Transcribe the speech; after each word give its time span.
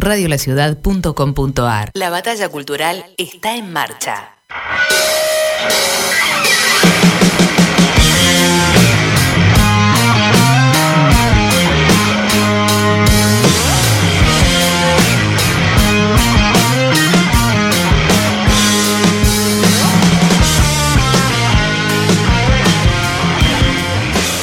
radiolaciudad.com.ar. 0.00 1.90
La 1.94 2.10
batalla 2.10 2.48
cultural 2.48 3.04
está 3.16 3.56
en 3.56 3.72
marcha. 3.72 4.34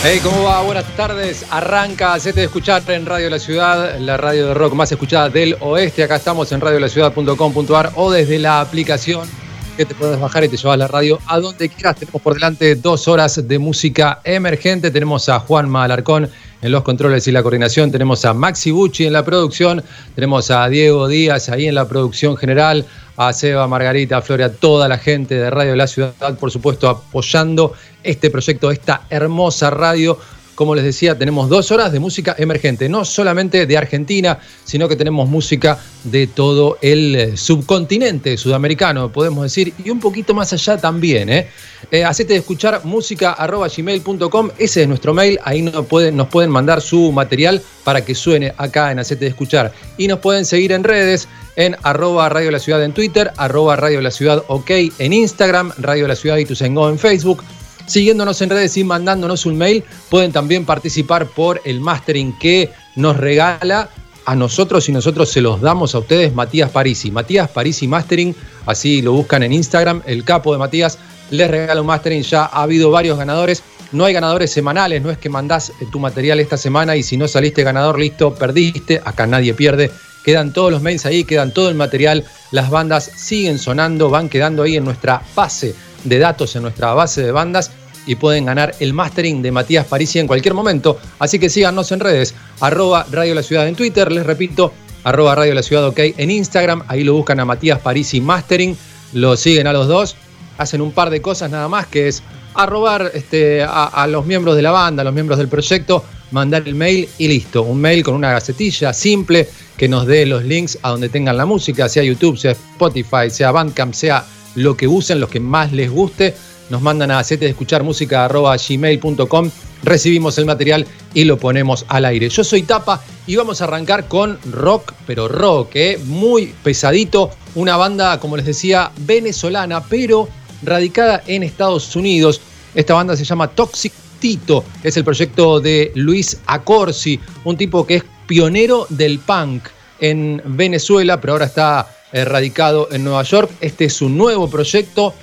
Hey, 0.09 0.21
¿cómo 0.23 0.43
va? 0.43 0.61
Buenas 0.61 0.85
tardes. 0.95 1.45
Arranca, 1.49 2.13
hacete 2.13 2.39
de 2.39 2.45
escuchar 2.45 2.81
en 2.87 3.05
Radio 3.05 3.29
La 3.29 3.39
Ciudad, 3.39 3.99
la 3.99 4.15
radio 4.15 4.47
de 4.47 4.53
rock 4.53 4.73
más 4.73 4.89
escuchada 4.89 5.27
del 5.27 5.57
oeste. 5.59 6.01
Acá 6.01 6.15
estamos 6.15 6.49
en 6.53 6.61
radiolaciudad.com.ar 6.61 7.91
o 7.95 8.09
desde 8.09 8.39
la 8.39 8.61
aplicación 8.61 9.27
que 9.75 9.83
te 9.83 9.93
puedes 9.93 10.17
bajar 10.17 10.45
y 10.45 10.47
te 10.47 10.55
llevas 10.55 10.77
la 10.77 10.87
radio 10.87 11.19
a 11.27 11.41
donde 11.41 11.67
quieras. 11.67 11.97
Tenemos 11.97 12.21
por 12.21 12.35
delante 12.35 12.75
dos 12.75 13.09
horas 13.09 13.45
de 13.45 13.59
música 13.59 14.21
emergente. 14.23 14.91
Tenemos 14.91 15.27
a 15.27 15.41
Juan 15.41 15.67
Malarcón 15.67 16.31
en 16.61 16.71
los 16.71 16.83
controles 16.83 17.27
y 17.27 17.31
la 17.31 17.43
coordinación. 17.43 17.91
Tenemos 17.91 18.25
a 18.25 18.33
Maxi 18.33 18.71
Bucci 18.71 19.05
en 19.05 19.13
la 19.13 19.23
producción. 19.23 19.83
Tenemos 20.15 20.51
a 20.51 20.67
Diego 20.69 21.07
Díaz 21.07 21.49
ahí 21.49 21.67
en 21.67 21.75
la 21.75 21.87
producción 21.87 22.37
general. 22.37 22.85
A 23.17 23.33
Seba, 23.33 23.67
Margarita, 23.67 24.17
a 24.17 24.21
Floria, 24.21 24.53
toda 24.53 24.87
la 24.87 24.99
gente 24.99 25.33
de 25.33 25.49
Radio 25.49 25.75
La 25.75 25.87
Ciudad, 25.87 26.37
por 26.39 26.51
supuesto, 26.51 26.87
apoyando 26.87 27.73
este 28.03 28.29
proyecto, 28.29 28.69
esta 28.69 29.01
hermosa 29.09 29.71
radio. 29.71 30.19
Como 30.57 30.73
les 30.73 30.85
decía, 30.85 31.15
tenemos 31.15 31.49
dos 31.49 31.69
horas 31.69 31.91
de 31.91 31.99
música 31.99 32.35
emergente, 32.35 32.89
no 32.89 33.05
solamente 33.05 33.67
de 33.67 33.77
Argentina, 33.77 34.39
sino 34.65 34.89
que 34.89 34.95
tenemos 34.95 35.29
música 35.29 35.77
de 36.03 36.25
todo 36.25 36.79
el 36.81 37.15
eh, 37.15 37.37
subcontinente 37.37 38.35
sudamericano, 38.37 39.11
podemos 39.11 39.43
decir, 39.43 39.71
y 39.85 39.91
un 39.91 39.99
poquito 39.99 40.33
más 40.33 40.51
allá 40.53 40.75
también. 40.75 41.29
¿eh? 41.29 41.47
eh 41.91 42.03
de 42.27 42.35
escuchar 42.35 42.83
música.gmail.com, 42.85 44.49
ese 44.57 44.81
es 44.81 44.87
nuestro 44.87 45.13
mail, 45.13 45.39
ahí 45.43 45.61
nos 45.61 45.85
pueden, 45.85 46.49
mandar 46.49 46.81
su 46.81 47.11
material 47.11 47.61
para 47.83 48.03
que 48.03 48.15
suene 48.15 48.51
acá 48.57 48.91
en 48.91 48.97
Hacete 48.97 49.25
de 49.25 49.29
escuchar. 49.29 49.71
Y 49.95 50.07
nos 50.07 50.17
pueden 50.17 50.43
seguir 50.43 50.71
en 50.71 50.83
redes, 50.83 51.27
en 51.55 51.75
arroba 51.83 52.29
Radio 52.29 52.49
La 52.49 52.57
Ciudad 52.57 52.83
en 52.83 52.93
Twitter, 52.93 53.31
arroba 53.37 53.75
Radio 53.75 54.01
La 54.01 54.09
Ciudad 54.09 54.43
OK 54.47 54.71
en 54.97 55.13
Instagram, 55.13 55.71
Radio 55.77 56.07
La 56.07 56.15
Ciudad 56.15 56.37
y 56.37 56.45
Tusengo 56.45 56.89
en 56.89 56.97
Facebook 56.97 57.43
siguiéndonos 57.87 58.39
en 58.41 58.51
redes 58.51 58.77
y 58.77 58.83
mandándonos 58.83 59.45
un 59.47 59.57
mail. 59.57 59.83
Pueden 60.09 60.31
también 60.31 60.65
participar 60.65 61.25
por 61.25 61.59
el 61.65 61.81
mastering 61.81 62.37
que 62.37 62.71
nos 62.95 63.17
regala 63.17 63.89
a 64.25 64.35
nosotros 64.35 64.87
y 64.89 64.91
nosotros 64.91 65.31
se 65.31 65.41
los 65.41 65.61
damos 65.61 65.95
a 65.95 65.99
ustedes 65.99 66.35
Matías 66.35 66.69
Parisi. 66.69 67.09
Matías 67.09 67.49
Parisi 67.49 67.87
Mastering, 67.87 68.35
así 68.65 69.01
lo 69.01 69.13
buscan 69.13 69.41
en 69.41 69.53
Instagram, 69.53 70.03
el 70.05 70.23
capo 70.25 70.51
de 70.51 70.59
Matías 70.59 70.99
les 71.31 71.49
regala 71.49 71.81
un 71.81 71.87
mastering. 71.87 72.23
Ya 72.23 72.45
ha 72.45 72.63
habido 72.63 72.91
varios 72.91 73.17
ganadores. 73.17 73.63
No 73.93 74.03
hay 74.03 74.13
ganadores 74.13 74.51
semanales, 74.51 75.01
no 75.01 75.09
es 75.09 75.17
que 75.17 75.29
mandás 75.29 75.69
eh, 75.69 75.87
tu 75.89 75.99
material 75.99 76.41
esta 76.41 76.57
semana 76.57 76.97
y 76.97 77.03
si 77.03 77.15
no 77.15 77.27
saliste 77.27 77.63
ganador, 77.63 77.97
listo, 77.97 78.35
perdiste. 78.35 79.01
Acá 79.03 79.25
nadie 79.27 79.53
pierde. 79.53 79.91
Quedan 80.25 80.51
todos 80.51 80.71
los 80.71 80.81
mails 80.81 81.05
ahí, 81.05 81.23
quedan 81.23 81.53
todo 81.53 81.69
el 81.69 81.75
material. 81.75 82.25
Las 82.51 82.69
bandas 82.69 83.09
siguen 83.15 83.59
sonando, 83.59 84.09
van 84.09 84.27
quedando 84.27 84.63
ahí 84.63 84.75
en 84.75 84.83
nuestra 84.83 85.21
base 85.35 85.73
de 86.03 86.19
datos 86.19 86.55
en 86.55 86.63
nuestra 86.63 86.93
base 86.93 87.21
de 87.21 87.31
bandas 87.31 87.71
y 88.07 88.15
pueden 88.15 88.45
ganar 88.45 88.73
el 88.79 88.93
mastering 88.93 89.41
de 89.41 89.51
Matías 89.51 89.85
Parisi 89.85 90.17
en 90.19 90.27
cualquier 90.27 90.53
momento. 90.53 90.97
Así 91.19 91.37
que 91.37 91.49
síganos 91.49 91.91
en 91.91 91.99
redes, 91.99 92.33
arroba 92.59 93.05
Radio 93.11 93.35
La 93.35 93.43
Ciudad 93.43 93.67
en 93.67 93.75
Twitter, 93.75 94.11
les 94.11 94.25
repito, 94.25 94.73
arroba 95.03 95.35
Radio 95.35 95.53
La 95.53 95.61
Ciudad 95.61 95.85
OK 95.85 95.99
en 95.99 96.31
Instagram, 96.31 96.83
ahí 96.87 97.03
lo 97.03 97.13
buscan 97.13 97.39
a 97.39 97.45
Matías 97.45 97.79
Parisi 97.79 98.21
Mastering, 98.21 98.75
lo 99.13 99.37
siguen 99.37 99.67
a 99.67 99.73
los 99.73 99.87
dos, 99.87 100.15
hacen 100.57 100.81
un 100.81 100.91
par 100.91 101.09
de 101.09 101.21
cosas 101.21 101.51
nada 101.51 101.67
más, 101.67 101.87
que 101.87 102.07
es 102.07 102.23
arrobar 102.55 103.11
este, 103.13 103.61
a, 103.61 103.83
a 103.85 104.07
los 104.07 104.25
miembros 104.25 104.55
de 104.55 104.63
la 104.63 104.71
banda, 104.71 105.01
a 105.01 105.05
los 105.05 105.13
miembros 105.13 105.37
del 105.37 105.47
proyecto, 105.47 106.03
mandar 106.31 106.63
el 106.65 106.75
mail 106.75 107.07
y 107.17 107.27
listo, 107.27 107.63
un 107.63 107.79
mail 107.79 108.03
con 108.03 108.15
una 108.15 108.31
gacetilla 108.31 108.93
simple 108.93 109.47
que 109.77 109.87
nos 109.87 110.07
dé 110.07 110.25
los 110.25 110.43
links 110.43 110.77
a 110.81 110.89
donde 110.89 111.09
tengan 111.09 111.37
la 111.37 111.45
música, 111.45 111.87
sea 111.87 112.03
YouTube, 112.03 112.37
sea 112.37 112.51
Spotify, 112.51 113.29
sea 113.29 113.51
Bandcamp, 113.51 113.93
sea 113.93 114.25
lo 114.55 114.75
que 114.75 114.87
usen, 114.87 115.19
lo 115.19 115.29
que 115.29 115.39
más 115.39 115.71
les 115.71 115.89
guste. 115.91 116.33
Nos 116.69 116.81
mandan 116.81 117.11
a 117.11 117.19
hacete 117.19 117.45
de 117.45 117.51
escuchar 117.51 117.83
música 117.83 118.27
gmail.com, 118.27 119.49
recibimos 119.83 120.37
el 120.37 120.45
material 120.45 120.85
y 121.13 121.23
lo 121.23 121.37
ponemos 121.37 121.85
al 121.87 122.05
aire. 122.05 122.27
Yo 122.29 122.43
soy 122.43 122.63
Tapa 122.63 123.01
y 123.25 123.37
vamos 123.37 123.61
a 123.61 123.65
arrancar 123.65 124.07
con 124.07 124.37
rock, 124.51 124.93
pero 125.05 125.29
rock, 125.29 125.75
¿eh? 125.75 125.99
muy 126.05 126.53
pesadito. 126.63 127.31
Una 127.55 127.77
banda, 127.77 128.19
como 128.19 128.35
les 128.35 128.45
decía, 128.45 128.91
venezolana, 128.97 129.83
pero 129.83 130.27
radicada 130.61 131.23
en 131.25 131.43
Estados 131.43 131.95
Unidos. 131.95 132.41
Esta 132.75 132.95
banda 132.95 133.15
se 133.15 133.23
llama 133.23 133.47
Toxic 133.47 133.93
Tito, 134.19 134.65
es 134.83 134.97
el 134.97 135.03
proyecto 135.03 135.59
de 135.59 135.91
Luis 135.95 136.37
Acorsi, 136.47 137.19
un 137.45 137.55
tipo 137.55 137.85
que 137.85 137.95
es 137.97 138.03
pionero 138.27 138.87
del 138.89 139.19
punk 139.19 139.63
en 139.99 140.41
Venezuela, 140.43 141.21
pero 141.21 141.33
ahora 141.33 141.45
está 141.45 141.87
radicado 142.11 142.89
en 142.91 143.03
Nueva 143.03 143.23
York. 143.23 143.51
Este 143.61 143.85
es 143.85 144.01
un 144.01 144.17
nuevo 144.17 144.49
proyecto. 144.49 145.13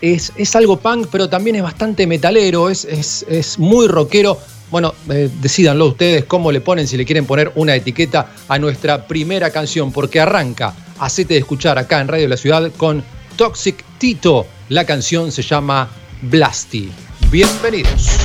Es, 0.00 0.32
es 0.36 0.54
algo 0.56 0.78
punk, 0.78 1.08
pero 1.10 1.28
también 1.28 1.56
es 1.56 1.62
bastante 1.62 2.06
metalero, 2.06 2.68
es, 2.70 2.84
es, 2.84 3.58
muy 3.58 3.88
rockero. 3.88 4.38
Bueno, 4.70 4.94
eh, 5.10 5.30
decidanlo 5.40 5.86
ustedes 5.86 6.24
cómo 6.24 6.50
le 6.50 6.60
ponen, 6.60 6.88
si 6.88 6.96
le 6.96 7.04
quieren 7.04 7.24
poner 7.24 7.52
una 7.54 7.74
etiqueta 7.74 8.32
a 8.48 8.58
nuestra 8.58 9.06
primera 9.06 9.50
canción, 9.50 9.92
porque 9.92 10.20
arranca, 10.20 10.74
hacete 10.98 11.34
de 11.34 11.40
escuchar 11.40 11.78
acá 11.78 12.00
en 12.00 12.08
Radio 12.08 12.28
La 12.28 12.36
Ciudad 12.36 12.70
con 12.76 13.02
Toxic 13.36 13.84
Tito. 13.98 14.46
La 14.68 14.84
canción 14.84 15.30
se 15.30 15.42
llama 15.42 15.88
Blasty. 16.22 16.90
Bienvenidos. 17.30 18.18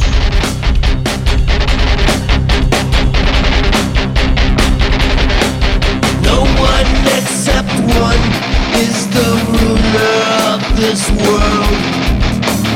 This 10.82 11.12
world. 11.12 11.78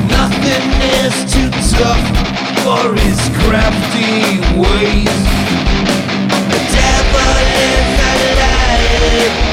Nothing 0.08 0.66
is 1.02 1.16
too 1.34 1.50
tough 1.76 2.06
for 2.62 2.94
his 2.94 3.20
crafty 3.42 4.38
ways. 4.62 5.20
The 6.54 6.62
devil 6.78 7.34
is 7.66 7.88
alive 8.14 9.45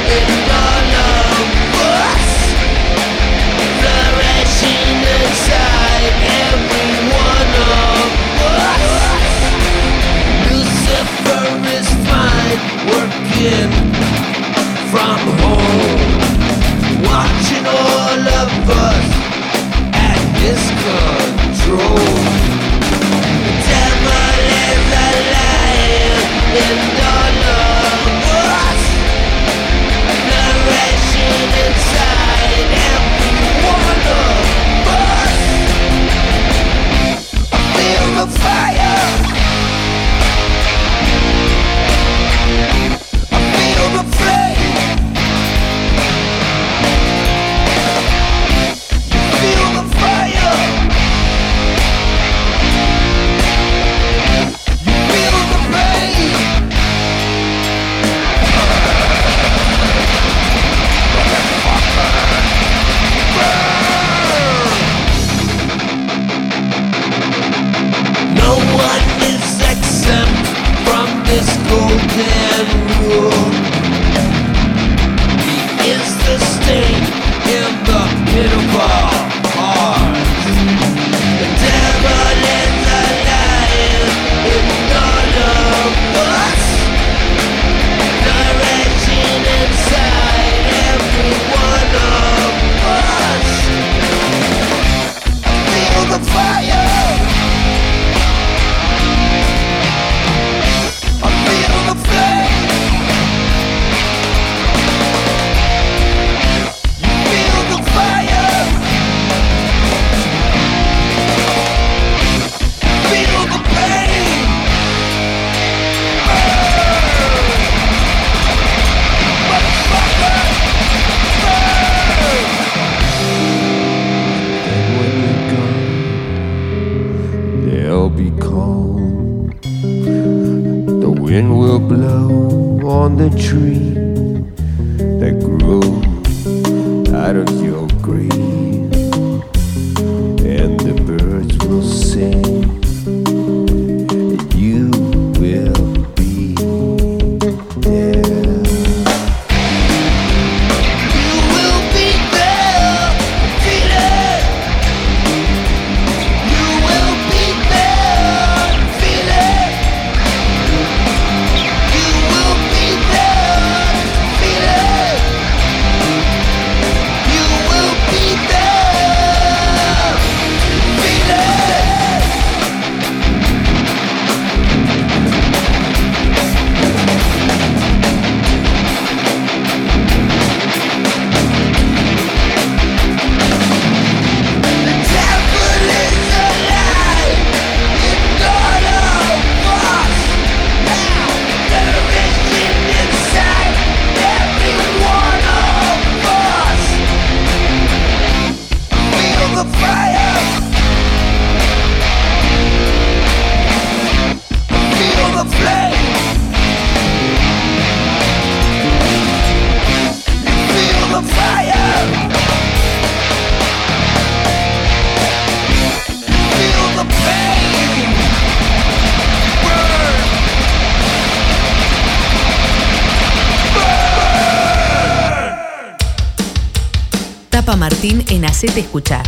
Hacete 228.63 228.79
Escuchar. 228.79 229.22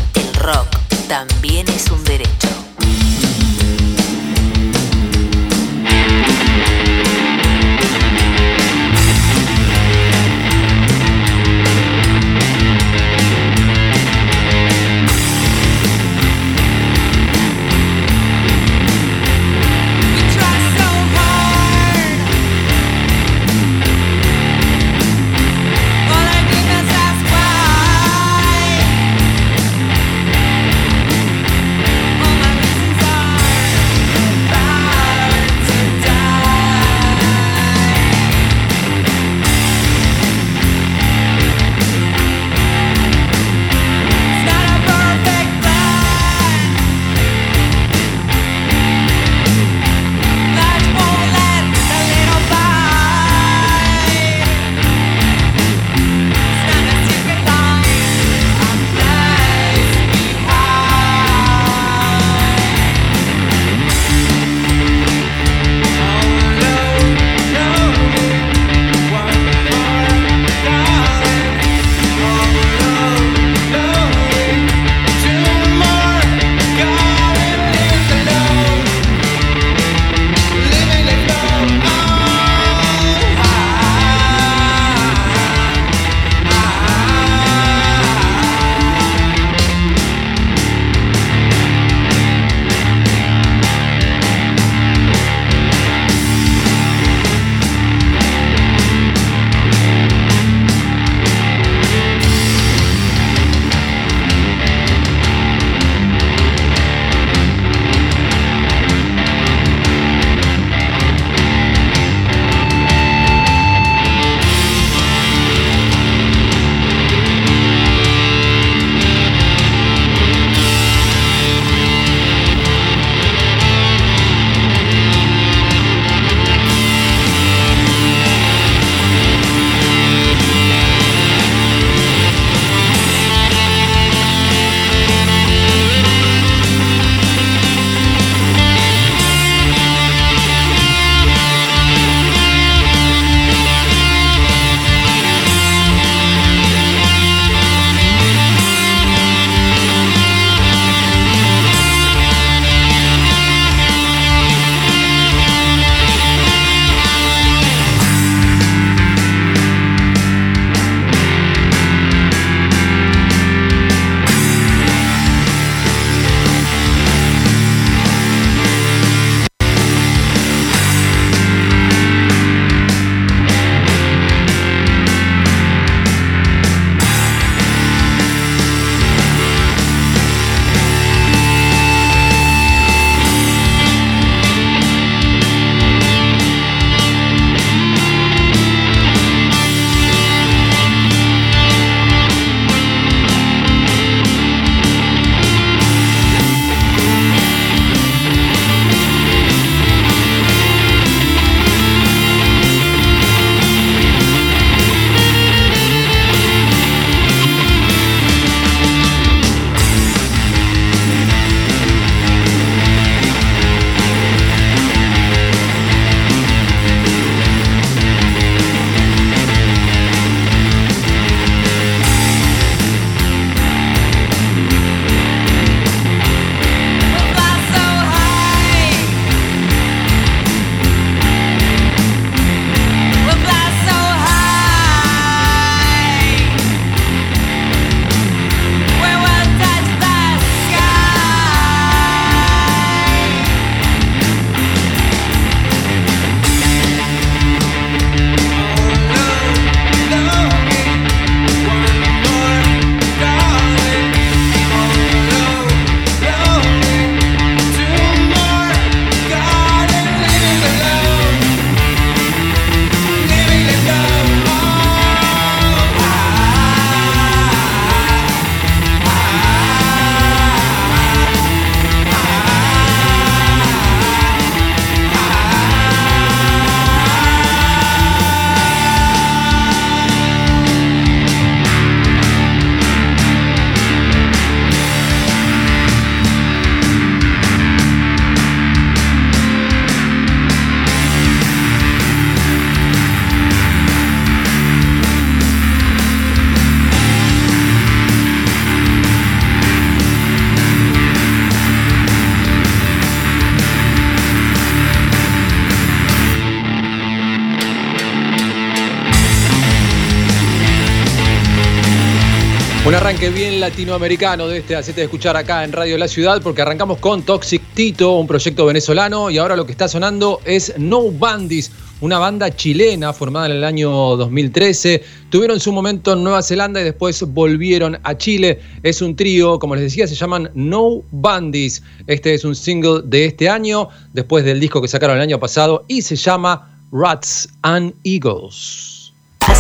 Arranque 313.14 313.30
bien 313.30 313.60
latinoamericano 313.60 314.48
de 314.48 314.58
este 314.58 314.74
Hacete 314.74 315.02
de 315.02 315.04
escuchar 315.04 315.36
acá 315.36 315.62
en 315.62 315.70
Radio 315.70 315.96
La 315.98 316.08
Ciudad, 316.08 316.42
porque 316.42 316.62
arrancamos 316.62 316.98
con 316.98 317.22
Toxic 317.22 317.62
Tito, 317.72 318.16
un 318.16 318.26
proyecto 318.26 318.66
venezolano, 318.66 319.30
y 319.30 319.38
ahora 319.38 319.54
lo 319.54 319.66
que 319.66 319.70
está 319.70 319.86
sonando 319.86 320.40
es 320.44 320.74
No 320.78 321.12
Bandis, 321.12 321.70
una 322.00 322.18
banda 322.18 322.50
chilena 322.50 323.12
formada 323.12 323.46
en 323.46 323.52
el 323.52 323.62
año 323.62 323.90
2013. 324.16 325.04
Tuvieron 325.30 325.60
su 325.60 325.70
momento 325.70 326.14
en 326.14 326.24
Nueva 326.24 326.42
Zelanda 326.42 326.80
y 326.80 326.84
después 326.84 327.22
volvieron 327.22 328.00
a 328.02 328.18
Chile. 328.18 328.58
Es 328.82 329.00
un 329.00 329.14
trío, 329.14 329.60
como 329.60 329.76
les 329.76 329.84
decía, 329.84 330.08
se 330.08 330.16
llaman 330.16 330.50
No 330.54 331.02
Bandis. 331.12 331.82
Este 332.08 332.34
es 332.34 332.44
un 332.44 332.56
single 332.56 333.02
de 333.04 333.26
este 333.26 333.48
año, 333.48 333.90
después 334.12 334.44
del 334.44 334.58
disco 334.58 334.82
que 334.82 334.88
sacaron 334.88 335.16
el 335.16 335.22
año 335.22 335.38
pasado, 335.38 335.84
y 335.86 336.02
se 336.02 336.16
llama 336.16 336.80
Rats 336.90 337.48
and 337.62 337.94
Eagles. 338.02 338.94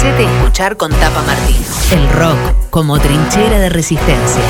Hacete 0.04 0.24
escuchar 0.24 0.76
con 0.76 0.90
Tapa 0.90 1.22
Martín. 1.22 1.56
El 1.92 2.10
rock 2.10 2.68
como 2.68 2.98
trinchera 2.98 3.58
de 3.58 3.70
resistencia. 3.70 4.42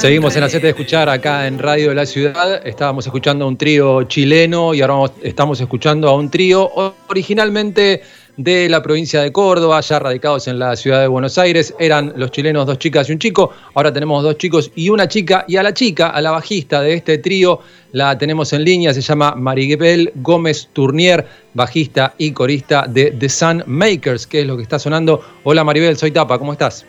Seguimos 0.00 0.34
en 0.34 0.44
Hacete 0.44 0.62
de 0.62 0.70
escuchar 0.70 1.10
acá 1.10 1.46
en 1.46 1.58
Radio 1.58 1.90
de 1.90 1.94
la 1.94 2.06
Ciudad. 2.06 2.66
Estábamos 2.66 3.04
escuchando 3.04 3.44
a 3.44 3.48
un 3.48 3.58
trío 3.58 4.04
chileno 4.04 4.72
y 4.72 4.80
ahora 4.80 5.12
estamos 5.22 5.60
escuchando 5.60 6.08
a 6.08 6.14
un 6.14 6.30
trío 6.30 6.70
originalmente 7.06 8.02
de 8.38 8.70
la 8.70 8.82
provincia 8.82 9.20
de 9.20 9.30
Córdoba, 9.30 9.78
ya 9.82 9.98
radicados 9.98 10.48
en 10.48 10.58
la 10.58 10.74
ciudad 10.74 11.02
de 11.02 11.06
Buenos 11.06 11.36
Aires. 11.36 11.74
Eran 11.78 12.14
los 12.16 12.30
chilenos 12.30 12.64
dos 12.64 12.78
chicas 12.78 13.10
y 13.10 13.12
un 13.12 13.18
chico. 13.18 13.52
Ahora 13.74 13.92
tenemos 13.92 14.22
dos 14.22 14.38
chicos 14.38 14.70
y 14.74 14.88
una 14.88 15.06
chica. 15.06 15.44
Y 15.46 15.58
a 15.58 15.62
la 15.62 15.74
chica, 15.74 16.08
a 16.08 16.22
la 16.22 16.30
bajista 16.30 16.80
de 16.80 16.94
este 16.94 17.18
trío, 17.18 17.60
la 17.92 18.16
tenemos 18.16 18.54
en 18.54 18.64
línea. 18.64 18.94
Se 18.94 19.02
llama 19.02 19.34
Maribel 19.36 20.12
Gómez 20.14 20.70
Tournier, 20.72 21.26
bajista 21.52 22.14
y 22.16 22.32
corista 22.32 22.86
de 22.88 23.10
The 23.10 23.28
Sun 23.28 23.64
Makers, 23.66 24.26
que 24.26 24.40
es 24.40 24.46
lo 24.46 24.56
que 24.56 24.62
está 24.62 24.78
sonando. 24.78 25.22
Hola 25.44 25.62
Maribel, 25.62 25.98
soy 25.98 26.10
Tapa, 26.10 26.38
¿cómo 26.38 26.52
estás? 26.52 26.86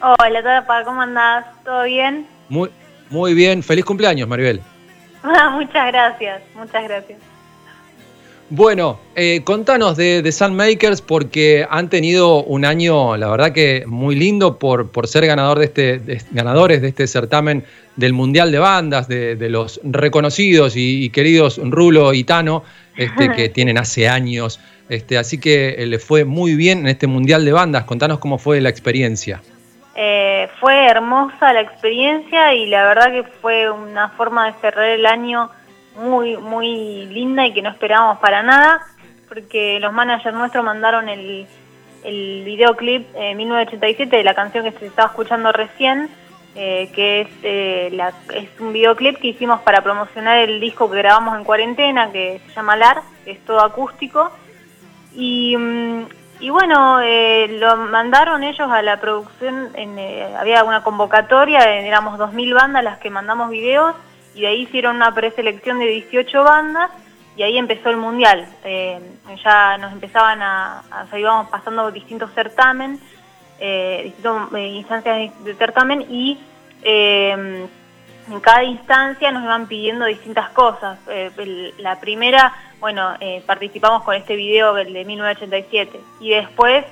Hola, 0.00 0.42
Tapa, 0.42 0.84
¿cómo 0.84 1.02
andás? 1.02 1.44
¿Todo 1.62 1.84
bien? 1.84 2.34
Muy, 2.48 2.70
muy 3.10 3.34
bien, 3.34 3.62
feliz 3.62 3.84
cumpleaños 3.84 4.28
Maribel. 4.28 4.60
muchas 5.52 5.86
gracias, 5.92 6.42
muchas 6.54 6.84
gracias. 6.84 7.18
Bueno, 8.48 9.00
eh, 9.16 9.40
contanos 9.42 9.96
de, 9.96 10.22
de 10.22 10.30
Sun 10.30 10.54
Makers 10.54 11.02
porque 11.02 11.66
han 11.68 11.90
tenido 11.90 12.44
un 12.44 12.64
año, 12.64 13.16
la 13.16 13.28
verdad 13.28 13.50
que 13.52 13.82
muy 13.88 14.14
lindo 14.14 14.56
por, 14.56 14.88
por 14.92 15.08
ser 15.08 15.26
ganador 15.26 15.58
de 15.58 15.64
este, 15.64 15.98
de- 15.98 16.22
ganadores 16.30 16.80
de 16.80 16.86
este 16.88 17.08
certamen 17.08 17.64
del 17.96 18.12
Mundial 18.12 18.52
de 18.52 18.60
Bandas, 18.60 19.08
de, 19.08 19.34
de 19.34 19.50
los 19.50 19.80
reconocidos 19.82 20.76
y, 20.76 21.02
y 21.04 21.10
queridos 21.10 21.58
Rulo 21.60 22.14
y 22.14 22.22
Tano, 22.22 22.62
este, 22.96 23.32
que 23.32 23.48
tienen 23.54 23.78
hace 23.78 24.08
años. 24.08 24.60
Este, 24.88 25.18
así 25.18 25.38
que 25.38 25.70
eh, 25.70 25.86
le 25.86 25.98
fue 25.98 26.24
muy 26.24 26.54
bien 26.54 26.78
en 26.80 26.86
este 26.86 27.08
Mundial 27.08 27.44
de 27.44 27.50
Bandas. 27.50 27.82
Contanos 27.82 28.20
cómo 28.20 28.38
fue 28.38 28.60
la 28.60 28.68
experiencia. 28.68 29.42
Eh, 29.98 30.48
fue 30.60 30.86
hermosa 30.86 31.54
la 31.54 31.62
experiencia 31.62 32.52
y 32.52 32.66
la 32.66 32.84
verdad 32.84 33.10
que 33.12 33.22
fue 33.24 33.70
una 33.70 34.10
forma 34.10 34.46
de 34.46 34.52
cerrar 34.60 34.84
el 34.90 35.06
año 35.06 35.48
muy, 35.96 36.36
muy 36.36 37.06
linda 37.06 37.46
y 37.46 37.54
que 37.54 37.62
no 37.62 37.70
esperábamos 37.70 38.18
para 38.18 38.42
nada, 38.42 38.82
porque 39.28 39.80
los 39.80 39.94
managers 39.94 40.36
nuestros 40.36 40.62
mandaron 40.62 41.08
el, 41.08 41.46
el 42.04 42.42
videoclip 42.44 43.06
eh, 43.16 43.34
1987 43.34 44.16
de 44.18 44.22
la 44.22 44.34
canción 44.34 44.64
que 44.64 44.72
se 44.72 44.86
estaba 44.86 45.08
escuchando 45.08 45.50
recién, 45.52 46.10
eh, 46.54 46.90
que 46.94 47.22
es, 47.22 47.28
eh, 47.42 47.88
la- 47.92 48.12
es 48.34 48.48
un 48.60 48.74
videoclip 48.74 49.16
que 49.18 49.28
hicimos 49.28 49.60
para 49.62 49.80
promocionar 49.80 50.38
el 50.38 50.60
disco 50.60 50.90
que 50.90 50.98
grabamos 50.98 51.38
en 51.38 51.44
cuarentena, 51.44 52.12
que 52.12 52.40
se 52.46 52.52
llama 52.52 52.76
LAR, 52.76 53.00
que 53.24 53.30
es 53.30 53.44
todo 53.46 53.60
acústico. 53.60 54.30
Y, 55.14 55.56
mm, 55.56 56.04
y 56.38 56.50
bueno, 56.50 57.00
eh, 57.00 57.48
lo 57.58 57.76
mandaron 57.76 58.44
ellos 58.44 58.70
a 58.70 58.82
la 58.82 59.00
producción, 59.00 59.70
en, 59.74 59.98
eh, 59.98 60.34
había 60.38 60.64
una 60.64 60.82
convocatoria, 60.82 61.60
eh, 61.60 61.86
éramos 61.86 62.18
2.000 62.18 62.54
bandas 62.54 62.84
las 62.84 62.98
que 62.98 63.08
mandamos 63.08 63.50
videos, 63.50 63.94
y 64.34 64.42
de 64.42 64.48
ahí 64.48 64.62
hicieron 64.62 64.96
una 64.96 65.14
preselección 65.14 65.78
de 65.78 65.86
18 65.86 66.44
bandas, 66.44 66.90
y 67.36 67.42
ahí 67.42 67.56
empezó 67.56 67.88
el 67.90 67.96
mundial. 67.96 68.46
Eh, 68.64 69.00
ya 69.42 69.78
nos 69.78 69.92
empezaban 69.92 70.42
a, 70.42 70.82
o 71.04 71.08
sea, 71.08 71.18
íbamos 71.18 71.48
pasando 71.48 71.90
distintos 71.90 72.30
certámenes, 72.34 73.00
eh, 73.58 74.02
distintas 74.04 74.52
instancias 74.52 75.44
de, 75.44 75.54
certamen, 75.54 76.02
y 76.10 76.38
en 76.82 78.40
cada 78.40 78.62
instancia 78.64 79.30
nos 79.32 79.42
iban 79.42 79.66
pidiendo 79.66 80.04
distintas 80.04 80.50
cosas. 80.50 80.98
La 81.78 81.98
primera, 81.98 82.52
bueno, 82.80 83.14
eh, 83.20 83.42
participamos 83.46 84.02
con 84.02 84.14
este 84.14 84.36
video 84.36 84.76
el 84.76 84.92
de 84.92 85.04
1987 85.04 86.00
y 86.20 86.30
después 86.30 86.84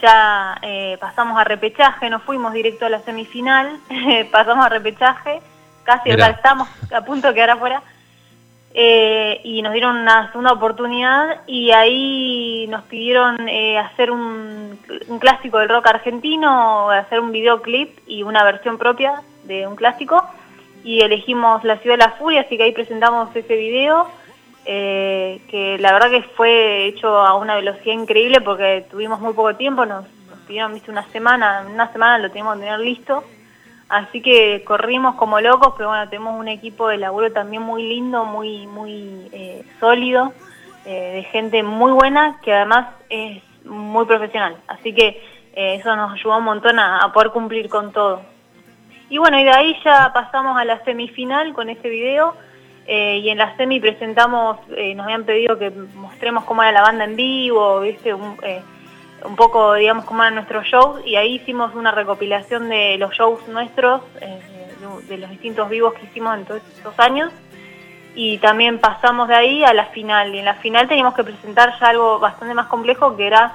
ya 0.00 0.58
eh, 0.62 0.96
pasamos 1.00 1.38
a 1.38 1.44
repechaje, 1.44 2.10
no 2.10 2.20
fuimos 2.20 2.52
directo 2.52 2.86
a 2.86 2.88
la 2.88 3.00
semifinal, 3.00 3.78
pasamos 4.32 4.66
a 4.66 4.68
repechaje, 4.68 5.40
casi, 5.84 6.10
estamos 6.10 6.68
a 6.92 7.04
punto 7.04 7.28
de 7.28 7.34
quedar 7.34 7.50
afuera. 7.50 7.82
Eh, 8.72 9.40
y 9.42 9.62
nos 9.62 9.72
dieron 9.72 9.96
una 9.96 10.28
segunda 10.30 10.52
oportunidad 10.52 11.40
y 11.48 11.72
ahí 11.72 12.68
nos 12.68 12.84
pidieron 12.84 13.48
eh, 13.48 13.76
hacer 13.76 14.12
un, 14.12 14.78
un 15.08 15.18
clásico 15.18 15.58
del 15.58 15.68
rock 15.68 15.88
argentino, 15.88 16.88
hacer 16.88 17.18
un 17.18 17.32
videoclip 17.32 17.98
y 18.06 18.22
una 18.22 18.44
versión 18.44 18.78
propia 18.78 19.22
de 19.42 19.66
un 19.66 19.74
clásico 19.74 20.24
y 20.84 21.00
elegimos 21.00 21.64
La 21.64 21.78
Ciudad 21.78 21.96
de 21.96 22.04
la 22.04 22.12
Furia, 22.12 22.42
así 22.42 22.56
que 22.56 22.62
ahí 22.62 22.72
presentamos 22.72 23.34
ese 23.34 23.56
video 23.56 24.06
eh, 24.64 25.40
que 25.48 25.78
la 25.78 25.92
verdad 25.92 26.10
que 26.10 26.22
fue 26.22 26.86
hecho 26.86 27.08
a 27.18 27.34
una 27.34 27.56
velocidad 27.56 27.94
increíble 27.94 28.40
porque 28.40 28.86
tuvimos 28.90 29.20
muy 29.20 29.32
poco 29.32 29.56
tiempo, 29.56 29.86
nos, 29.86 30.04
nos 30.28 30.38
pidieron 30.46 30.74
viste, 30.74 30.90
una 30.90 31.04
semana, 31.08 31.64
una 31.72 31.90
semana 31.92 32.18
lo 32.18 32.28
teníamos 32.28 32.56
que 32.56 32.64
tener 32.64 32.80
listo. 32.80 33.24
Así 33.88 34.22
que 34.22 34.62
corrimos 34.64 35.16
como 35.16 35.40
locos, 35.40 35.74
pero 35.76 35.88
bueno, 35.88 36.08
tenemos 36.08 36.38
un 36.38 36.46
equipo 36.46 36.86
de 36.88 36.98
laburo 36.98 37.32
también 37.32 37.62
muy 37.62 37.82
lindo, 37.82 38.24
muy 38.24 38.66
muy 38.68 39.28
eh, 39.32 39.64
sólido, 39.80 40.32
eh, 40.84 41.12
de 41.14 41.22
gente 41.24 41.62
muy 41.64 41.90
buena 41.90 42.38
que 42.42 42.52
además 42.52 42.88
es 43.08 43.42
muy 43.64 44.04
profesional. 44.04 44.56
Así 44.68 44.94
que 44.94 45.20
eso 45.52 45.96
nos 45.96 46.12
ayudó 46.12 46.38
un 46.38 46.44
montón 46.44 46.78
a, 46.78 46.98
a 46.98 47.12
poder 47.12 47.30
cumplir 47.30 47.68
con 47.68 47.92
todo. 47.92 48.22
Y 49.08 49.18
bueno, 49.18 49.40
y 49.40 49.44
de 49.44 49.50
ahí 49.50 49.76
ya 49.84 50.12
pasamos 50.14 50.56
a 50.56 50.64
la 50.64 50.84
semifinal 50.84 51.52
con 51.52 51.68
ese 51.68 51.88
video. 51.88 52.36
Eh, 52.86 53.18
y 53.18 53.28
en 53.30 53.38
la 53.38 53.56
semi 53.56 53.80
presentamos, 53.80 54.58
eh, 54.76 54.94
nos 54.94 55.04
habían 55.04 55.24
pedido 55.24 55.58
que 55.58 55.70
mostremos 55.70 56.44
cómo 56.44 56.62
era 56.62 56.72
la 56.72 56.82
banda 56.82 57.04
en 57.04 57.16
vivo, 57.16 57.80
¿viste? 57.80 58.12
Un, 58.12 58.36
eh, 58.42 58.62
un 59.24 59.36
poco, 59.36 59.74
digamos, 59.74 60.04
cómo 60.04 60.22
eran 60.22 60.34
nuestros 60.34 60.66
shows. 60.66 61.00
Y 61.06 61.16
ahí 61.16 61.36
hicimos 61.36 61.74
una 61.74 61.92
recopilación 61.92 62.68
de 62.68 62.96
los 62.98 63.12
shows 63.12 63.46
nuestros, 63.48 64.02
de, 64.14 65.06
de 65.08 65.18
los 65.18 65.30
distintos 65.30 65.68
vivos 65.68 65.94
que 65.94 66.06
hicimos 66.06 66.36
en 66.36 66.44
todos 66.44 66.62
estos 66.76 66.98
años. 66.98 67.32
Y 68.14 68.38
también 68.38 68.78
pasamos 68.78 69.28
de 69.28 69.34
ahí 69.36 69.62
a 69.62 69.72
la 69.72 69.86
final. 69.86 70.34
Y 70.34 70.38
en 70.38 70.44
la 70.44 70.54
final 70.54 70.88
teníamos 70.88 71.14
que 71.14 71.22
presentar 71.22 71.78
ya 71.78 71.88
algo 71.88 72.18
bastante 72.18 72.54
más 72.54 72.66
complejo, 72.66 73.16
que 73.16 73.26
era 73.26 73.52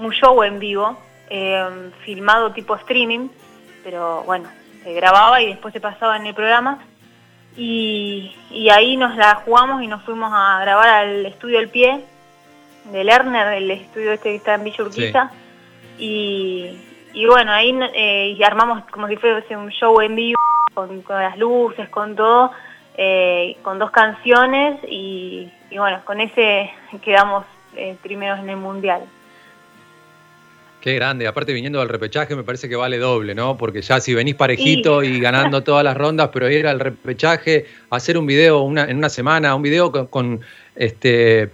un 0.00 0.12
show 0.12 0.42
en 0.42 0.58
vivo, 0.58 0.96
eh, 1.28 1.90
filmado 2.04 2.52
tipo 2.52 2.74
streaming, 2.74 3.28
pero 3.84 4.22
bueno, 4.24 4.48
se 4.82 4.92
grababa 4.94 5.40
y 5.42 5.48
después 5.48 5.72
se 5.72 5.80
pasaba 5.80 6.16
en 6.16 6.26
el 6.26 6.34
programa. 6.34 6.78
Y, 7.56 8.34
y 8.50 8.70
ahí 8.70 8.96
nos 8.96 9.16
la 9.16 9.36
jugamos 9.36 9.82
y 9.82 9.86
nos 9.86 10.02
fuimos 10.04 10.30
a 10.32 10.60
grabar 10.60 10.88
al 10.88 11.26
estudio 11.26 11.58
El 11.58 11.68
Pie 11.68 12.04
de 12.84 13.04
Lerner, 13.04 13.52
el 13.54 13.70
estudio 13.70 14.12
este 14.12 14.30
que 14.30 14.36
está 14.36 14.54
en 14.54 14.64
Villa 14.64 14.84
Urquiza. 14.84 15.30
Y, 15.98 16.78
y 17.12 17.26
bueno, 17.26 17.52
ahí 17.52 17.78
eh, 17.94 18.34
y 18.36 18.42
armamos 18.42 18.84
como 18.90 19.08
si 19.08 19.16
fuese 19.16 19.56
un 19.56 19.70
show 19.70 20.00
en 20.00 20.14
vivo, 20.14 20.38
con, 20.74 21.02
con 21.02 21.16
las 21.16 21.36
luces, 21.36 21.88
con 21.88 22.16
todo, 22.16 22.52
eh, 22.96 23.56
con 23.62 23.78
dos 23.78 23.90
canciones 23.90 24.80
y, 24.88 25.52
y 25.70 25.78
bueno, 25.78 26.00
con 26.04 26.20
ese 26.20 26.70
quedamos 27.02 27.44
eh, 27.76 27.96
primeros 28.02 28.38
en 28.38 28.50
el 28.50 28.56
Mundial. 28.56 29.02
Qué 30.80 30.94
grande, 30.94 31.26
aparte 31.26 31.52
viniendo 31.52 31.78
del 31.80 31.88
repechaje 31.88 32.34
me 32.34 32.42
parece 32.42 32.68
que 32.68 32.76
vale 32.76 32.96
doble, 32.98 33.34
¿no? 33.34 33.56
Porque 33.58 33.82
ya 33.82 34.00
si 34.00 34.14
venís 34.14 34.34
parejito 34.34 35.02
y 35.02 35.20
ganando 35.20 35.62
todas 35.62 35.84
las 35.84 35.96
rondas, 35.96 36.30
pero 36.32 36.50
ir 36.50 36.66
al 36.66 36.80
repechaje, 36.80 37.66
hacer 37.90 38.16
un 38.16 38.26
video 38.26 38.62
una- 38.62 38.84
en 38.84 38.96
una 38.96 39.10
semana, 39.10 39.54
un 39.54 39.62
video 39.62 39.92
con, 39.92 40.06
con, 40.06 40.40
este 40.74 41.50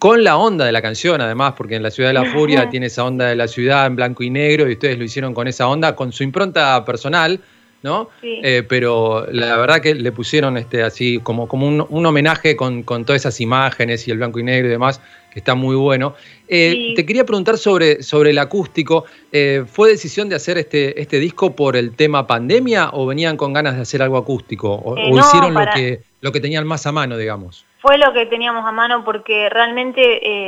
con 0.00 0.24
la 0.24 0.36
onda 0.38 0.64
de 0.64 0.72
la 0.72 0.80
canción 0.82 1.20
además, 1.20 1.54
porque 1.56 1.76
en 1.76 1.82
la 1.82 1.90
Ciudad 1.90 2.08
de 2.08 2.14
la 2.14 2.24
Furia 2.32 2.62
tiene 2.70 2.86
esa 2.86 3.04
onda 3.04 3.26
de 3.26 3.36
la 3.36 3.46
ciudad 3.46 3.86
en 3.86 3.96
blanco 3.96 4.22
y 4.22 4.30
negro 4.30 4.68
y 4.68 4.72
ustedes 4.72 4.96
lo 4.98 5.04
hicieron 5.04 5.34
con 5.34 5.46
esa 5.46 5.68
onda, 5.68 5.94
con 5.94 6.10
su 6.10 6.22
impronta 6.22 6.82
personal, 6.86 7.38
¿no? 7.82 8.08
Sí. 8.22 8.40
Eh, 8.42 8.62
pero 8.66 9.26
la 9.30 9.56
verdad 9.58 9.80
que 9.80 9.94
le 9.94 10.10
pusieron 10.10 10.56
este, 10.56 10.82
así 10.82 11.20
como, 11.22 11.46
como 11.46 11.66
un, 11.68 11.86
un 11.88 12.06
homenaje 12.06 12.56
con, 12.56 12.82
con 12.82 13.04
todas 13.04 13.22
esas 13.22 13.40
imágenes 13.42 14.08
y 14.08 14.10
el 14.10 14.16
blanco 14.16 14.38
y 14.38 14.42
negro 14.42 14.68
y 14.68 14.70
demás, 14.70 15.02
que 15.30 15.38
está 15.38 15.54
muy 15.54 15.76
bueno. 15.76 16.14
Eh, 16.48 16.72
Sí. 16.72 16.94
Te 16.96 17.06
quería 17.06 17.24
preguntar 17.24 17.56
sobre, 17.56 18.02
sobre 18.02 18.30
el 18.30 18.38
acústico. 18.38 19.04
Eh, 19.32 19.64
¿Fue 19.66 19.88
decisión 19.90 20.28
de 20.28 20.34
hacer 20.36 20.58
este, 20.58 21.00
este 21.00 21.18
disco 21.18 21.54
por 21.54 21.76
el 21.76 21.94
tema 21.94 22.26
pandemia 22.26 22.90
o 22.92 23.06
venían 23.06 23.36
con 23.36 23.52
ganas 23.52 23.76
de 23.76 23.82
hacer 23.82 24.02
algo 24.02 24.16
acústico? 24.18 24.72
¿O, 24.74 24.96
Eh, 24.96 25.10
o 25.10 25.14
no, 25.14 25.20
hicieron 25.20 25.54
para- 25.54 25.66
lo, 25.70 25.76
que, 25.76 26.00
lo 26.20 26.32
que 26.32 26.40
tenían 26.40 26.66
más 26.66 26.86
a 26.86 26.92
mano, 26.92 27.16
digamos? 27.16 27.64
Fue 27.80 27.96
lo 27.98 28.12
que 28.12 28.26
teníamos 28.26 28.66
a 28.66 28.72
mano 28.72 29.04
porque 29.04 29.48
realmente 29.48 30.02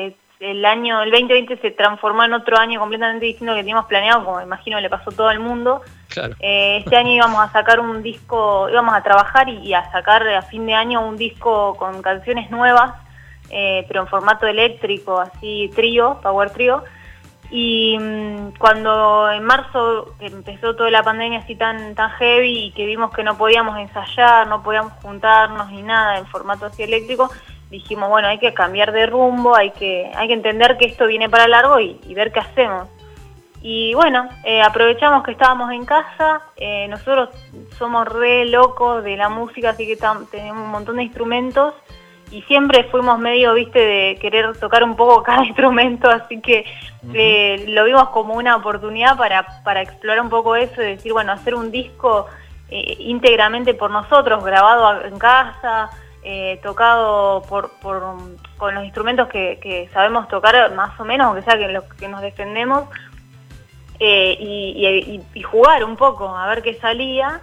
eh, 0.08 0.16
el 0.40 0.64
año, 0.64 1.02
el 1.02 1.10
2020 1.12 1.56
se 1.58 1.70
transformó 1.70 2.24
en 2.24 2.32
otro 2.32 2.58
año 2.58 2.80
completamente 2.80 3.24
distinto 3.26 3.54
que 3.54 3.60
teníamos 3.60 3.86
planeado, 3.86 4.24
como 4.24 4.40
imagino 4.42 4.80
le 4.80 4.90
pasó 4.90 5.10
a 5.10 5.14
todo 5.14 5.30
el 5.30 5.38
mundo. 5.38 5.82
Claro. 6.08 6.34
Eh, 6.40 6.78
este 6.84 6.96
año 6.96 7.12
íbamos 7.12 7.40
a 7.40 7.52
sacar 7.52 7.78
un 7.78 8.02
disco, 8.02 8.68
íbamos 8.68 8.92
a 8.94 9.02
trabajar 9.04 9.48
y, 9.48 9.58
y 9.58 9.72
a 9.72 9.88
sacar 9.92 10.26
a 10.28 10.42
fin 10.42 10.66
de 10.66 10.74
año 10.74 11.06
un 11.06 11.16
disco 11.16 11.76
con 11.78 12.02
canciones 12.02 12.50
nuevas, 12.50 12.92
eh, 13.54 13.84
pero 13.86 14.00
en 14.00 14.06
formato 14.08 14.46
eléctrico, 14.46 15.20
así 15.20 15.70
trío, 15.74 16.18
power 16.22 16.50
trío. 16.50 16.82
Y 17.50 17.98
mm, 18.00 18.54
cuando 18.58 19.30
en 19.30 19.44
marzo 19.44 20.14
empezó 20.20 20.74
toda 20.74 20.90
la 20.90 21.02
pandemia 21.02 21.40
así 21.40 21.54
tan, 21.54 21.94
heavy 21.94 22.66
y 22.66 22.72
que 22.72 22.86
vimos 22.86 23.12
que 23.12 23.22
no 23.22 23.36
podíamos 23.36 23.78
ensayar, 23.78 24.46
no 24.46 24.62
podíamos 24.62 24.94
juntarnos 25.02 25.70
ni 25.70 25.82
nada 25.82 26.16
en 26.16 26.26
formato 26.26 26.64
así 26.64 26.82
eléctrico, 26.82 27.30
dijimos, 27.70 28.08
bueno, 28.08 28.28
hay 28.28 28.38
que 28.38 28.54
cambiar 28.54 28.90
de 28.90 29.04
rumbo, 29.04 29.54
hay 29.54 29.70
que, 29.72 30.10
hay 30.14 30.28
que 30.28 30.34
entender 30.34 30.78
que 30.78 30.86
esto 30.86 31.06
viene 31.06 31.28
para 31.28 31.46
largo 31.46 31.78
y, 31.78 32.14
ver 32.14 32.32
qué 32.32 32.40
hacemos. 32.40 32.88
Y 33.60 33.92
bueno, 33.94 34.30
eh, 34.44 34.62
aprovechamos 34.62 35.22
que 35.22 35.32
estábamos 35.32 35.70
en 35.72 35.84
casa, 35.84 36.40
eh, 36.56 36.88
nosotros 36.88 37.28
somos 37.78 38.08
re 38.08 38.46
locos 38.46 39.04
de 39.04 39.16
la 39.18 39.28
música, 39.28 39.70
así 39.70 39.86
que 39.86 39.96
tenemos 40.30 40.64
un 40.64 40.70
montón 40.70 40.96
de 40.96 41.04
instrumentos 41.04 41.74
y 42.32 42.42
siempre 42.42 42.84
fuimos 42.84 43.18
medio, 43.18 43.54
viste, 43.54 43.78
de 43.78 44.18
querer 44.20 44.56
tocar 44.58 44.82
un 44.82 44.96
poco 44.96 45.22
cada 45.22 45.44
instrumento, 45.46 46.10
así 46.10 46.40
que 46.40 46.64
eh, 47.14 47.64
lo 47.68 47.84
vimos 47.84 48.08
como 48.10 48.34
una 48.34 48.56
oportunidad 48.56 49.16
para, 49.16 49.44
para 49.64 49.82
explorar 49.82 50.20
un 50.20 50.30
poco 50.30 50.56
eso 50.56 50.80
y 50.82 50.86
decir, 50.86 51.12
bueno, 51.12 51.32
hacer 51.32 51.54
un 51.54 51.70
disco 51.70 52.26
eh, 52.70 52.96
íntegramente 53.00 53.74
por 53.74 53.90
nosotros, 53.90 54.42
grabado 54.44 55.04
en 55.04 55.18
casa, 55.18 55.90
eh, 56.24 56.58
tocado 56.62 57.42
por, 57.48 57.70
por, 57.80 58.02
con 58.56 58.74
los 58.74 58.84
instrumentos 58.84 59.28
que, 59.28 59.58
que 59.62 59.88
sabemos 59.92 60.28
tocar 60.28 60.72
más 60.74 60.98
o 61.00 61.04
menos, 61.04 61.26
aunque 61.26 61.42
sea 61.42 61.58
que 61.58 61.68
los 61.68 61.84
que 61.94 62.08
nos 62.08 62.20
defendemos, 62.22 62.84
y, 63.98 64.04
y- 64.06 65.14
y- 65.16 65.22
y 65.34 65.42
jugar 65.42 65.84
un 65.84 65.96
poco, 65.96 66.28
a 66.36 66.46
ver 66.48 66.62
qué 66.62 66.74
salía. 66.74 67.40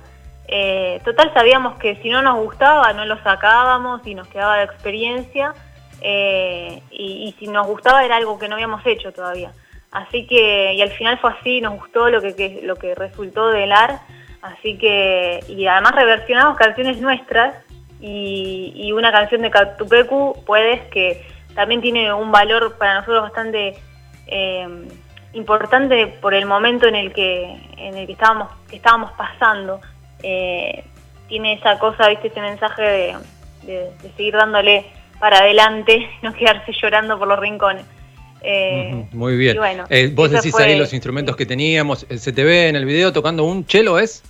Eh, 0.51 0.99
total 1.05 1.31
sabíamos 1.35 1.77
que 1.77 1.97
si 1.97 2.09
no 2.09 2.23
nos 2.23 2.37
gustaba 2.39 2.91
no 2.93 3.05
lo 3.05 3.21
sacábamos 3.21 4.01
y 4.07 4.15
nos 4.15 4.27
quedaba 4.29 4.57
de 4.57 4.63
experiencia 4.63 5.53
eh, 6.01 6.81
y, 6.89 7.35
si 7.37 7.45
nos 7.45 7.67
gustaba 7.67 8.03
era 8.03 8.15
algo 8.15 8.39
que 8.39 8.47
no 8.47 8.55
habíamos 8.55 8.83
hecho 8.87 9.11
todavía. 9.11 9.51
Así 9.91 10.25
que, 10.25 10.73
y 10.73 10.81
al 10.81 10.89
final 10.91 11.19
fue 11.19 11.31
así, 11.39 11.61
nos 11.61 11.75
gustó 11.75 12.09
lo 12.09 12.19
que, 12.21 12.35
que- 12.35 12.61
lo 12.63 12.75
que 12.77 12.95
resultó 12.95 13.49
del 13.49 13.71
AR, 13.71 13.99
así 14.41 14.77
que, 14.79 15.39
y 15.47 15.67
además 15.67 15.93
reversionamos 15.93 16.57
canciones 16.57 16.99
nuestras 16.99 17.53
y, 18.01 18.91
una 18.93 19.11
canción 19.11 19.41
de 19.43 19.51
Catupecu, 19.51 20.43
Puedes, 20.45 20.81
que 20.89 21.25
también 21.53 21.81
tiene 21.81 22.11
un 22.13 22.31
valor 22.31 22.77
para 22.77 22.95
nosotros 22.95 23.21
bastante 23.23 23.75
eh, 24.27 24.87
importante 25.33 26.07
por 26.07 26.33
el 26.33 26.45
momento 26.47 26.87
en 26.87 26.95
el 26.95 27.13
que, 27.13 27.43
en 27.77 27.97
el 27.97 28.07
que 28.07 28.13
estábamos, 28.13 28.49
que 28.69 28.77
estábamos 28.77 29.11
pasando. 29.11 29.79
Eh, 30.23 30.83
tiene 31.27 31.53
esa 31.53 31.77
cosa, 31.79 32.09
viste, 32.09 32.27
ese 32.27 32.41
mensaje 32.41 32.81
de, 32.81 33.15
de- 33.63 33.91
de 34.01 34.11
seguir 34.17 34.33
dándole 34.33 34.85
para 35.19 35.37
adelante, 35.39 36.09
no 36.21 36.33
quedarse 36.33 36.71
llorando 36.81 37.17
por 37.19 37.27
los 37.27 37.39
rincones. 37.39 37.85
Eh, 38.41 39.05
Muy 39.11 39.35
bien. 39.35 39.57
bueno, 39.57 39.83
Eh, 39.89 40.09
vos 40.13 40.31
decís 40.31 40.51
fue- 40.51 40.63
ahí 40.63 40.77
los 40.77 40.93
instrumentos 40.93 41.35
que 41.35 41.45
teníamos. 41.45 42.05
eh, 42.09 42.17
¿Se 42.17 42.31
te 42.31 42.43
ve 42.43 42.69
en 42.69 42.75
el 42.77 42.85
video 42.85 43.11
tocando 43.11 43.43
un 43.43 43.65
chelo, 43.65 43.99
es? 43.99 44.23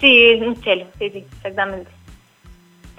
Sí, 0.00 0.34
un 0.40 0.54
cello, 0.62 0.86
sí, 0.98 1.10
sí, 1.10 1.24
exactamente. 1.36 1.90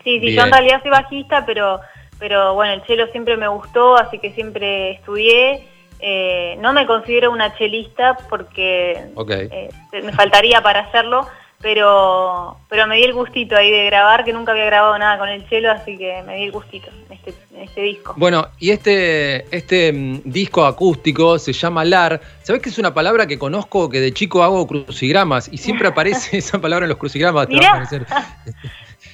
Sí, 0.04 0.20
sí, 0.20 0.26
Bien. 0.28 0.36
yo 0.36 0.44
en 0.46 0.52
realidad 0.52 0.82
soy 0.82 0.92
bajista, 0.92 1.46
pero, 1.46 1.80
pero 2.20 2.54
bueno, 2.56 2.74
el 2.74 2.84
cello 2.86 3.08
siempre 3.08 3.38
me 3.38 3.48
gustó, 3.48 3.96
así 3.98 4.20
que 4.20 4.32
siempre 4.32 4.92
estudié. 4.92 5.66
Eh, 6.02 6.56
no 6.60 6.72
me 6.74 6.86
considero 6.86 7.32
una 7.32 7.56
chelista 7.58 8.18
porque 8.30 8.92
eh, 9.30 9.70
me 10.04 10.14
faltaría 10.14 10.62
para 10.62 10.82
hacerlo, 10.82 11.28
pero, 11.62 12.58
pero 12.70 12.88
me 12.88 12.96
di 12.96 13.04
el 13.04 13.14
gustito 13.14 13.56
ahí 13.56 13.70
de 13.70 13.86
grabar, 13.86 14.24
que 14.24 14.32
nunca 14.32 14.54
había 14.54 14.66
grabado 14.66 14.98
nada 14.98 15.18
con 15.18 15.28
el 15.28 15.48
cello, 15.50 15.72
así 15.72 15.98
que 15.98 16.24
me 16.26 16.36
di 16.38 16.44
el 16.46 16.52
gustito 16.52 16.90
en 16.90 17.14
este, 17.14 17.34
en 17.54 17.64
este 17.64 17.82
disco. 17.82 18.14
Bueno, 18.16 18.48
y 18.60 18.72
este, 18.72 19.46
este 19.56 19.92
mm, 19.92 20.22
disco 20.24 20.66
acústico 20.66 21.38
se 21.38 21.52
llama 21.52 21.84
LAR. 21.84 22.22
¿Sabés 22.44 22.62
que 22.62 22.70
es 22.70 22.78
una 22.78 22.94
palabra 22.94 23.28
que 23.28 23.38
conozco 23.38 23.90
que 23.90 24.00
de 24.00 24.14
chico 24.14 24.42
hago 24.42 24.66
crucigramas 24.68 25.50
y 25.52 25.58
siempre 25.58 25.88
aparece 25.90 26.38
esa 26.38 26.60
palabra 26.60 26.86
en 26.86 26.90
los 26.90 26.98
crucigramas? 26.98 27.48
te 27.48 27.56
va 27.56 27.66
a 27.66 27.70
aparecer. 27.72 28.06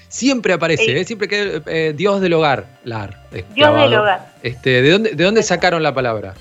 Siempre 0.08 0.53
aparece. 0.53 0.97
¿eh? 0.97 1.03
siempre 1.03 1.27
que 1.27 1.62
eh, 1.65 1.93
Dios 1.93 2.21
del 2.21 2.34
hogar, 2.34 2.65
LAR. 2.86 3.19
Dios 3.53 3.75
del 3.75 3.95
hogar. 3.95 4.34
Este, 4.43 4.81
¿de, 4.81 4.89
dónde, 4.89 5.10
¿De 5.12 5.23
dónde 5.25 5.43
sacaron 5.43 5.84
la 5.84 5.93
palabra? 5.93 6.36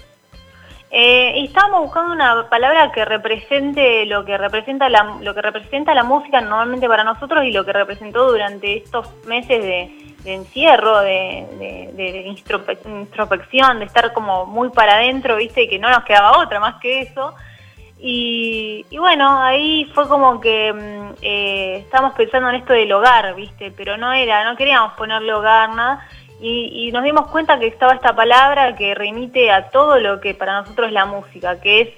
Eh, 0.96 1.32
y 1.40 1.46
estábamos 1.46 1.80
buscando 1.80 2.12
una 2.12 2.48
palabra 2.48 2.92
que 2.92 3.04
represente 3.04 4.06
lo 4.06 4.24
que 4.24 4.38
representa 4.38 4.88
la, 4.88 5.16
lo 5.20 5.34
que 5.34 5.42
representa 5.42 5.92
la 5.92 6.04
música 6.04 6.40
normalmente 6.40 6.86
para 6.86 7.02
nosotros 7.02 7.44
y 7.44 7.50
lo 7.50 7.64
que 7.64 7.72
representó 7.72 8.30
durante 8.30 8.76
estos 8.76 9.12
meses 9.26 9.60
de, 9.60 9.90
encierro, 10.24 11.00
de, 11.00 11.48
de- 11.58 11.92
de 11.94 12.28
introspección, 12.28 13.80
de 13.80 13.86
estar 13.86 14.12
como 14.12 14.46
muy 14.46 14.70
para 14.70 14.94
adentro, 14.94 15.34
viste, 15.36 15.68
que 15.68 15.80
no 15.80 15.90
nos 15.90 16.04
quedaba 16.04 16.38
otra 16.38 16.60
más 16.60 16.76
que 16.80 17.00
eso. 17.00 17.34
Y, 17.98 18.84
y 18.90 18.98
bueno, 18.98 19.38
ahí 19.42 19.90
fue 19.94 20.06
como 20.08 20.40
que 20.40 20.72
mm, 20.72 21.14
eh, 21.22 21.76
estábamos 21.80 22.14
pensando 22.14 22.50
en 22.50 22.56
esto 22.56 22.72
del 22.72 22.92
hogar, 22.92 23.34
viste, 23.34 23.72
pero 23.76 23.96
no 23.96 24.12
era, 24.12 24.44
no 24.44 24.56
queríamos 24.56 24.92
ponerle 24.92 25.32
hogar, 25.32 25.70
nada. 25.70 26.06
Y, 26.40 26.88
y 26.88 26.92
nos 26.92 27.04
dimos 27.04 27.28
cuenta 27.28 27.58
que 27.58 27.66
estaba 27.68 27.94
esta 27.94 28.14
palabra 28.14 28.74
que 28.76 28.94
remite 28.94 29.50
a 29.50 29.68
todo 29.70 29.98
lo 29.98 30.20
que 30.20 30.34
para 30.34 30.60
nosotros 30.60 30.88
es 30.88 30.92
la 30.92 31.06
música, 31.06 31.60
que 31.60 31.80
es 31.82 31.88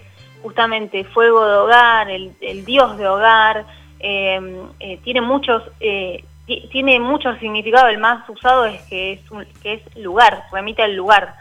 justamente 0.43 1.05
fuego 1.05 1.45
de 1.47 1.57
hogar, 1.57 2.11
el, 2.11 2.33
el 2.41 2.65
dios 2.65 2.97
de 2.99 3.09
hogar, 3.09 3.65
eh, 3.99 4.63
eh, 4.79 4.99
tiene 5.03 5.21
muchos 5.23 5.63
eh, 5.81 6.23
ti- 6.47 6.69
tiene 6.71 7.01
mucho 7.01 7.35
significado, 7.37 7.89
el 7.89 7.99
más 7.99 8.29
usado 8.29 8.67
es 8.67 8.81
que 8.83 9.15
es, 9.15 9.31
un- 9.31 9.47
que 9.63 9.75
es 9.75 9.97
lugar, 9.97 10.45
remite 10.53 10.83
al 10.83 10.95
lugar. 10.95 11.35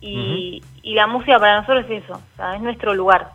Y, 0.00 0.62
y 0.82 0.94
la 0.94 1.06
música 1.06 1.38
para 1.38 1.60
nosotros 1.60 1.84
es 1.90 2.02
eso, 2.04 2.14
o 2.14 2.36
sea, 2.36 2.54
es 2.56 2.62
nuestro 2.62 2.94
lugar. 2.94 3.32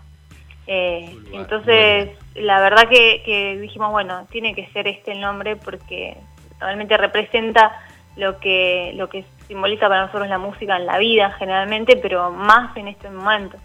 Eh, 0.67 1.11
lugar, 1.13 1.41
entonces, 1.41 2.09
la 2.33 2.59
verdad 2.59 2.89
que, 2.89 3.21
que 3.23 3.57
dijimos, 3.59 3.91
bueno, 3.91 4.25
tiene 4.31 4.55
que 4.55 4.65
ser 4.73 4.87
este 4.87 5.11
el 5.11 5.21
nombre 5.21 5.55
porque 5.57 6.17
realmente 6.59 6.97
representa 6.97 7.84
lo 8.15 8.39
que, 8.39 8.91
lo 8.95 9.09
que 9.09 9.25
simboliza 9.47 9.87
para 9.87 10.05
nosotros 10.05 10.27
la 10.29 10.37
música 10.37 10.77
en 10.77 10.85
la 10.85 10.97
vida 10.97 11.31
generalmente, 11.37 11.97
pero 11.97 12.31
más 12.31 12.75
en 12.77 12.87
este 12.87 13.09
momento. 13.09 13.57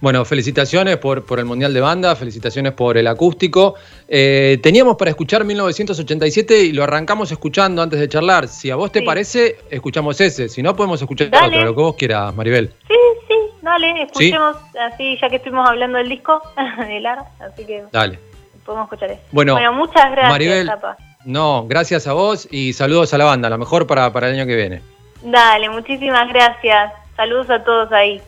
Bueno, 0.00 0.24
felicitaciones 0.24 0.96
por, 0.96 1.26
por 1.26 1.38
el 1.40 1.44
Mundial 1.44 1.74
de 1.74 1.80
Banda, 1.82 2.16
felicitaciones 2.16 2.72
por 2.72 2.96
el 2.96 3.06
acústico. 3.06 3.74
Eh, 4.08 4.58
teníamos 4.62 4.96
para 4.96 5.10
escuchar 5.10 5.44
1987 5.44 6.58
y 6.62 6.72
lo 6.72 6.84
arrancamos 6.84 7.30
escuchando 7.32 7.82
antes 7.82 8.00
de 8.00 8.08
charlar. 8.08 8.48
Si 8.48 8.70
a 8.70 8.76
vos 8.76 8.90
te 8.90 9.00
Sí. 9.00 9.04
parece, 9.04 9.58
escuchamos 9.70 10.18
ese. 10.22 10.48
Si 10.48 10.62
no, 10.62 10.74
podemos 10.74 11.02
escuchar 11.02 11.28
Dale. 11.28 11.48
otro, 11.48 11.64
lo 11.66 11.74
que 11.74 11.80
vos 11.82 11.96
quieras, 11.96 12.34
Maribel. 12.34 12.72
Sí, 12.88 12.94
sí, 13.28 13.34
dale, 13.60 14.02
escuchemos 14.04 14.56
así, 14.90 15.18
ya 15.20 15.28
que 15.28 15.36
estuvimos 15.36 15.68
hablando 15.68 15.98
del 15.98 16.08
disco 16.08 16.40
de 16.88 16.98
Lara, 17.00 17.26
así 17.38 17.66
que 17.66 17.84
Dale. 17.92 18.18
podemos 18.64 18.86
escuchar 18.86 19.10
eso. 19.10 19.22
Bueno, 19.32 19.54
muchas 19.74 20.10
gracias, 20.12 20.30
Maribel. 20.30 20.66
Zapa. 20.66 20.96
No, 21.24 21.66
gracias 21.66 22.06
a 22.06 22.12
vos 22.12 22.48
y 22.50 22.72
saludos 22.72 23.12
a 23.14 23.18
la 23.18 23.24
banda. 23.24 23.48
A 23.48 23.50
lo 23.50 23.58
mejor 23.58 23.86
para, 23.86 24.12
para 24.12 24.28
el 24.28 24.34
año 24.36 24.46
que 24.46 24.56
viene. 24.56 24.82
Dale, 25.22 25.68
muchísimas 25.68 26.28
gracias. 26.32 26.92
Saludos 27.16 27.50
a 27.50 27.62
todos 27.62 27.92
ahí. 27.92 28.20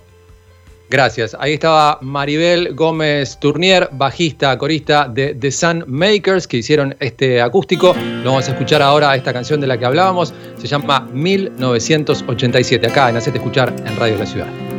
Gracias. 0.92 1.34
Ahí 1.40 1.54
estaba 1.54 1.96
Maribel 2.02 2.74
Gómez 2.74 3.38
Tournier, 3.40 3.88
bajista, 3.92 4.58
corista 4.58 5.08
de 5.08 5.34
The 5.34 5.50
Sun 5.50 5.84
Makers, 5.86 6.46
que 6.46 6.58
hicieron 6.58 6.94
este 7.00 7.40
acústico. 7.40 7.94
Lo 8.22 8.32
vamos 8.32 8.46
a 8.50 8.52
escuchar 8.52 8.82
ahora, 8.82 9.16
esta 9.16 9.32
canción 9.32 9.58
de 9.58 9.68
la 9.68 9.78
que 9.78 9.86
hablábamos. 9.86 10.34
Se 10.58 10.66
llama 10.66 11.08
1987, 11.10 12.86
acá 12.86 13.08
en 13.08 13.16
Hacete 13.16 13.38
Escuchar 13.38 13.72
en 13.86 13.96
Radio 13.96 14.18
La 14.18 14.26
Ciudad. 14.26 14.71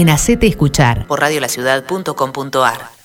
En 0.00 0.08
Hacete 0.08 0.46
Escuchar 0.46 1.06
por 1.06 1.20
radiolaciudad.com.ar. 1.20 2.99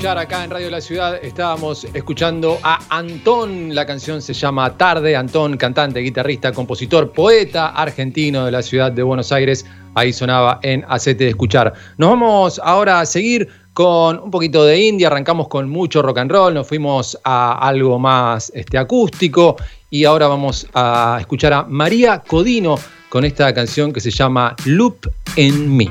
escuchar 0.00 0.16
acá 0.16 0.44
en 0.44 0.50
Radio 0.50 0.70
La 0.70 0.80
Ciudad. 0.80 1.22
Estábamos 1.22 1.86
escuchando 1.92 2.58
a 2.62 2.78
Antón. 2.88 3.74
La 3.74 3.84
canción 3.84 4.22
se 4.22 4.32
llama 4.32 4.74
Tarde. 4.78 5.14
Antón, 5.14 5.58
cantante, 5.58 6.00
guitarrista, 6.00 6.52
compositor, 6.52 7.12
poeta 7.12 7.68
argentino 7.68 8.46
de 8.46 8.50
la 8.50 8.62
ciudad 8.62 8.90
de 8.90 9.02
Buenos 9.02 9.30
Aires. 9.30 9.66
Ahí 9.94 10.14
sonaba 10.14 10.58
en 10.62 10.86
Hacete 10.88 11.24
de 11.24 11.30
escuchar. 11.30 11.74
Nos 11.98 12.08
vamos 12.08 12.58
ahora 12.64 13.00
a 13.00 13.04
seguir 13.04 13.46
con 13.74 14.18
un 14.20 14.30
poquito 14.30 14.64
de 14.64 14.80
indie. 14.80 15.06
Arrancamos 15.06 15.48
con 15.48 15.68
mucho 15.68 16.00
rock 16.00 16.16
and 16.16 16.30
roll. 16.30 16.54
Nos 16.54 16.66
fuimos 16.66 17.18
a 17.22 17.58
algo 17.58 17.98
más 17.98 18.50
este, 18.54 18.78
acústico. 18.78 19.56
Y 19.90 20.06
ahora 20.06 20.28
vamos 20.28 20.66
a 20.72 21.18
escuchar 21.20 21.52
a 21.52 21.64
María 21.64 22.22
Codino 22.26 22.76
con 23.10 23.26
esta 23.26 23.52
canción 23.52 23.92
que 23.92 24.00
se 24.00 24.10
llama 24.10 24.56
Loop 24.64 25.10
en 25.36 25.76
mí. 25.76 25.90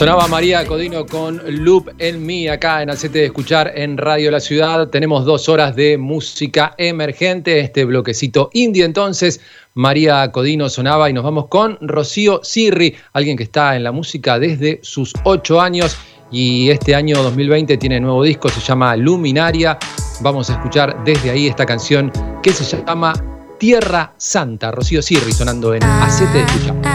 Sonaba 0.00 0.28
María 0.28 0.66
Codino 0.66 1.04
con 1.04 1.42
Loop 1.62 1.90
en 1.98 2.24
mí 2.24 2.48
acá 2.48 2.82
en 2.82 2.88
Hacete 2.88 3.18
de 3.18 3.26
Escuchar 3.26 3.70
en 3.74 3.98
Radio 3.98 4.30
La 4.30 4.40
Ciudad. 4.40 4.88
Tenemos 4.88 5.26
dos 5.26 5.46
horas 5.50 5.76
de 5.76 5.98
música 5.98 6.74
emergente, 6.78 7.60
este 7.60 7.84
bloquecito 7.84 8.48
indie. 8.54 8.86
Entonces, 8.86 9.42
María 9.74 10.32
Codino 10.32 10.70
sonaba 10.70 11.10
y 11.10 11.12
nos 11.12 11.22
vamos 11.22 11.48
con 11.48 11.76
Rocío 11.82 12.40
Sirri, 12.42 12.96
alguien 13.12 13.36
que 13.36 13.42
está 13.42 13.76
en 13.76 13.84
la 13.84 13.92
música 13.92 14.38
desde 14.38 14.80
sus 14.82 15.12
ocho 15.24 15.60
años 15.60 15.98
y 16.32 16.70
este 16.70 16.94
año 16.94 17.22
2020 17.22 17.76
tiene 17.76 18.00
nuevo 18.00 18.22
disco, 18.22 18.48
se 18.48 18.60
llama 18.60 18.96
Luminaria. 18.96 19.78
Vamos 20.22 20.48
a 20.48 20.54
escuchar 20.54 21.04
desde 21.04 21.30
ahí 21.30 21.46
esta 21.46 21.66
canción 21.66 22.10
que 22.42 22.54
se 22.54 22.64
llama 22.86 23.12
Tierra 23.58 24.14
Santa. 24.16 24.70
Rocío 24.70 25.02
Sirri 25.02 25.32
sonando 25.32 25.74
en 25.74 25.82
Hacete 25.82 26.38
de 26.38 26.44
Escuchar. 26.44 26.89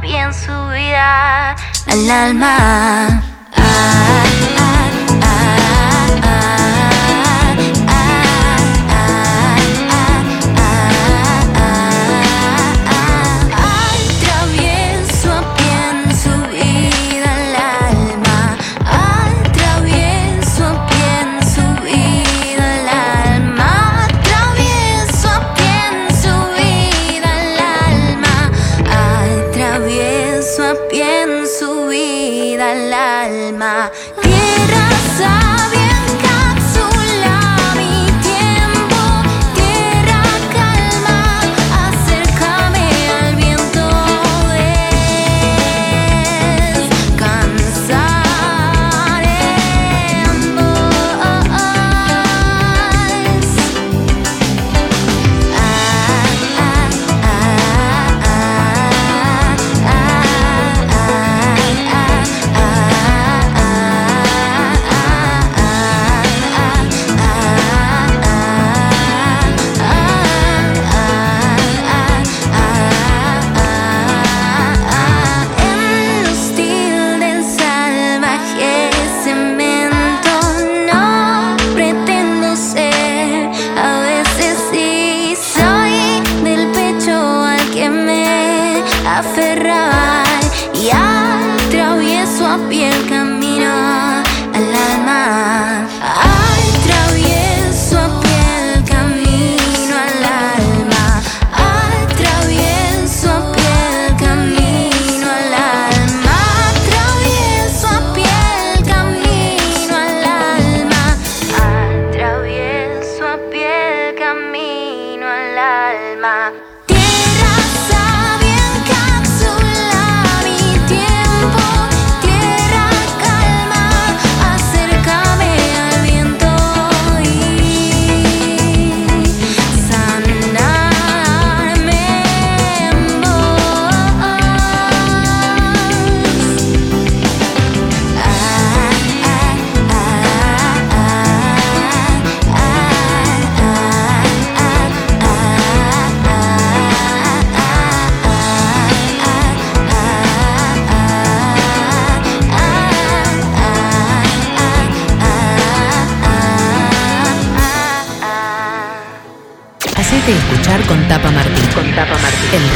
Pie 0.00 0.20
en 0.20 0.32
su 0.32 0.52
vida 0.68 1.56
al 1.86 2.10
alma. 2.10 3.29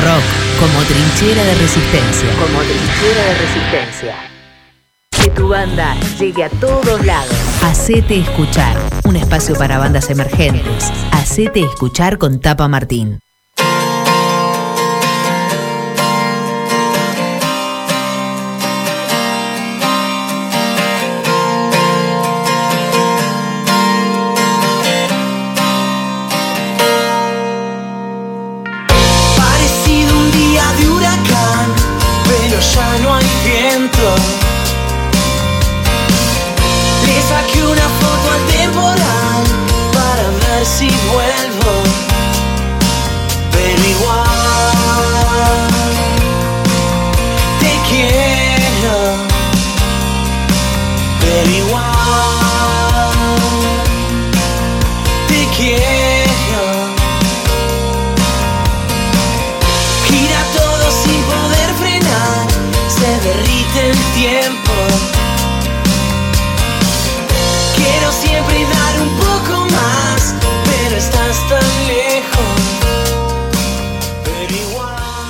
Rock 0.05 0.23
como 0.61 0.83
trinchera 0.85 1.43
de 1.45 1.55
resistencia. 1.55 2.29
Como 2.39 2.61
trinchera 2.61 3.23
de 3.25 3.35
resistencia. 3.35 4.15
Que 5.11 5.31
tu 5.31 5.49
banda 5.49 5.97
llegue 6.19 6.45
a 6.45 6.51
todos 6.51 7.05
lados. 7.05 7.35
Hacete 7.63 8.19
escuchar. 8.19 8.77
Un 9.05 9.17
espacio 9.17 9.55
para 9.57 9.79
bandas 9.79 10.11
emergentes. 10.11 10.93
Hacete 11.13 11.61
escuchar 11.61 12.19
con 12.19 12.41
Tapa 12.41 12.69
Martín. 12.69 13.21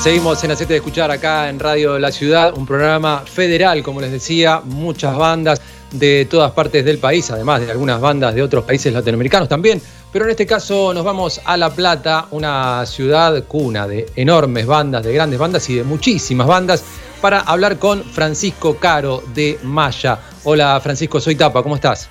Seguimos 0.05 0.45
en 0.45 0.51
Hacete 0.51 0.75
de 0.75 0.77
Escuchar 0.81 1.11
acá 1.11 1.49
en 1.49 1.59
Radio 1.59 1.99
La 1.99 2.13
Ciudad, 2.13 2.53
un 2.59 2.67
programa 2.67 3.21
federal, 3.21 3.83
como 3.83 4.03
les 4.03 4.13
decía, 4.13 4.61
muchas 4.63 5.17
bandas 5.17 5.63
de 5.93 6.27
todas 6.27 6.53
partes 6.53 6.85
del 6.85 6.99
país, 6.99 7.31
además 7.31 7.63
de 7.63 7.71
algunas 7.71 8.03
bandas 8.03 8.35
de 8.35 8.43
otros 8.43 8.65
países 8.65 8.93
latinoamericanos 8.93 9.49
también. 9.49 9.81
Pero 10.13 10.27
en 10.27 10.33
este 10.33 10.45
caso 10.45 10.93
nos 10.93 11.05
vamos 11.07 11.41
a 11.43 11.57
La 11.57 11.71
Plata, 11.71 12.27
una 12.33 12.85
ciudad 12.85 13.45
cuna 13.45 13.89
de 13.89 14.11
enormes 14.15 14.67
bandas, 14.67 15.05
de 15.05 15.15
grandes 15.15 15.39
bandas 15.39 15.71
y 15.71 15.77
de 15.77 15.85
muchísimas 15.85 16.47
bandas, 16.47 16.85
para 17.23 17.41
hablar 17.41 17.79
con 17.79 18.05
Francisco 18.05 18.77
Caro 18.77 19.23
de 19.33 19.59
Maya. 19.63 20.19
Hola 20.43 20.79
Francisco, 20.83 21.19
soy 21.19 21.35
Tapa, 21.35 21.63
¿cómo 21.63 21.77
estás? 21.77 22.11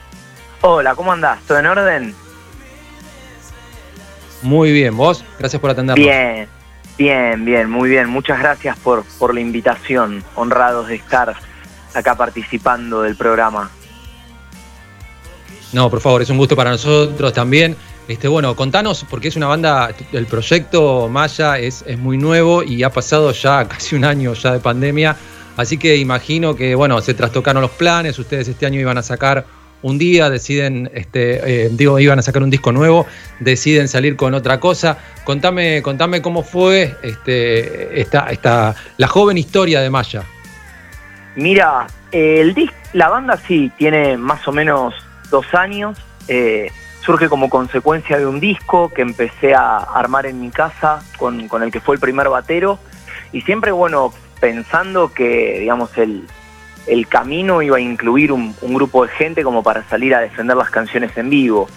Hola, 0.62 0.96
¿cómo 0.96 1.12
andás? 1.12 1.44
¿Todo 1.48 1.60
en 1.60 1.68
orden? 1.68 2.16
Muy 4.41 4.72
bien, 4.72 4.98
¿vos? 4.98 5.24
Gracias 5.38 5.62
por 5.62 5.70
atendernos. 5.70 6.04
Bien, 6.04 6.50
bien, 6.98 7.46
bien, 7.46 7.70
muy 7.70 7.89
bien. 7.89 8.10
Muchas 8.10 8.39
gracias 8.39 8.78
por, 8.80 9.04
por 9.20 9.34
la 9.34 9.41
invitación. 9.41 10.24
Honrados 10.36 10.88
de 10.88 10.96
estar 10.96 11.36
acá 11.94 12.16
participando 12.16 13.02
del 13.02 13.16
programa. 13.16 13.70
No, 15.74 15.89
por 15.89 16.02
favor, 16.02 16.22
es 16.22 16.30
un 16.30 16.38
gusto 16.38 16.56
para 16.56 16.70
nosotros 16.70 17.34
también. 17.34 17.76
Este, 18.08 18.28
bueno, 18.28 18.56
contanos, 18.56 19.06
porque 19.10 19.30
es 19.30 19.36
una 19.36 19.48
banda, 19.48 19.94
el 20.12 20.26
proyecto 20.28 21.08
Maya 21.10 21.58
es, 21.58 21.84
es 21.88 21.98
muy 21.98 22.18
nuevo 22.18 22.62
y 22.62 22.84
ha 22.84 22.91
pasado 22.91 23.32
ya 23.32 23.68
casi 23.70 23.96
un 23.96 24.04
año 24.04 24.34
ya 24.34 24.52
de 24.52 24.60
pandemia, 24.60 25.16
así 25.56 25.78
que 25.78 25.96
imagino 25.96 26.54
que, 26.56 26.76
bueno, 26.76 27.00
se 27.02 27.14
trastocaron 27.14 27.62
los 27.62 27.72
planes, 27.72 28.20
ustedes 28.20 28.50
este 28.50 28.66
año 28.66 28.80
iban 28.80 28.98
a 28.98 29.04
sacar 29.04 29.46
un 29.84 29.98
día, 29.98 30.30
deciden, 30.30 30.90
este, 30.94 31.66
eh, 31.66 31.70
digo, 31.72 32.00
iban 32.00 32.18
a 32.18 32.22
sacar 32.22 32.42
un 32.42 32.50
disco 32.50 32.72
nuevo, 32.72 33.06
deciden 33.40 33.88
salir 33.88 34.16
con 34.16 34.34
otra 34.34 34.60
cosa. 34.60 34.98
Contame, 35.24 35.82
contame 35.84 36.22
cómo 36.22 36.42
fue 36.44 36.96
este, 37.04 38.02
esta, 38.02 38.30
esta, 38.32 38.76
la 38.98 39.08
joven 39.08 39.38
historia 39.38 39.82
de 39.82 39.90
Maya. 39.90 40.24
Mira, 41.36 41.88
el 42.12 42.70
la 42.94 43.10
banda 43.10 43.38
sí 43.38 43.72
tiene 43.78 44.18
más 44.18 44.48
o 44.48 44.52
menos 44.52 44.94
dos 45.30 45.46
años. 45.54 45.98
eh, 46.28 46.72
surge 47.06 47.28
como 47.28 47.50
consecuencia 47.50 48.18
de 48.18 48.26
un 48.26 48.40
disco 48.40 48.90
que 48.90 49.02
empecé 49.02 49.54
a 49.54 49.78
armar 49.80 50.26
en 50.26 50.40
mi 50.40 50.50
casa 50.52 51.04
con, 51.18 51.50
con 51.50 51.62
el 51.62 51.70
que 51.70 51.82
fue 51.82 51.96
el 51.96 52.02
primer 52.02 52.30
batero. 52.30 52.80
Y 53.34 53.42
siempre, 53.42 53.72
bueno, 53.72 54.14
pensando 54.40 55.14
que, 55.14 55.60
digamos, 55.60 55.98
el, 55.98 56.24
el 56.88 57.08
camino 57.08 57.62
iba 57.62 57.78
a 57.78 57.80
incluir 57.80 58.32
un, 58.32 58.56
grupo 58.62 59.06
de 59.06 59.12
gente 59.14 59.44
como 59.44 59.64
para 59.64 59.84
salir 59.88 60.14
a 60.16 60.20
defender 60.20 60.58
las 60.58 60.70
canciones 60.70 61.16
en 61.18 61.30
vivo. 61.30 61.68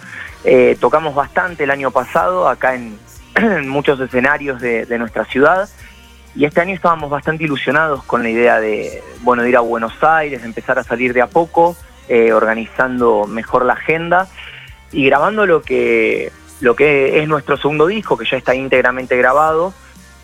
Eh, 0.45 0.77
tocamos 0.81 1.15
bastante 1.15 1.65
el 1.65 1.71
año 1.71 1.91
pasado 1.91 2.49
acá 2.49 2.75
en, 2.75 2.99
muchos 3.69 4.01
escenarios 4.01 4.61
de, 4.61 4.99
nuestra 4.99 5.25
ciudad. 5.25 5.69
Y 6.35 6.45
este 6.45 6.61
año 6.61 6.75
estábamos 6.75 7.09
bastante 7.09 7.45
ilusionados 7.45 8.05
con 8.05 8.23
la 8.23 8.29
idea 8.29 8.61
de, 8.61 9.03
bueno, 9.23 9.43
de 9.43 9.49
ir 9.49 9.57
a 9.57 9.61
Buenos 9.61 10.03
Aires, 10.03 10.45
empezar 10.45 10.79
a 10.79 10.83
salir 10.83 11.15
de 11.15 11.23
a 11.23 11.29
poco, 11.29 11.77
eh, 12.09 12.33
organizando 12.33 13.27
mejor 13.27 13.65
la 13.65 13.73
agenda 13.73 14.29
y 14.93 15.07
grabando 15.07 15.47
lo 15.47 15.63
que, 15.63 16.31
lo 16.61 16.77
que 16.77 17.23
es 17.23 17.29
nuestro 17.29 17.57
segundo 17.57 17.87
disco, 17.87 18.19
que 18.19 18.27
ya 18.27 18.37
está 18.37 18.55
íntegramente 18.55 19.17
grabado 19.17 19.73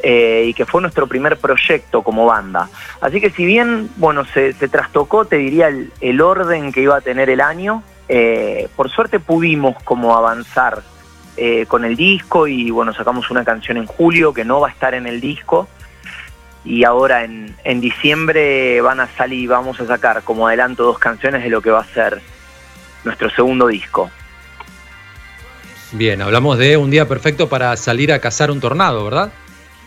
eh, 0.03 0.47
y 0.49 0.55
que 0.55 0.67
fue 0.67 0.83
nuestro 0.83 1.07
primer 1.07 1.37
proyecto 1.39 2.03
como 2.03 2.27
banda. 2.27 2.69
Así 3.01 3.21
que 3.21 3.31
si 3.31 3.45
bien, 3.45 3.89
bueno, 3.97 4.25
se, 4.25 4.53
trastocó, 4.53 5.25
te 5.25 5.37
diría, 5.37 5.69
el, 5.69 5.93
el 6.01 6.21
orden 6.21 6.73
que 6.73 6.83
iba 6.83 6.97
a 6.97 7.01
tener 7.01 7.31
el 7.31 7.41
año, 7.41 7.85
eh, 8.09 8.69
por 8.75 8.91
suerte 8.91 9.21
pudimos 9.21 9.81
como 9.85 10.17
avanzar 10.17 10.83
eh, 11.37 11.67
con 11.67 11.85
el 11.85 11.97
disco 11.97 12.47
y 12.47 12.71
bueno, 12.71 12.93
sacamos 12.93 13.31
una 13.31 13.45
canción 13.45 13.77
en 13.77 13.87
julio 13.87 14.35
que 14.35 14.45
no 14.45 14.61
va 14.61 14.69
a 14.69 14.71
estar 14.73 14.93
en 14.95 15.07
el 15.07 15.21
disco 15.21 15.69
y 16.65 16.85
ahora 16.85 17.25
en, 17.25 17.55
en 17.65 17.81
diciembre 17.81 18.81
van 18.81 19.01
a 19.01 19.09
salir, 19.17 19.49
vamos 19.49 19.81
a 19.81 19.87
sacar 19.87 20.23
como 20.25 20.47
adelanto 20.47 20.83
dos 20.83 20.99
canciones 20.99 21.43
de 21.43 21.49
lo 21.49 21.63
que 21.63 21.71
va 21.71 21.81
a 21.81 21.87
ser 21.87 22.21
nuestro 23.05 23.31
segundo 23.31 23.69
disco. 23.69 24.11
Bien, 25.93 26.23
hablamos 26.23 26.59
de 26.59 26.77
un 26.77 26.91
día 26.91 27.07
perfecto 27.07 27.49
para 27.49 27.77
salir 27.77 28.13
a 28.13 28.19
cazar 28.19 28.51
un 28.51 28.61
tornado, 28.61 29.05
¿verdad? 29.05 29.33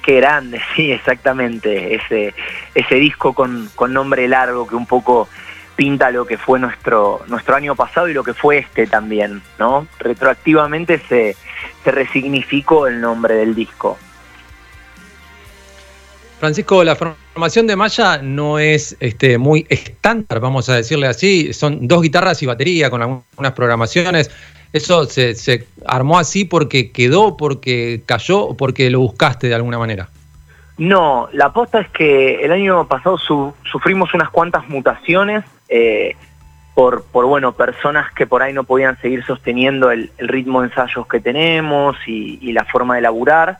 Qué 0.05 0.17
grande, 0.17 0.61
sí, 0.75 0.91
exactamente. 0.91 1.95
Ese, 1.95 2.33
ese 2.75 2.95
disco 2.95 3.33
con, 3.33 3.69
con 3.75 3.91
nombre 3.91 4.27
largo 4.27 4.67
que 4.67 4.75
un 4.75 4.85
poco 4.85 5.27
pinta 5.75 6.11
lo 6.11 6.25
que 6.25 6.37
fue 6.37 6.59
nuestro, 6.59 7.21
nuestro 7.27 7.55
año 7.55 7.75
pasado 7.75 8.07
y 8.07 8.13
lo 8.13 8.23
que 8.23 8.33
fue 8.33 8.59
este 8.59 8.87
también, 8.87 9.41
¿no? 9.59 9.87
Retroactivamente 9.99 10.99
se, 11.09 11.35
se 11.83 11.91
resignificó 11.91 12.87
el 12.87 13.01
nombre 13.01 13.35
del 13.35 13.55
disco. 13.55 13.97
Francisco, 16.39 16.83
la 16.83 16.95
formación 16.95 17.65
de 17.65 17.75
Maya 17.75 18.19
no 18.21 18.59
es 18.59 18.95
este, 18.99 19.37
muy 19.37 19.65
estándar, 19.69 20.39
vamos 20.39 20.69
a 20.69 20.75
decirle 20.75 21.07
así. 21.07 21.53
Son 21.53 21.87
dos 21.87 22.01
guitarras 22.01 22.41
y 22.43 22.45
batería 22.45 22.89
con 22.89 23.01
algunas 23.01 23.51
programaciones. 23.53 24.29
¿Eso 24.75 25.05
se, 25.05 25.67
armó 25.85 26.19
así 26.19 26.43
porque 26.43 26.91
quedó, 26.91 27.37
porque 27.37 28.01
cayó 28.05 28.41
o 28.41 28.57
porque 28.57 28.89
lo 28.89 28.99
buscaste 28.99 29.47
de 29.47 29.55
alguna 29.55 29.79
manera? 29.79 30.09
No, 30.77 31.29
la 31.31 31.45
aposta 31.45 31.79
es 31.79 31.87
que 31.91 32.43
el 32.43 32.51
año 32.51 32.85
pasado 32.85 33.17
su- 33.17 33.53
sufrimos 33.71 34.13
unas 34.13 34.29
cuantas 34.31 34.67
mutaciones 34.67 35.45
eh, 35.69 36.17
por, 36.73 37.05
por, 37.05 37.25
bueno, 37.25 37.53
personas 37.53 38.11
que 38.11 38.27
por 38.27 38.43
ahí 38.43 38.51
no 38.51 38.65
podían 38.65 38.99
seguir 38.99 39.23
sosteniendo 39.23 39.91
el, 39.91 40.11
ritmo 40.17 40.59
de 40.59 40.67
ensayos 40.67 41.07
que 41.07 41.21
tenemos 41.21 41.95
y, 42.05 42.51
la 42.51 42.65
forma 42.65 42.95
de 42.95 43.01
laburar. 43.01 43.59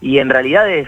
Y 0.00 0.18
en 0.18 0.30
realidad 0.30 0.70
es, 0.70 0.86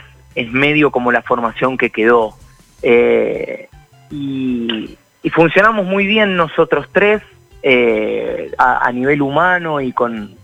medio 0.52 0.92
como 0.92 1.10
la 1.10 1.22
formación 1.22 1.76
que 1.78 1.90
quedó. 1.90 2.36
Eh, 2.80 3.68
y 4.12 4.96
funcionamos 5.30 5.84
muy 5.84 6.06
bien 6.06 6.36
nosotros 6.36 6.86
tres 6.92 7.22
eh, 7.66 8.52
a, 8.58 8.86
a 8.86 8.92
nivel 8.92 9.22
humano 9.22 9.80
y 9.80 9.92
con, 9.92 10.36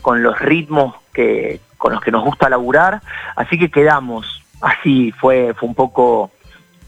con 0.00 0.22
los 0.22 0.38
ritmos 0.38 0.94
que, 1.12 1.60
con 1.76 1.92
los 1.92 2.00
que 2.00 2.12
nos 2.12 2.22
gusta 2.24 2.48
laburar, 2.48 3.00
así 3.34 3.58
que 3.58 3.70
quedamos. 3.70 4.44
Así, 4.60 5.10
fue, 5.12 5.52
fue 5.54 5.68
un 5.68 5.74
poco, 5.74 6.30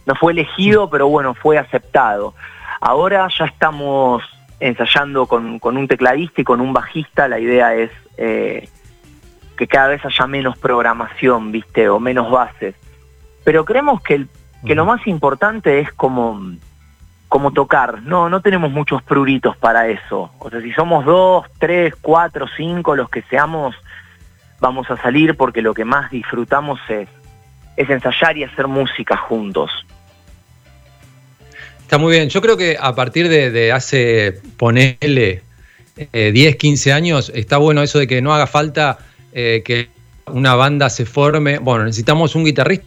no 0.06 0.14
fue 0.14 0.32
elegido, 0.32 0.88
pero 0.88 1.08
bueno, 1.08 1.34
fue 1.34 1.58
aceptado. 1.58 2.34
Ahora 2.80 3.26
ya 3.36 3.46
estamos 3.46 4.22
ensayando 4.60 5.26
con, 5.26 5.58
con 5.58 5.76
un 5.76 5.88
tecladista 5.88 6.42
y 6.42 6.44
con 6.44 6.60
un 6.60 6.72
bajista, 6.72 7.26
la 7.26 7.40
idea 7.40 7.74
es 7.74 7.90
eh, 8.18 8.68
que 9.56 9.66
cada 9.66 9.88
vez 9.88 10.04
haya 10.04 10.26
menos 10.28 10.56
programación, 10.58 11.50
viste, 11.50 11.88
o 11.88 11.98
menos 11.98 12.30
bases. 12.30 12.76
Pero 13.42 13.64
creemos 13.64 14.00
que, 14.02 14.14
el, 14.14 14.28
que 14.64 14.76
lo 14.76 14.84
más 14.84 15.04
importante 15.08 15.80
es 15.80 15.90
como, 15.92 16.40
como 17.32 17.50
tocar, 17.50 18.02
no, 18.02 18.28
no 18.28 18.42
tenemos 18.42 18.70
muchos 18.70 19.02
pruritos 19.02 19.56
para 19.56 19.88
eso. 19.88 20.30
O 20.38 20.50
sea, 20.50 20.60
si 20.60 20.70
somos 20.72 21.06
dos, 21.06 21.46
tres, 21.58 21.94
cuatro, 21.98 22.44
cinco, 22.58 22.94
los 22.94 23.08
que 23.08 23.22
seamos, 23.22 23.74
vamos 24.60 24.90
a 24.90 24.98
salir 24.98 25.34
porque 25.34 25.62
lo 25.62 25.72
que 25.72 25.86
más 25.86 26.10
disfrutamos 26.10 26.78
es, 26.90 27.08
ensayar 27.78 28.36
y 28.36 28.44
hacer 28.44 28.66
música 28.66 29.16
juntos. 29.16 29.70
Está 31.80 31.96
muy 31.96 32.12
bien. 32.12 32.28
Yo 32.28 32.42
creo 32.42 32.58
que 32.58 32.76
a 32.78 32.94
partir 32.94 33.30
de, 33.30 33.50
de 33.50 33.72
hace, 33.72 34.38
ponele, 34.58 35.42
eh, 35.96 36.32
10, 36.34 36.56
15 36.56 36.92
años, 36.92 37.32
está 37.34 37.56
bueno 37.56 37.80
eso 37.80 37.98
de 37.98 38.06
que 38.06 38.20
no 38.20 38.34
haga 38.34 38.46
falta 38.46 38.98
eh, 39.32 39.62
que 39.64 39.88
una 40.26 40.54
banda 40.54 40.90
se 40.90 41.06
forme. 41.06 41.56
Bueno, 41.60 41.86
necesitamos 41.86 42.34
un 42.34 42.44
guitarrista. 42.44 42.84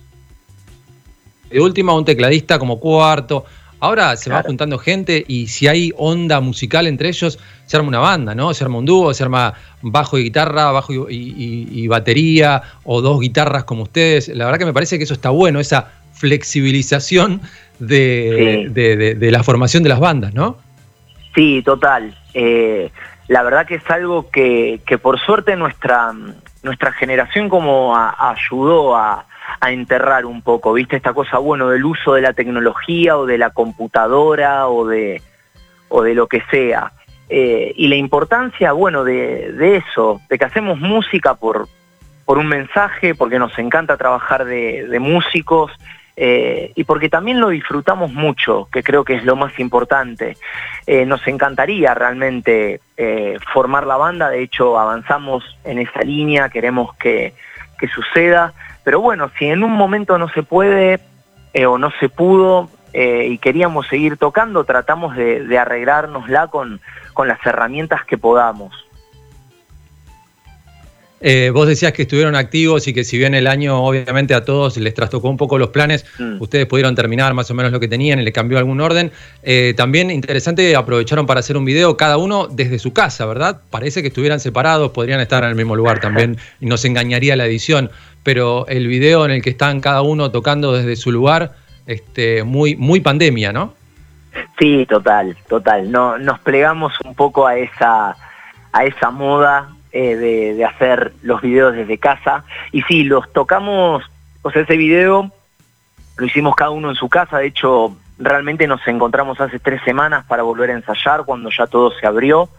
De 1.49 1.59
última, 1.59 1.95
un 1.95 2.05
tecladista 2.05 2.59
como 2.59 2.79
cuarto. 2.79 3.45
Ahora 3.85 4.15
se 4.17 4.29
va 4.31 4.41
juntando 4.43 4.77
gente 4.79 5.23
y 5.27 5.47
si 5.47 5.67
hay 5.67 5.91
onda 5.97 6.39
musical 6.41 6.87
entre 6.87 7.09
ellos, 7.09 7.37
se 7.65 7.77
arma 7.77 7.89
una 7.89 7.99
banda, 7.99 8.33
¿no? 8.35 8.53
Se 8.53 8.63
arma 8.63 8.79
un 8.79 8.85
dúo, 8.85 9.13
se 9.13 9.23
arma 9.23 9.53
bajo 9.81 10.17
y 10.17 10.23
guitarra, 10.23 10.71
bajo 10.71 10.91
y, 11.09 11.15
y- 11.15 11.67
y 11.71 11.87
batería, 11.87 12.61
o 12.83 13.01
dos 13.01 13.19
guitarras 13.19 13.63
como 13.63 13.83
ustedes. 13.83 14.27
La 14.29 14.45
verdad 14.45 14.57
que 14.59 14.65
me 14.65 14.73
parece 14.73 14.97
que 14.97 15.03
eso 15.03 15.13
está 15.13 15.29
bueno, 15.29 15.59
esa 15.59 15.91
flexibilización 16.13 17.41
de, 17.79 18.63
Sí. 18.67 18.73
de- 18.73 18.95
de- 18.95 19.15
de 19.15 19.31
la 19.31 19.43
formación 19.43 19.83
de 19.83 19.89
las 19.89 19.99
bandas, 19.99 20.33
¿no? 20.33 20.57
Sí, 21.35 21.61
total. 21.63 22.15
Eh, 22.33 22.89
la 23.27 23.43
verdad 23.43 23.65
que 23.67 23.75
es 23.75 23.89
algo 23.89 24.29
que, 24.29 24.79
que 24.85 24.97
por 24.97 25.19
suerte 25.19 25.55
nuestra, 25.55 26.13
nuestra 26.63 26.91
generación 26.93 27.49
como 27.49 27.95
a- 27.95 28.31
ayudó 28.31 28.95
a, 28.95 29.25
a 29.59 29.71
enterrar 29.71 30.25
un 30.25 30.41
poco, 30.41 30.73
¿viste? 30.73 30.95
Esta 30.95 31.13
cosa, 31.13 31.37
bueno, 31.37 31.69
del 31.69 31.85
uso 31.85 32.13
de 32.13 32.21
la 32.21 32.33
tecnología 32.33 33.17
o 33.17 33.25
de 33.25 33.37
la 33.37 33.49
computadora 33.49 34.67
o 34.67 34.87
de, 34.87 35.21
o 35.89 36.01
de 36.01 36.13
lo 36.13 36.27
que 36.27 36.41
sea. 36.51 36.91
Eh, 37.29 37.73
y 37.75 37.87
la 37.87 37.95
importancia, 37.95 38.71
bueno, 38.71 39.03
de, 39.03 39.51
de 39.53 39.77
eso, 39.77 40.21
de 40.29 40.37
que 40.37 40.45
hacemos 40.45 40.79
música 40.79 41.35
por, 41.35 41.67
por 42.23 42.37
un 42.37 42.47
mensaje, 42.47 43.15
porque 43.15 43.39
nos 43.39 43.57
encanta 43.57 43.97
trabajar 43.97 44.45
de, 44.45 44.99
músicos 44.99 45.71
eh, 46.17 46.71
y 46.75 46.83
porque 46.83 47.09
también 47.09 47.41
lo 47.41 47.49
disfrutamos 47.49 48.13
mucho, 48.13 48.67
que 48.71 48.83
creo 48.83 49.03
que 49.03 49.15
es 49.15 49.25
lo 49.25 49.35
más 49.35 49.57
importante. 49.59 50.37
Eh, 50.85 51.05
nos 51.05 51.25
encantaría 51.27 51.93
realmente 51.93 52.79
formar 53.51 53.85
la 53.85 53.97
banda, 53.97 54.29
de 54.29 54.41
hecho 54.41 54.79
avanzamos 54.79 55.43
en 55.65 55.79
esa 55.79 56.01
línea, 56.01 56.49
queremos 56.49 56.95
que, 56.95 57.33
que 57.77 57.87
suceda, 57.87 58.53
pero 58.85 59.01
bueno, 59.01 59.29
si 59.37 59.45
en 59.45 59.63
un 59.63 59.73
momento 59.73 60.17
no 60.17 60.29
se 60.29 60.43
puede 60.43 61.01
eh, 61.53 61.65
o 61.65 61.77
no 61.77 61.91
se 61.99 62.07
pudo 62.07 62.69
eh, 62.93 63.27
y 63.29 63.37
queríamos 63.39 63.87
seguir 63.87 64.15
tocando, 64.15 64.63
tratamos 64.63 65.17
de, 65.17 65.43
de 65.43 65.57
arreglárnosla 65.57 66.47
con, 66.47 66.79
con 67.13 67.27
las 67.27 67.45
herramientas 67.45 68.05
que 68.05 68.17
podamos. 68.17 68.73
Eh, 71.21 71.49
vos 71.51 71.67
decías 71.67 71.91
que 71.93 72.03
estuvieron 72.03 72.35
activos 72.35 72.87
y 72.87 72.93
que 72.93 73.03
si 73.03 73.17
bien 73.17 73.33
el 73.33 73.47
año 73.47 73.83
obviamente 73.83 74.35
a 74.35 74.45
todos 74.45 74.77
les 74.77 74.93
trastocó 74.93 75.27
un 75.29 75.37
poco 75.37 75.57
los 75.57 75.69
planes, 75.69 76.05
Mm. 76.19 76.39
ustedes 76.39 76.67
pudieron 76.67 76.93
terminar 76.93 77.33
más 77.33 77.49
o 77.49 77.55
menos 77.55 77.71
lo 77.71 77.79
que 77.79 77.87
tenían 77.87 78.19
y 78.19 78.23
le 78.23 78.31
cambió 78.31 78.59
algún 78.59 78.79
orden. 78.79 79.11
Eh, 79.41 79.73
también 79.75 80.11
interesante, 80.11 80.75
aprovecharon 80.75 81.25
para 81.25 81.39
hacer 81.39 81.57
un 81.57 81.65
video 81.65 81.97
cada 81.97 82.17
uno 82.17 82.47
desde 82.47 82.77
su 82.77 82.93
casa, 82.93 83.25
¿verdad? 83.25 83.61
Parece 83.71 84.01
que 84.03 84.09
estuvieran 84.09 84.39
separados, 84.39 84.91
podrían 84.91 85.19
estar 85.19 85.43
en 85.43 85.49
el 85.49 85.55
mismo 85.55 85.75
lugar 85.75 85.99
también 85.99 86.37
y 86.59 86.67
nos 86.67 86.85
engañaría 86.85 87.35
la 87.35 87.45
edición, 87.45 87.89
pero 88.25 88.65
el 88.67 88.87
video 88.87 89.23
en 89.23 89.29
el 89.29 89.43
que 89.43 89.51
están 89.51 89.79
cada 89.81 90.01
uno 90.01 90.31
tocando 90.31 90.73
desde 90.73 90.95
su 90.95 91.11
lugar, 91.11 91.51
este, 91.85 92.43
muy, 92.43 92.75
muy 92.75 92.99
pandemia, 92.99 93.53
¿no? 93.53 93.75
Sí, 94.57 94.83
total, 94.87 95.37
total. 95.47 95.91
No, 95.91 96.17
nos 96.17 96.39
plegamos 96.39 96.99
un 97.05 97.13
poco 97.13 97.45
a 97.45 97.55
esa, 97.55 98.17
a 98.73 98.83
esa 98.83 99.11
moda 99.11 99.69
eh, 99.91 100.15
de, 100.15 100.65
hacer 100.65 101.13
los 101.21 101.39
videos 101.39 101.75
desde 101.75 101.99
casa. 101.99 102.43
Y 102.71 102.81
sí, 102.81 103.03
los 103.03 103.31
tocamos, 103.31 104.03
o 104.41 104.49
sea, 104.49 104.63
ese 104.63 104.75
video 104.75 105.29
lo 106.17 106.25
hicimos 106.25 106.55
cada 106.55 106.71
uno 106.71 106.89
en 106.89 106.95
su 106.95 107.07
casa. 107.07 107.37
De 107.37 107.45
hecho, 107.45 107.95
realmente 108.17 108.65
nos 108.65 108.85
encontramos 108.87 109.39
hace 109.39 109.59
tres 109.59 109.81
semanas 109.85 110.25
para 110.25 110.41
volver 110.41 110.71
a 110.71 110.73
ensayar 110.73 111.25
cuando 111.25 111.51
ya 111.55 111.67
todo 111.67 111.91
se 111.91 112.07
abrió. 112.07 112.49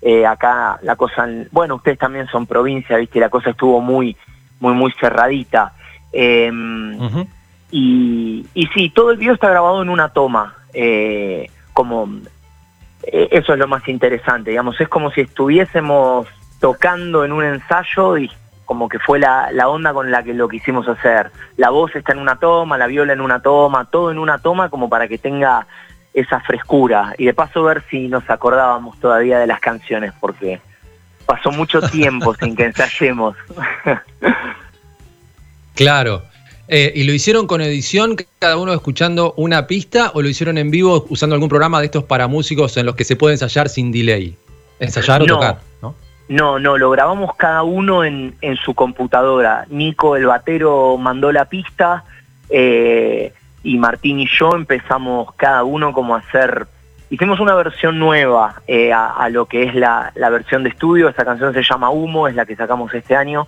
Eh, 0.00 0.24
acá 0.24 0.78
la 0.82 0.94
cosa, 0.94 1.26
bueno, 1.50 1.74
ustedes 1.74 1.98
también 1.98 2.28
son 2.28 2.46
provincia, 2.46 2.96
viste, 2.98 3.18
la 3.18 3.30
cosa 3.30 3.50
estuvo 3.50 3.80
muy, 3.80 4.16
muy, 4.60 4.74
muy 4.74 4.92
cerradita. 5.00 5.72
Em, 6.12 7.26
y, 7.70 8.46
y 8.54 8.66
sí, 8.68 8.90
todo 8.90 9.10
el 9.10 9.18
video 9.18 9.34
está 9.34 9.48
grabado 9.50 9.82
en 9.82 9.88
una 9.88 10.08
toma, 10.10 10.54
eh, 10.72 11.50
como 11.72 12.08
eh, 13.04 13.28
eso 13.30 13.52
es 13.52 13.58
lo 13.58 13.68
más 13.68 13.86
interesante, 13.88 14.50
digamos, 14.50 14.80
es 14.80 14.88
como 14.88 15.10
si 15.10 15.22
estuviésemos 15.22 16.26
tocando 16.60 17.24
en 17.24 17.32
un 17.32 17.44
ensayo 17.44 18.16
y 18.16 18.30
como 18.64 18.88
que 18.88 18.98
fue 18.98 19.18
la, 19.18 19.50
la 19.52 19.68
onda 19.68 19.94
con 19.94 20.10
la 20.10 20.22
que 20.22 20.34
lo 20.34 20.48
quisimos 20.48 20.86
hacer. 20.88 21.30
La 21.56 21.70
voz 21.70 21.94
está 21.96 22.12
en 22.12 22.18
una 22.18 22.36
toma, 22.36 22.76
la 22.76 22.86
viola 22.86 23.14
en 23.14 23.20
una 23.20 23.40
toma, 23.40 23.86
todo 23.86 24.10
en 24.10 24.18
una 24.18 24.38
toma 24.38 24.68
como 24.68 24.90
para 24.90 25.08
que 25.08 25.16
tenga 25.16 25.66
esa 26.12 26.40
frescura 26.40 27.14
y 27.16 27.26
de 27.26 27.34
paso 27.34 27.62
ver 27.62 27.82
si 27.90 28.08
nos 28.08 28.28
acordábamos 28.28 28.98
todavía 28.98 29.38
de 29.38 29.46
las 29.46 29.60
canciones 29.60 30.12
porque 30.20 30.60
pasó 31.28 31.50
mucho 31.52 31.82
tiempo 31.82 32.34
sin 32.34 32.56
que 32.56 32.64
ensayemos. 32.64 33.36
Claro. 35.74 36.22
Eh, 36.66 36.92
¿Y 36.96 37.04
lo 37.04 37.12
hicieron 37.12 37.46
con 37.46 37.60
edición, 37.60 38.16
cada 38.40 38.56
uno 38.56 38.72
escuchando 38.74 39.32
una 39.36 39.68
pista, 39.68 40.10
o 40.12 40.22
lo 40.22 40.28
hicieron 40.28 40.58
en 40.58 40.72
vivo 40.72 41.06
usando 41.08 41.34
algún 41.34 41.48
programa 41.48 41.78
de 41.78 41.84
estos 41.86 42.02
para 42.02 42.26
músicos 42.26 42.76
en 42.76 42.84
los 42.84 42.96
que 42.96 43.04
se 43.04 43.14
puede 43.14 43.34
ensayar 43.34 43.68
sin 43.68 43.92
delay? 43.92 44.36
Ensayar 44.80 45.22
o 45.22 45.26
No. 45.26 45.34
tocar, 45.34 45.60
¿no? 45.80 45.94
No, 46.28 46.58
no, 46.58 46.76
lo 46.76 46.90
grabamos 46.90 47.36
cada 47.36 47.62
uno 47.62 48.02
en, 48.02 48.34
en 48.40 48.56
su 48.56 48.74
computadora. 48.74 49.66
Nico, 49.70 50.16
el 50.16 50.26
batero, 50.26 50.96
mandó 50.98 51.30
la 51.30 51.44
pista 51.44 52.02
eh, 52.50 53.32
y 53.62 53.78
Martín 53.78 54.18
y 54.18 54.28
yo 54.28 54.50
empezamos 54.56 55.32
cada 55.36 55.62
uno 55.62 55.92
como 55.92 56.16
a 56.16 56.18
hacer... 56.18 56.66
Hicimos 57.10 57.40
una 57.40 57.54
versión 57.54 57.98
nueva 57.98 58.60
eh, 58.66 58.92
a, 58.92 59.08
a 59.14 59.28
lo 59.30 59.46
que 59.46 59.62
es 59.64 59.74
la, 59.74 60.12
la 60.14 60.28
versión 60.28 60.62
de 60.62 60.68
estudio. 60.68 61.08
Esta 61.08 61.24
canción 61.24 61.54
se 61.54 61.62
llama 61.62 61.90
Humo, 61.90 62.28
es 62.28 62.34
la 62.34 62.44
que 62.44 62.54
sacamos 62.56 62.92
este 62.92 63.16
año 63.16 63.46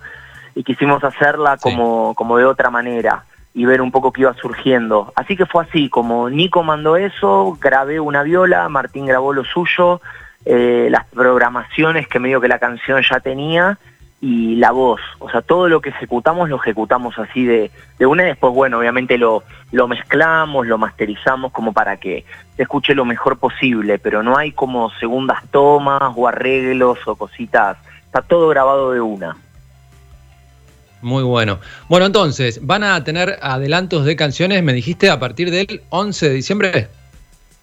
y 0.55 0.63
quisimos 0.63 1.03
hacerla 1.03 1.57
Sí. 1.57 1.63
como, 1.63 2.13
como 2.15 2.37
de 2.37 2.45
otra 2.45 2.69
manera 2.71 3.23
y 3.53 3.65
ver 3.65 3.81
un 3.81 3.91
poco 3.91 4.11
qué 4.11 4.21
iba 4.21 4.33
surgiendo. 4.33 5.11
Así 5.15 5.35
que 5.35 5.45
fue 5.45 5.63
así, 5.63 5.89
como 5.89 6.29
Nico 6.29 6.63
mandó 6.63 6.95
eso, 6.95 7.57
grabé 7.61 7.99
una 7.99 8.23
viola, 8.23 8.67
Martín 8.69 9.05
grabó 9.05 9.33
lo 9.33 9.43
suyo, 9.43 10.01
eh, 10.45 10.87
las 10.89 11.05
programaciones 11.07 12.07
que 12.07 12.19
medio 12.19 12.41
que 12.41 12.47
la 12.47 12.59
canción 12.59 13.01
ya 13.07 13.19
tenía 13.19 13.77
y 14.21 14.55
la 14.55 14.71
voz. 14.71 15.01
O 15.17 15.29
sea, 15.31 15.41
todo 15.41 15.67
lo 15.67 15.81
que 15.81 15.89
ejecutamos 15.89 16.47
lo 16.47 16.57
ejecutamos 16.57 17.17
así 17.17 17.43
de, 17.43 17.71
de 17.97 18.05
una 18.05 18.23
y 18.23 18.27
después, 18.27 18.53
bueno, 18.53 18.77
obviamente 18.77 19.17
lo, 19.17 19.43
lo 19.71 19.87
mezclamos, 19.87 20.67
lo 20.67 20.77
masterizamos 20.77 21.51
como 21.51 21.73
para 21.73 21.97
que 21.97 22.23
se 22.55 22.61
escuche 22.61 22.93
lo 22.93 23.03
mejor 23.03 23.39
posible, 23.39 23.97
pero 23.97 24.21
no 24.21 24.37
hay 24.37 24.51
como 24.51 24.91
segundas 24.91 25.43
tomas 25.49 26.13
o 26.15 26.27
arreglos 26.27 26.99
o 27.07 27.15
cositas. 27.15 27.77
Está 28.05 28.21
todo 28.21 28.47
grabado 28.49 28.91
de 28.91 29.01
una. 29.01 29.35
Muy 31.01 31.23
bueno. 31.23 31.57
Bueno, 31.89 32.05
entonces, 32.05 32.59
¿van 32.63 32.83
a 32.83 33.03
tener 33.03 33.39
adelantos 33.41 34.05
de 34.05 34.15
canciones, 34.15 34.61
me 34.61 34.73
dijiste, 34.73 35.09
a 35.09 35.19
partir 35.19 35.49
del 35.49 35.81
11 35.89 36.29
de 36.29 36.35
diciembre? 36.35 36.87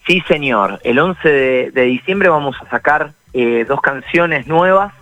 Sí, 0.08 0.20
señor. 0.26 0.80
El 0.82 0.98
11 0.98 1.28
de, 1.28 1.70
de 1.70 1.82
diciembre 1.82 2.28
vamos 2.30 2.56
a 2.60 2.68
sacar 2.68 3.12
eh, 3.32 3.64
dos 3.68 3.80
canciones 3.80 4.48
nuevas 4.48 4.92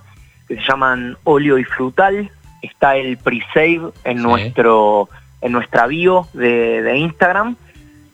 que 0.49 0.57
se 0.57 0.63
llaman 0.63 1.17
Óleo 1.25 1.59
y 1.59 1.65
Frutal. 1.65 2.31
Está 2.63 2.97
el 2.97 3.17
pre-save 3.19 3.93
en, 4.05 4.19
Sí. 4.19 4.23
nuestro, 4.23 5.09
en 5.41 5.53
nuestra 5.53 5.87
bio 5.87 6.29
de, 6.33 6.83
de 6.83 6.97
Instagram. 6.99 7.57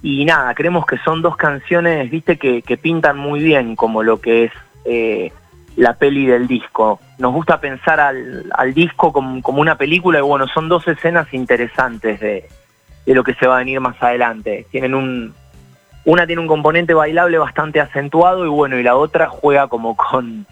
Y 0.02 0.24
nada, 0.24 0.52
creemos 0.54 0.84
que 0.86 0.98
son 0.98 1.22
dos 1.22 1.36
canciones, 1.36 2.10
viste, 2.10 2.36
que, 2.36 2.62
que 2.62 2.76
pintan 2.76 3.16
muy 3.18 3.40
bien 3.40 3.76
como 3.76 4.02
lo 4.02 4.20
que 4.20 4.44
es 4.44 4.52
eh, 4.84 5.32
la 5.76 5.94
peli 5.94 6.26
del 6.26 6.48
disco. 6.48 6.98
Nos 7.18 7.32
gusta 7.32 7.60
pensar 7.60 8.00
al, 8.00 8.50
al 8.54 8.74
disco 8.74 9.12
como, 9.12 9.40
como 9.42 9.60
una 9.60 9.76
película 9.78 10.18
y 10.18 10.22
bueno, 10.22 10.48
son 10.48 10.68
dos 10.68 10.88
escenas 10.88 11.32
interesantes 11.32 12.18
de, 12.18 12.48
de 13.06 13.14
lo 13.14 13.22
que 13.22 13.34
se 13.34 13.46
va 13.46 13.56
a 13.56 13.58
venir 13.60 13.78
más 13.78 13.94
adelante. 14.02 14.66
Tienen 14.72 14.94
un, 14.94 15.34
una 16.04 16.26
tiene 16.26 16.42
un 16.42 16.48
componente 16.48 16.94
bailable 16.94 17.38
bastante 17.38 17.80
acentuado 17.80 18.44
y 18.44 18.48
bueno, 18.48 18.76
y 18.78 18.82
la 18.82 18.96
otra 18.96 19.28
juega 19.28 19.68
como 19.68 19.96
con, 19.96 20.46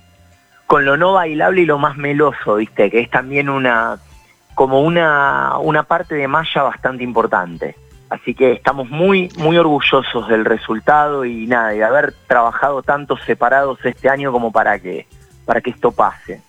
con 0.71 0.85
lo 0.85 0.97
no 0.97 1.15
bailable 1.15 1.63
y 1.63 1.67
lo 1.67 1.79
más 1.79 1.97
meloso, 1.97 2.55
¿viste? 2.55 2.93
Que 2.93 3.01
es 3.01 3.11
también 3.11 3.49
una 3.49 3.99
como 4.55 4.83
una, 4.83 5.59
una 5.59 5.83
parte 5.83 6.15
de 6.15 6.29
malla 6.29 6.63
bastante 6.63 7.03
importante. 7.03 7.75
Así 8.09 8.37
que 8.37 8.53
estamos 8.53 8.89
muy, 8.89 9.31
muy 9.39 9.59
orgullosos 9.59 10.29
del 10.29 10.45
resultado 10.45 11.25
y 11.25 11.49
nada, 11.49 11.71
de 11.71 11.83
haber 11.83 12.15
trabajado 12.29 12.85
tantos 12.85 13.21
separados 13.23 13.85
este 13.85 14.09
año 14.09 14.31
como 14.31 14.53
para 14.53 14.79
que, 14.79 15.09
para 15.45 15.61
que 15.61 15.71
esto 15.71 15.91
pase. 15.91 16.41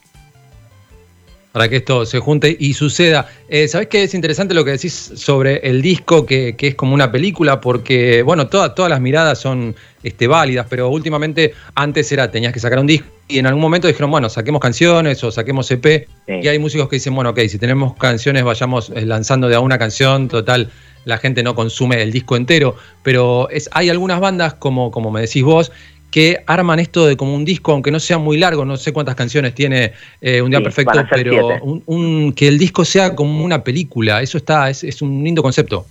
Para 1.51 1.67
que 1.67 1.77
esto 1.77 2.05
se 2.05 2.19
junte 2.19 2.55
y 2.57 2.73
suceda. 2.73 3.27
Eh, 3.49 3.67
¿Sabés 3.67 3.87
qué 3.89 4.03
es 4.03 4.13
interesante 4.13 4.53
lo 4.53 4.63
que 4.63 4.71
decís 4.71 5.11
sobre 5.15 5.57
el 5.69 5.81
disco, 5.81 6.25
que, 6.25 6.55
que 6.55 6.67
es 6.69 6.75
como 6.75 6.93
una 6.93 7.11
película? 7.11 7.59
Porque, 7.59 8.21
bueno, 8.23 8.47
toda- 8.47 8.73
todas 8.73 8.89
las 8.89 9.01
miradas 9.01 9.39
son 9.39 9.75
este, 10.01 10.27
válidas, 10.27 10.67
pero 10.69 10.87
últimamente 10.89 11.53
antes 11.75 12.09
era, 12.13 12.31
tenías 12.31 12.53
que 12.53 12.59
sacar 12.61 12.79
un 12.79 12.87
disco 12.87 13.07
y 13.27 13.39
en 13.39 13.47
algún 13.47 13.61
momento 13.61 13.87
dijeron, 13.87 14.11
bueno, 14.11 14.29
saquemos 14.29 14.61
canciones 14.61 15.21
o 15.25 15.31
saquemos 15.31 15.69
EP. 15.71 16.07
Sí. 16.25 16.33
Y 16.41 16.47
hay 16.47 16.57
músicos 16.57 16.87
que 16.87 16.95
dicen, 16.95 17.13
bueno, 17.15 17.31
ok, 17.31 17.39
si 17.49 17.57
tenemos 17.57 17.95
canciones, 17.97 18.43
vayamos 18.45 18.89
eh, 18.95 19.05
lanzando 19.05 19.49
de 19.49 19.55
a 19.55 19.59
una 19.59 19.77
canción, 19.77 20.29
total, 20.29 20.69
la 21.03 21.17
gente 21.17 21.43
no 21.43 21.53
consume 21.55 22.01
el 22.01 22.11
disco 22.13 22.37
entero. 22.37 22.75
Pero 23.03 23.49
es, 23.49 23.69
hay 23.73 23.89
algunas 23.89 24.21
bandas, 24.21 24.53
como, 24.53 24.89
como 24.91 25.11
me 25.11 25.21
decís 25.21 25.43
vos, 25.43 25.71
que 26.11 26.43
arman 26.45 26.79
esto 26.79 27.05
de 27.07 27.15
como 27.17 27.33
un 27.33 27.45
disco, 27.45 27.71
aunque 27.71 27.89
no 27.89 27.99
sea 27.99 28.17
muy 28.17 28.37
largo, 28.37 28.65
no 28.65 28.75
sé 28.77 28.91
cuántas 28.93 29.15
canciones 29.15 29.55
tiene 29.55 29.93
eh, 30.19 30.41
Un 30.41 30.49
Día 30.51 30.59
Sí, 30.59 30.63
Perfecto, 30.65 31.03
pero 31.09 31.55
un, 31.63 31.81
un- 31.85 32.33
que 32.33 32.47
el 32.49 32.59
disco 32.59 32.83
sea 32.85 33.15
como 33.15 33.43
una 33.43 33.63
película, 33.63 34.21
eso 34.21 34.37
está, 34.37 34.69
es, 34.69 34.83
es 34.83 35.01
un 35.01 35.23
lindo 35.23 35.41
concepto. 35.41 35.85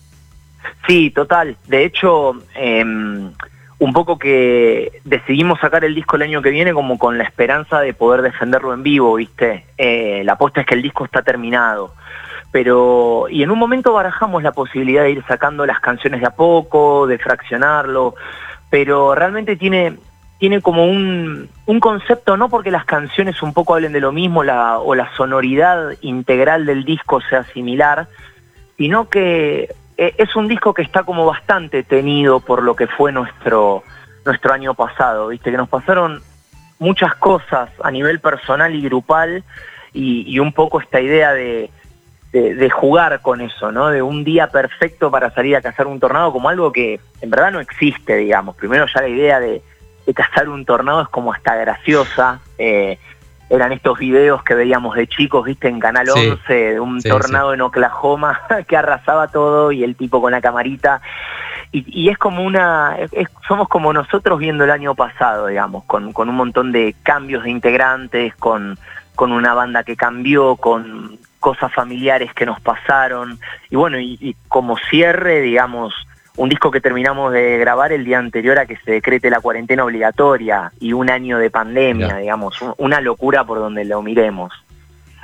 Sí, 0.87 1.11
total. 1.11 1.57
De 1.67 1.85
hecho, 1.85 2.35
eh, 2.55 2.85
un 2.85 3.93
poco 3.95 4.19
que 4.19 4.93
decidimos 5.05 5.59
sacar 5.59 5.85
el 5.85 5.95
disco 5.95 6.17
el 6.17 6.23
año 6.23 6.43
que 6.43 6.51
viene 6.51 6.75
como 6.75 6.99
con 6.99 7.17
la 7.17 7.25
esperanza 7.25 7.81
de 7.81 7.95
poder 7.95 8.21
defenderlo 8.21 8.75
en 8.75 8.83
vivo, 8.83 9.15
¿viste? 9.15 9.65
Eh, 9.79 10.21
la 10.25 10.35
apuesta 10.35 10.61
es 10.61 10.67
que 10.67 10.75
el 10.75 10.83
disco 10.83 11.07
está 11.07 11.23
terminado. 11.23 11.95
Pero, 12.53 13.27
y 13.31 13.43
en 13.43 13.51
un 13.51 13.59
momento 13.59 13.93
barajamos 13.93 14.43
la 14.43 14.53
posibilidad 14.53 15.05
de 15.05 15.13
ir 15.13 15.25
sacando 15.27 15.65
las 15.65 15.81
canciones 15.81 16.21
de 16.21 16.27
a 16.27 16.31
poco, 16.35 17.07
de 17.07 17.17
fraccionarlo, 17.19 18.17
pero 18.69 19.15
realmente 19.15 19.57
tiene, 19.57 19.95
tiene 20.41 20.63
como 20.63 20.87
un, 20.87 21.51
un 21.67 21.81
concepto, 21.81 22.39
no 22.39 22.49
porque 22.49 22.71
las 22.71 22.87
canciones 22.87 23.43
un 23.43 23.53
poco 23.53 23.75
hablen 23.75 23.93
de 23.93 24.01
lo 24.01 24.11
mismo 24.11 24.43
la, 24.43 24.79
o 24.79 24.95
la 24.95 25.15
sonoridad 25.15 25.91
integral 26.01 26.65
del 26.65 26.83
disco 26.83 27.21
sea 27.21 27.45
similar, 27.53 28.09
sino 28.79 29.11
que 29.11 29.69
eh, 29.99 30.15
es 30.17 30.35
un 30.37 30.49
disco 30.49 30.73
que 30.73 30.81
está 30.81 31.03
como 31.03 31.27
bastante 31.27 31.83
tenido 31.83 32.41
por 32.41 32.63
lo 32.63 32.75
que 32.75 32.87
fue 32.87 33.13
nuestro, 33.13 33.85
nuestro 34.25 34.55
año 34.55 34.73
pasado, 34.73 35.29
¿viste? 35.29 35.51
Que 35.51 35.59
nos 35.59 35.69
pasaron 35.69 36.23
muchas 36.79 37.15
cosas 37.17 37.69
a 37.83 37.91
nivel 37.91 38.19
personal 38.19 38.75
y 38.75 38.81
grupal 38.81 39.45
y, 39.93 40.39
un 40.39 40.55
poco 40.55 40.81
esta 40.81 41.03
idea 41.03 41.35
de, 41.35 41.69
de, 42.33 42.55
de 42.55 42.71
jugar 42.71 43.21
con 43.21 43.43
eso, 43.43 43.73
¿no? 43.73 43.91
De 43.91 44.01
un 44.01 44.25
día 44.25 44.47
perfecto 44.47 45.11
para 45.11 45.35
salir 45.35 45.55
a 45.55 45.61
cazar 45.61 45.87
un 45.87 46.01
tornado 46.01 46.33
como 46.33 46.49
algo 46.49 46.73
que 46.73 46.99
en 47.21 47.29
verdad 47.29 47.53
no 47.53 47.61
existe, 47.61 48.17
digamos. 48.17 48.57
Primero 48.57 48.87
ya 48.87 49.03
la 49.03 49.09
idea 49.09 49.39
de, 49.39 49.61
de 50.11 50.15
cazar 50.15 50.49
un 50.49 50.65
tornado 50.65 51.03
es 51.03 51.09
como 51.09 51.33
hasta 51.33 51.55
graciosa. 51.55 52.41
eh, 52.59 52.99
eran 53.49 53.73
estos 53.73 53.99
videos 53.99 54.45
que 54.45 54.55
veíamos 54.55 54.95
de 54.95 55.09
chicos, 55.09 55.45
viste, 55.45 55.67
en 55.69 55.81
Canal 55.81 56.07
Sí. 56.07 56.29
11, 56.31 56.55
de 56.55 56.79
un 56.81 57.01
Sí, 57.01 57.09
tornado 57.09 57.53
en 57.53 57.61
Oklahoma 57.61 58.41
que 58.69 58.77
arrasaba 58.77 59.27
todo 59.27 59.73
y 59.73 59.83
el 59.83 59.97
tipo 59.97 60.21
con 60.21 60.31
la 60.33 60.41
camarita. 60.41 61.01
y, 61.73 61.85
y 61.89 62.09
es 62.11 62.19
como 62.19 62.45
una, 62.45 62.97
es- 63.13 63.29
somos 63.49 63.69
como 63.69 63.93
nosotros 63.93 64.39
viendo 64.39 64.63
el 64.65 64.71
año 64.71 64.95
pasado, 64.95 65.47
digamos, 65.49 65.83
con, 65.85 66.13
con 66.13 66.29
un 66.29 66.37
montón 66.37 66.71
de 66.73 66.95
cambios 67.03 67.43
de 67.45 67.51
integrantes, 67.51 68.35
con, 68.37 68.79
con 69.17 69.33
una 69.33 69.53
banda 69.55 69.83
que 69.85 69.97
cambió, 69.97 70.55
con 70.57 71.19
cosas 71.41 71.73
familiares 71.73 72.33
que 72.35 72.47
nos 72.47 72.61
pasaron, 72.61 73.39
y 73.69 73.75
bueno, 73.77 73.99
y, 73.99 74.17
y 74.21 74.37
como 74.49 74.77
cierre, 74.91 75.41
digamos, 75.41 75.93
un 76.41 76.49
disco 76.49 76.71
que 76.71 76.81
terminamos 76.81 77.35
de 77.35 77.59
grabar 77.59 77.93
el 77.93 78.03
día 78.03 78.19
anterior 78.19 78.59
a 78.59 78.65
que 78.65 78.77
se 78.79 78.93
decrete 78.93 79.29
la 79.29 79.41
cuarentena 79.41 79.85
obligatoria 79.85 80.73
y 80.81 80.95
un 80.95 81.11
año 81.11 81.37
de 81.37 81.51
pandemia, 81.51 82.17
digamos, 82.17 82.63
un- 82.63 82.73
una 82.79 83.03
locura 83.03 83.45
por 83.45 83.59
donde 83.59 83.85
lo 83.85 84.01
miremos. 84.01 84.51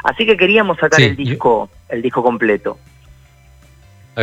Así 0.05 0.27
que 0.27 0.37
queríamos 0.37 0.77
sacar 0.77 1.01
Sí, 1.01 1.05
el 1.07 1.17
disco, 1.17 1.71
el 1.89 2.03
disco 2.03 2.23
completo. 2.23 2.79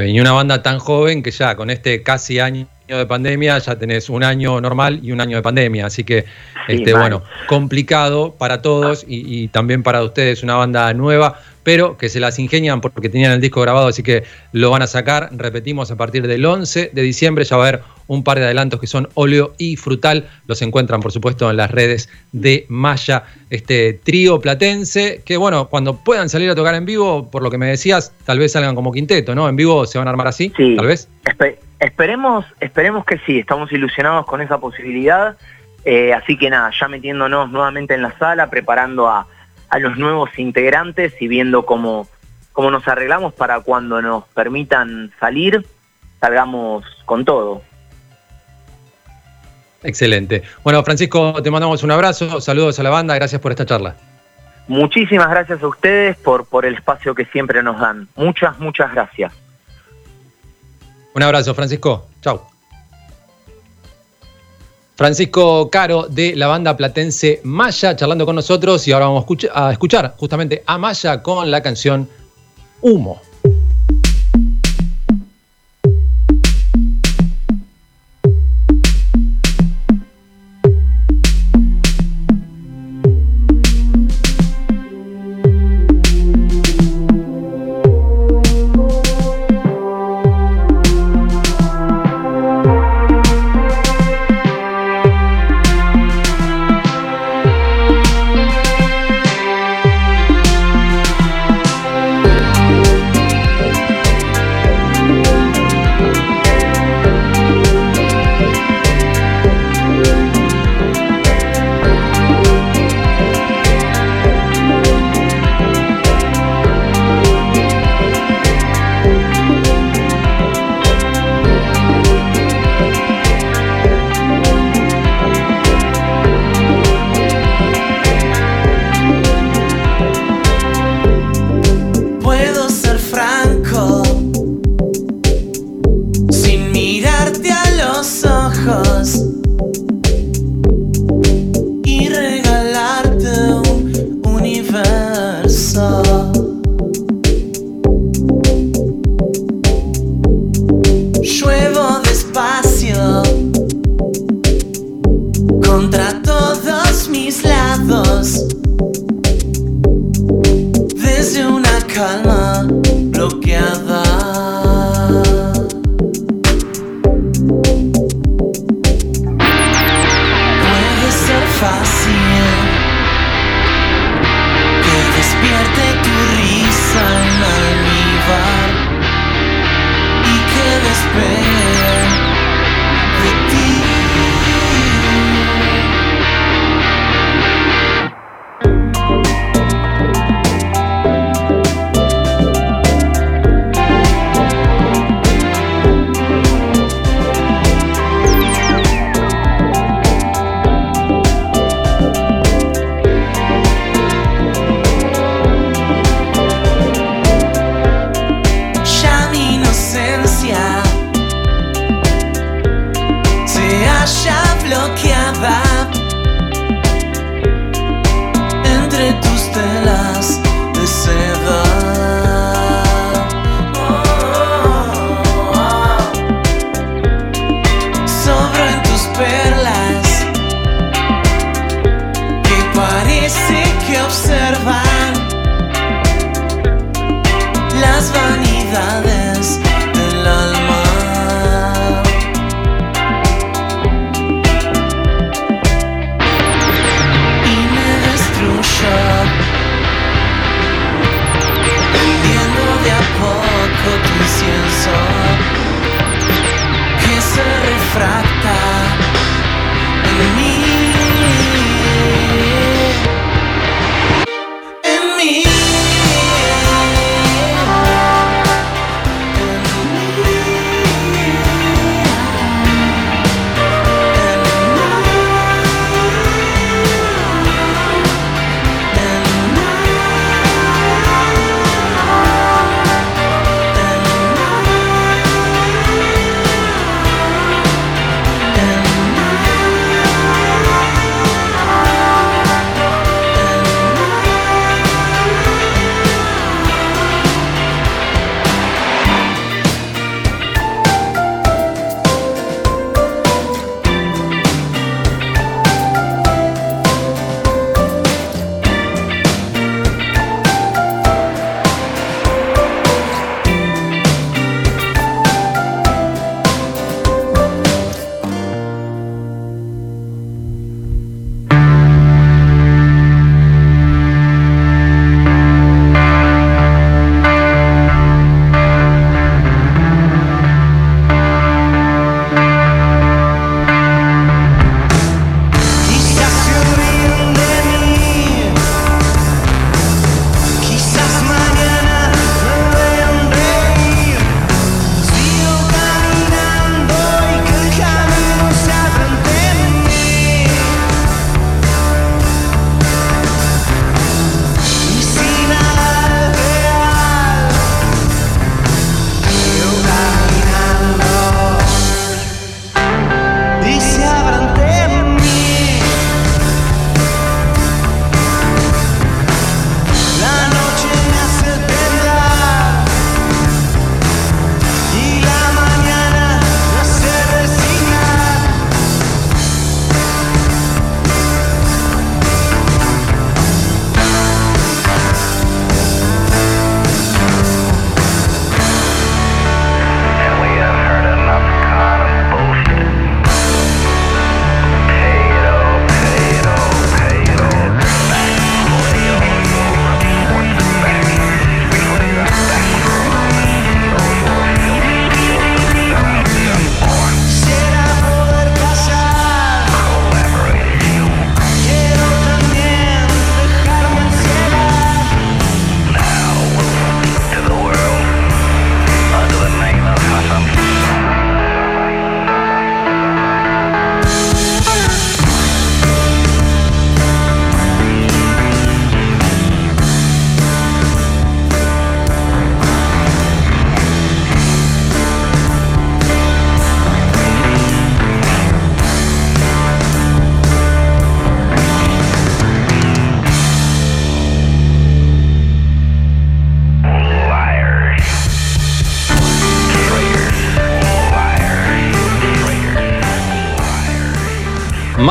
Y 0.05 0.19
una 0.19 0.33
banda 0.33 0.61
tan 0.61 0.77
joven 0.77 1.23
que 1.23 1.31
ya 1.31 1.55
con 1.55 1.71
este 1.71 2.03
casi 2.03 2.39
año 2.39 2.67
de 2.88 3.05
pandemia 3.05 3.57
ya 3.59 3.77
tenés 3.77 4.09
un 4.09 4.23
año 4.23 4.59
normal 4.59 4.99
y 5.01 5.11
un 5.11 5.21
año 5.21 5.38
de 5.38 5.41
pandemia. 5.41 5.86
Así 5.86 6.03
que, 6.03 6.25
Sí, 6.67 6.75
este, 6.75 6.93
bueno, 6.93 7.23
complicado 7.47 8.36
para 8.38 8.61
todos 8.61 9.03
y, 9.07 9.43
y 9.43 9.47
también 9.49 9.84
para 9.84 10.01
ustedes 10.01 10.43
una 10.43 10.55
banda 10.55 10.93
nueva, 10.93 11.41
pero 11.63 11.97
que 11.97 12.09
se 12.09 12.19
las 12.19 12.39
ingenian 12.39 12.81
porque 12.81 13.09
tenían 13.09 13.31
el 13.31 13.41
disco 13.41 13.61
grabado, 13.61 13.88
así 13.88 14.03
que 14.03 14.23
lo 14.51 14.69
van 14.69 14.81
a 14.81 14.88
sacar. 14.88 15.29
Repetimos, 15.31 15.91
a 15.91 15.95
partir 15.95 16.27
del 16.27 16.45
11 16.45 16.91
de 16.93 17.01
diciembre 17.01 17.43
ya 17.43 17.57
va 17.57 17.65
a 17.65 17.67
haber 17.67 17.81
un 18.08 18.24
par 18.24 18.38
de 18.39 18.45
adelantos 18.45 18.80
que 18.80 18.88
son 18.88 19.08
óleo 19.14 19.54
y 19.58 19.76
frutal. 19.78 20.28
Los 20.47 20.62
encuentran, 20.62 21.01
por 21.01 21.12
supuesto, 21.12 21.49
en 21.49 21.58
las 21.58 21.72
redes 21.72 22.10
de 22.32 22.66
Maya, 22.70 23.24
este 23.49 23.93
trío 23.93 24.39
platense, 24.39 25.22
que 25.26 25.38
bueno, 25.38 25.68
cuando 25.70 25.97
puedan 25.97 26.30
salir 26.30 26.49
a 26.49 26.56
tocar 26.56 26.76
en 26.76 26.86
vivo, 26.86 27.30
por 27.32 27.43
lo 27.43 27.49
que 27.51 27.58
me 27.58 27.68
decías, 27.68 28.14
tal 28.26 28.39
vez 28.39 28.51
salgan 28.51 28.76
como 28.76 28.91
quinteto, 28.91 29.36
¿no? 29.36 29.47
En 29.47 29.56
vivo 29.56 29.86
se 29.86 29.97
van 29.97 30.08
a 30.08 30.12
armar 30.12 30.28
así, 30.28 30.51
Sí. 30.58 30.76
tal 30.76 30.88
vez. 30.88 31.08
Espe- 31.26 31.58
esperemos, 31.80 32.45
esperemos 32.60 33.06
que 33.06 33.18
sí, 33.26 33.39
estamos 33.39 33.72
ilusionados 33.72 34.26
con 34.26 34.41
esa 34.41 34.58
posibilidad. 34.60 35.38
Eh, 35.86 36.14
así 36.14 36.38
que 36.38 36.49
nada, 36.49 36.72
ya 36.80 36.88
metiéndonos 36.88 37.51
nuevamente 37.51 37.93
en 37.93 38.01
la 38.04 38.18
sala, 38.18 38.49
preparando 38.49 39.08
a, 39.10 39.28
a 39.70 39.80
los 39.80 39.97
nuevos 39.97 40.30
integrantes 40.38 41.14
y 41.20 41.28
viendo 41.28 41.66
cómo, 41.66 42.08
cómo 42.54 42.72
nos 42.72 42.88
arreglamos 42.88 43.34
para 43.34 43.60
cuando 43.60 44.01
nos 44.01 44.24
permitan 44.30 45.12
salir, 45.20 45.66
salgamos 46.22 46.86
con 47.06 47.26
todo. 47.26 47.62
Excelente. 49.84 50.43
Bueno, 50.63 50.84
Francisco, 50.84 51.41
te 51.43 51.51
mandamos 51.51 51.84
un 51.84 51.91
abrazo, 51.91 52.39
saludos 52.41 52.79
a 52.79 52.84
la 52.84 52.89
banda, 52.89 53.15
gracias 53.15 53.41
por 53.41 53.51
esta 53.51 53.65
charla. 53.65 53.95
Muchísimas 54.67 55.29
gracias 55.29 55.61
a 55.61 55.67
ustedes 55.67 56.15
por, 56.17 56.45
por 56.45 56.65
el 56.65 56.75
espacio 56.75 57.13
que 57.13 57.25
siempre 57.25 57.61
nos 57.61 57.79
dan. 57.79 58.07
Muchas, 58.15 58.57
muchas 58.59 58.91
gracias. 58.93 59.34
Un 61.13 61.21
abrazo, 61.21 61.53
Francisco. 61.53 62.07
Chau. 62.21 62.41
Francisco 64.95 65.69
Caro 65.69 66.03
de 66.07 66.36
la 66.36 66.47
banda 66.47 66.77
platense 66.77 67.41
Maya 67.43 67.95
charlando 67.95 68.25
con 68.25 68.36
nosotros 68.36 68.88
y 68.88 68.91
ahora 68.91 69.07
vamos 69.07 69.23
a 69.23 69.27
escuch- 69.27 69.51
a 69.53 69.71
escuchar 69.71 70.13
justamente 70.17 70.63
a 70.65 70.77
Maya 70.77 71.21
con 71.21 71.49
la 71.51 71.61
canción. 71.61 72.07
Humo 72.81 73.21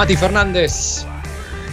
Mati 0.02 0.16
Fernández 0.16 1.06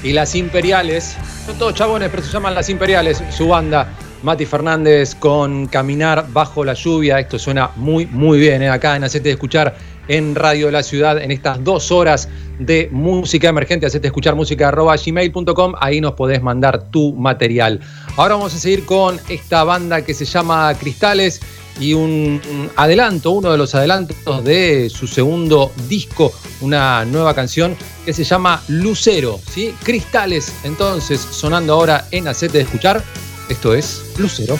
y 0.04 0.14
las 0.14 0.36
Imperiales. 0.36 1.18
Son 1.48 1.58
todos 1.58 1.74
chabones, 1.74 2.10
pero 2.12 2.22
se 2.22 2.32
llaman 2.32 2.54
las 2.54 2.70
Imperiales, 2.70 3.24
su 3.32 3.48
banda. 3.48 3.92
Mati 4.22 4.46
Fernández 4.46 5.16
con 5.16 5.66
Caminar 5.66 6.28
bajo 6.32 6.64
la 6.64 6.76
lluvia. 6.76 7.20
Esto 7.20 7.40
suena 7.40 7.72
muy, 7.76 8.06
muy 8.06 8.38
bien. 8.38 8.62
¿eh? 8.62 8.70
Acá 8.70 8.96
en 8.96 9.04
Hacete 9.04 9.32
Escuchar 9.32 9.76
en 10.08 10.36
Radio 10.36 10.68
de 10.68 10.74
la 10.74 10.84
Ciudad 10.84 11.20
en 11.20 11.32
estas 11.32 11.64
dos 11.64 11.92
horas 11.92 12.30
de 12.60 12.88
música 12.92 13.50
emergente. 13.50 13.88
Hacete 13.88 14.06
escuchar 14.06 14.36
música 14.36 14.68
arroba 14.68 14.96
gmail.com. 14.96 15.74
Ahí 15.80 16.00
nos 16.00 16.14
podés 16.14 16.40
mandar 16.44 16.92
tu 16.92 17.14
material. 17.14 17.80
Ahora 18.16 18.36
vamos 18.36 18.54
a 18.54 18.60
seguir 18.60 18.86
con 18.86 19.20
esta 19.28 19.64
banda 19.64 20.04
que 20.04 20.14
se 20.14 20.26
llama 20.26 20.72
Cristales 20.76 21.42
y 21.80 21.94
un 21.94 22.42
adelanto, 22.76 23.32
uno 23.32 23.52
de 23.52 23.58
los 23.58 23.74
adelantos 23.74 24.44
de 24.44 24.90
su 24.90 25.08
segundo 25.08 25.72
disco, 25.88 26.32
una 26.62 27.06
nueva 27.06 27.34
canción 27.34 27.76
que 28.10 28.14
se 28.16 28.24
llama 28.24 28.60
Lucero, 28.70 29.40
¿sí? 29.54 29.76
Cristales, 29.84 30.52
entonces, 30.64 31.22
sonando 31.22 31.74
ahora 31.74 32.08
en 32.10 32.28
Hacete 32.28 32.58
de 32.58 32.64
Escuchar. 32.64 33.04
Esto 33.50 33.76
es 33.76 34.02
Lucero. 34.18 34.58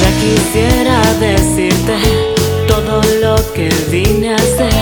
Ya 0.00 0.10
quisiera 0.22 1.02
decirte 1.20 1.98
todo 2.66 3.02
lo 3.20 3.52
que 3.52 3.68
vine 3.90 4.32
a 4.32 4.36
hacer 4.36 4.72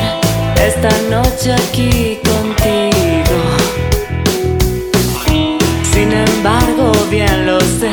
esta 0.64 0.90
noche 1.10 1.52
aquí 1.52 2.16
contigo. 2.22 3.40
Sin 5.92 6.12
embargo, 6.12 6.92
bien 7.10 7.44
lo 7.44 7.58
sé, 7.58 7.90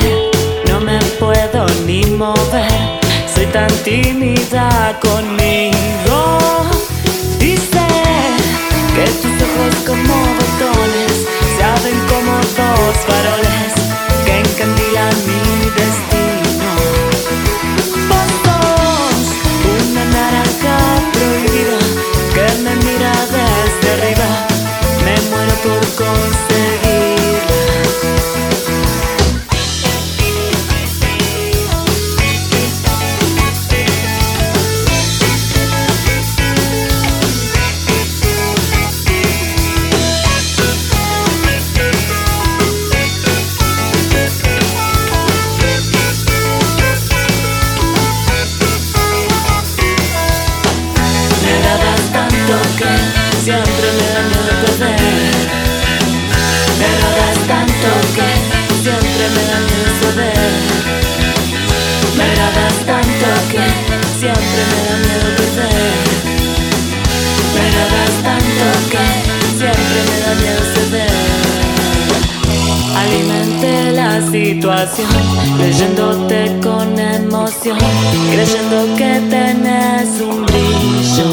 no 0.69 0.79
me 0.79 0.99
puedo 1.19 1.65
ni 1.87 2.05
mover, 2.05 3.06
soy 3.37 3.45
tan 3.47 3.69
tímida 3.83 4.97
conmigo. 4.99 6.39
Dice 7.39 7.85
que 8.95 9.05
tus 9.21 9.35
ojos 9.47 9.75
como 9.85 10.15
botones 10.39 11.13
se 11.55 11.63
abren 11.63 11.99
como 12.09 12.33
dos 12.57 12.97
faroles 13.05 13.46
situación, 74.47 75.09
leyéndote 75.57 76.57
con 76.63 76.97
emoción, 76.97 77.77
creyendo 78.31 78.95
que 78.95 79.21
tenés 79.29 80.21
un 80.21 80.45
brillo. 80.45 81.29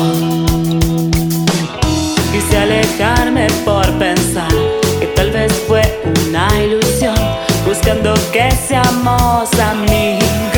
Quise 2.32 2.58
alejarme 2.58 3.46
por 3.64 3.86
pensar 3.98 4.52
que 4.98 5.06
tal 5.14 5.30
vez 5.30 5.52
fue 5.68 5.82
una 6.26 6.48
ilusión, 6.60 7.14
buscando 7.64 8.14
que 8.32 8.50
seamos 8.50 9.48
amigos. 9.60 10.53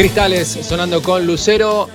Cristales 0.00 0.48
sonando 0.48 1.02
con 1.02 1.26
Lucero. 1.26 1.90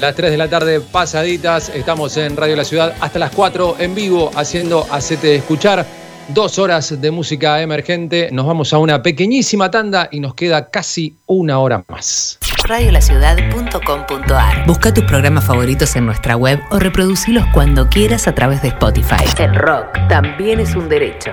Las 0.00 0.14
3 0.14 0.30
de 0.30 0.36
la 0.36 0.48
tarde 0.48 0.80
pasaditas. 0.80 1.70
Estamos 1.70 2.16
en 2.16 2.36
Radio 2.36 2.54
La 2.54 2.62
Ciudad 2.62 2.94
hasta 3.00 3.18
las 3.18 3.32
4 3.32 3.78
en 3.80 3.96
vivo 3.96 4.30
haciendo 4.36 4.86
Hacete 4.92 5.26
de 5.26 5.36
Escuchar. 5.38 5.84
Dos 6.28 6.60
horas 6.60 7.00
de 7.00 7.10
música 7.10 7.60
emergente. 7.60 8.28
Nos 8.30 8.46
vamos 8.46 8.72
a 8.72 8.78
una 8.78 9.02
pequeñísima 9.02 9.72
tanda 9.72 10.08
y 10.12 10.20
nos 10.20 10.36
queda 10.36 10.70
casi 10.70 11.16
una 11.26 11.58
hora 11.58 11.84
más. 11.88 12.38
radiolaciudad.com.ar 12.62 14.64
Busca 14.64 14.94
tus 14.94 15.02
programas 15.02 15.44
favoritos 15.44 15.96
en 15.96 16.06
nuestra 16.06 16.36
web 16.36 16.60
o 16.70 16.78
reproducilos 16.78 17.44
cuando 17.52 17.88
quieras 17.88 18.28
a 18.28 18.36
través 18.36 18.62
de 18.62 18.68
Spotify. 18.68 19.24
El 19.36 19.56
rock 19.56 19.98
también 20.08 20.60
es 20.60 20.76
un 20.76 20.88
derecho. 20.88 21.32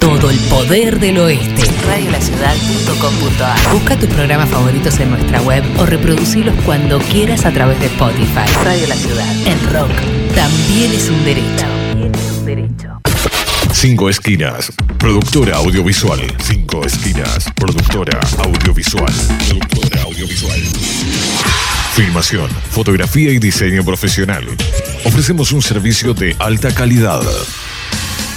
Todo 0.00 0.30
el 0.30 0.38
poder 0.48 1.00
del 1.00 1.18
oeste. 1.18 1.62
Radiolaciudad.com.ar 1.86 3.72
Busca 3.72 3.96
tus 3.96 4.08
programas 4.10 4.48
favoritos 4.48 4.98
en 5.00 5.10
nuestra 5.10 5.40
web 5.42 5.64
o 5.78 5.86
reproducilos 5.86 6.54
cuando 6.64 6.98
quieras 6.98 7.44
a 7.44 7.52
través 7.52 7.78
de 7.80 7.86
Spotify. 7.86 8.46
Radio 8.64 8.86
La 8.88 8.94
Ciudad. 8.94 9.46
El 9.46 9.60
rock 9.72 9.90
también 10.34 10.92
es 10.92 11.08
un 11.08 11.24
derecho. 11.24 11.66
También 11.66 12.14
es 12.14 12.38
un 12.38 12.46
derecho. 12.46 13.00
Cinco 13.72 14.08
Esquinas, 14.08 14.72
productora 14.98 15.56
audiovisual. 15.56 16.20
Cinco 16.42 16.84
Esquinas, 16.84 17.50
productora 17.54 18.20
audiovisual. 18.38 19.12
Productora 19.48 20.02
audiovisual. 20.02 20.60
Filmación, 21.94 22.50
fotografía 22.70 23.30
y 23.32 23.38
diseño 23.38 23.84
profesional. 23.84 24.44
Ofrecemos 25.04 25.52
un 25.52 25.62
servicio 25.62 26.14
de 26.14 26.36
alta 26.38 26.74
calidad. 26.74 27.22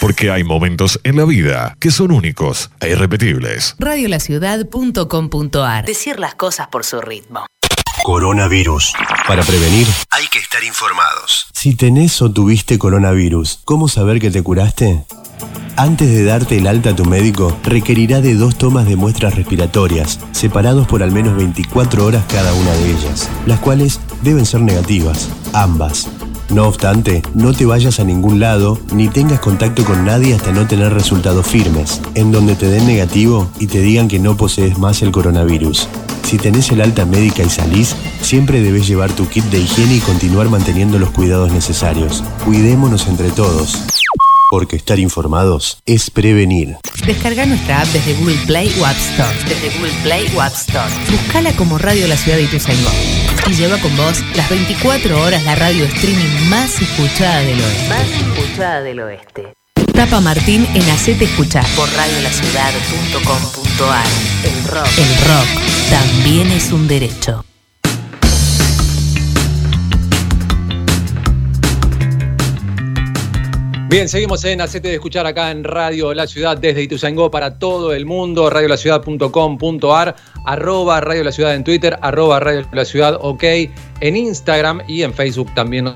Porque 0.00 0.30
hay 0.30 0.44
momentos 0.44 1.00
en 1.04 1.16
la 1.16 1.24
vida 1.24 1.76
que 1.80 1.90
son 1.90 2.12
únicos 2.12 2.70
e 2.80 2.90
irrepetibles. 2.90 3.76
Radiolaciudad.com.ar 3.78 5.84
Decir 5.84 6.18
las 6.18 6.34
cosas 6.34 6.68
por 6.68 6.84
su 6.84 7.00
ritmo. 7.00 7.46
Coronavirus. 8.02 8.92
Para 9.26 9.42
prevenir, 9.42 9.86
hay 10.10 10.26
que 10.28 10.38
estar 10.38 10.62
informados. 10.62 11.46
Si 11.52 11.74
tenés 11.74 12.22
o 12.22 12.30
tuviste 12.30 12.78
coronavirus, 12.78 13.60
¿cómo 13.64 13.88
saber 13.88 14.20
que 14.20 14.30
te 14.30 14.42
curaste? 14.42 15.04
Antes 15.76 16.08
de 16.08 16.24
darte 16.24 16.56
el 16.56 16.66
alta 16.66 16.90
a 16.90 16.96
tu 16.96 17.04
médico, 17.04 17.58
requerirá 17.64 18.20
de 18.20 18.34
dos 18.34 18.56
tomas 18.56 18.86
de 18.86 18.96
muestras 18.96 19.34
respiratorias, 19.34 20.20
separados 20.32 20.86
por 20.86 21.02
al 21.02 21.12
menos 21.12 21.36
24 21.36 22.06
horas 22.06 22.24
cada 22.28 22.54
una 22.54 22.72
de 22.72 22.92
ellas, 22.92 23.28
las 23.44 23.60
cuales 23.60 24.00
deben 24.22 24.46
ser 24.46 24.60
negativas, 24.60 25.28
ambas. 25.52 26.08
No 26.50 26.68
obstante, 26.68 27.22
no 27.34 27.52
te 27.52 27.66
vayas 27.66 27.98
a 27.98 28.04
ningún 28.04 28.38
lado 28.38 28.78
ni 28.94 29.08
tengas 29.08 29.40
contacto 29.40 29.84
con 29.84 30.04
nadie 30.04 30.34
hasta 30.34 30.52
no 30.52 30.66
tener 30.66 30.92
resultados 30.92 31.46
firmes, 31.46 32.00
en 32.14 32.30
donde 32.30 32.54
te 32.54 32.66
den 32.66 32.86
negativo 32.86 33.50
y 33.58 33.66
te 33.66 33.80
digan 33.80 34.08
que 34.08 34.20
no 34.20 34.36
posees 34.36 34.78
más 34.78 35.02
el 35.02 35.10
coronavirus. 35.10 35.88
Si 36.22 36.38
tenés 36.38 36.70
el 36.70 36.80
alta 36.80 37.04
médica 37.04 37.42
y 37.42 37.50
salís, 37.50 37.96
siempre 38.20 38.60
debes 38.60 38.86
llevar 38.86 39.12
tu 39.12 39.28
kit 39.28 39.44
de 39.44 39.60
higiene 39.60 39.96
y 39.96 40.00
continuar 40.00 40.48
manteniendo 40.48 40.98
los 40.98 41.10
cuidados 41.10 41.52
necesarios. 41.52 42.22
Cuidémonos 42.44 43.06
entre 43.06 43.30
todos. 43.30 43.95
Porque 44.56 44.76
estar 44.76 44.98
informados 44.98 45.76
es 45.84 46.08
prevenir. 46.08 46.78
Descarga 47.04 47.44
nuestra 47.44 47.82
app 47.82 47.88
desde 47.88 48.14
Google 48.14 48.38
Play 48.46 48.74
o 48.80 48.86
App 48.86 48.96
Store. 48.96 49.36
Desde 49.46 49.68
Google 49.76 49.92
Play 50.02 50.32
o 50.34 50.40
App 50.40 50.54
Store. 50.54 50.90
Buscala 51.10 51.52
como 51.56 51.76
Radio 51.76 52.08
La 52.08 52.16
Ciudad 52.16 52.38
de 52.38 52.44
Ituzaingó. 52.44 52.88
Y 53.48 53.52
lleva 53.52 53.76
con 53.76 53.94
vos 53.98 54.24
las 54.34 54.48
24 54.48 55.22
horas 55.22 55.44
la 55.44 55.56
radio 55.56 55.84
streaming 55.84 56.48
más 56.48 56.80
escuchada 56.80 57.40
del 57.40 57.60
oeste. 57.60 57.88
Más 57.90 58.08
escuchada 58.08 58.80
del 58.80 59.00
oeste. 59.00 59.52
Tapa 59.92 60.22
Martín 60.22 60.66
en 60.72 60.88
Hacete 60.88 61.26
Escuchar 61.26 61.66
por 61.76 61.92
radiolaciudad.com.ar. 61.92 64.06
El 64.42 64.64
rock. 64.72 64.88
El 64.96 65.16
rock 65.28 65.48
también 65.90 66.50
es 66.50 66.72
un 66.72 66.88
derecho. 66.88 67.44
Bien, 73.88 74.08
seguimos 74.08 74.44
en 74.44 74.60
Hacete 74.60 74.88
de 74.88 74.94
Escuchar 74.94 75.26
acá 75.26 75.52
en 75.52 75.62
Radio 75.62 76.12
La 76.12 76.26
Ciudad 76.26 76.58
desde 76.58 76.82
Ituzaingó 76.82 77.30
para 77.30 77.56
todo 77.56 77.94
el 77.94 78.04
mundo, 78.04 78.50
radiolaciudad.com.ar, 78.50 80.16
arroba 80.44 81.00
Radio 81.00 81.22
La 81.22 81.30
Ciudad 81.30 81.54
en 81.54 81.62
Twitter, 81.62 81.96
arroba 82.02 82.40
Radio 82.40 82.66
La 82.72 82.84
Ciudad 82.84 83.16
OK, 83.22 83.44
en 84.00 84.16
Instagram 84.16 84.82
y 84.88 85.04
en 85.04 85.14
Facebook 85.14 85.54
también 85.54 85.94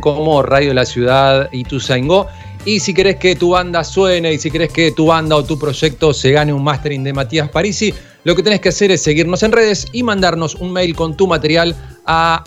como 0.00 0.42
Radio 0.42 0.74
La 0.74 0.84
Ciudad 0.84 1.48
Ituzaingó. 1.52 2.26
Y 2.64 2.80
si 2.80 2.92
querés 2.92 3.16
que 3.16 3.36
tu 3.36 3.50
banda 3.50 3.84
suene 3.84 4.32
y 4.32 4.38
si 4.38 4.50
querés 4.50 4.72
que 4.72 4.90
tu 4.90 5.06
banda 5.06 5.36
o 5.36 5.44
tu 5.44 5.56
proyecto 5.56 6.12
se 6.12 6.32
gane 6.32 6.52
un 6.52 6.64
mastering 6.64 7.04
de 7.04 7.12
Matías 7.12 7.48
Parisi, 7.50 7.94
lo 8.24 8.34
que 8.34 8.42
tenés 8.42 8.60
que 8.60 8.70
hacer 8.70 8.90
es 8.90 9.00
seguirnos 9.00 9.44
en 9.44 9.52
redes 9.52 9.86
y 9.92 10.02
mandarnos 10.02 10.56
un 10.56 10.72
mail 10.72 10.96
con 10.96 11.16
tu 11.16 11.28
material 11.28 11.76
a 12.10 12.42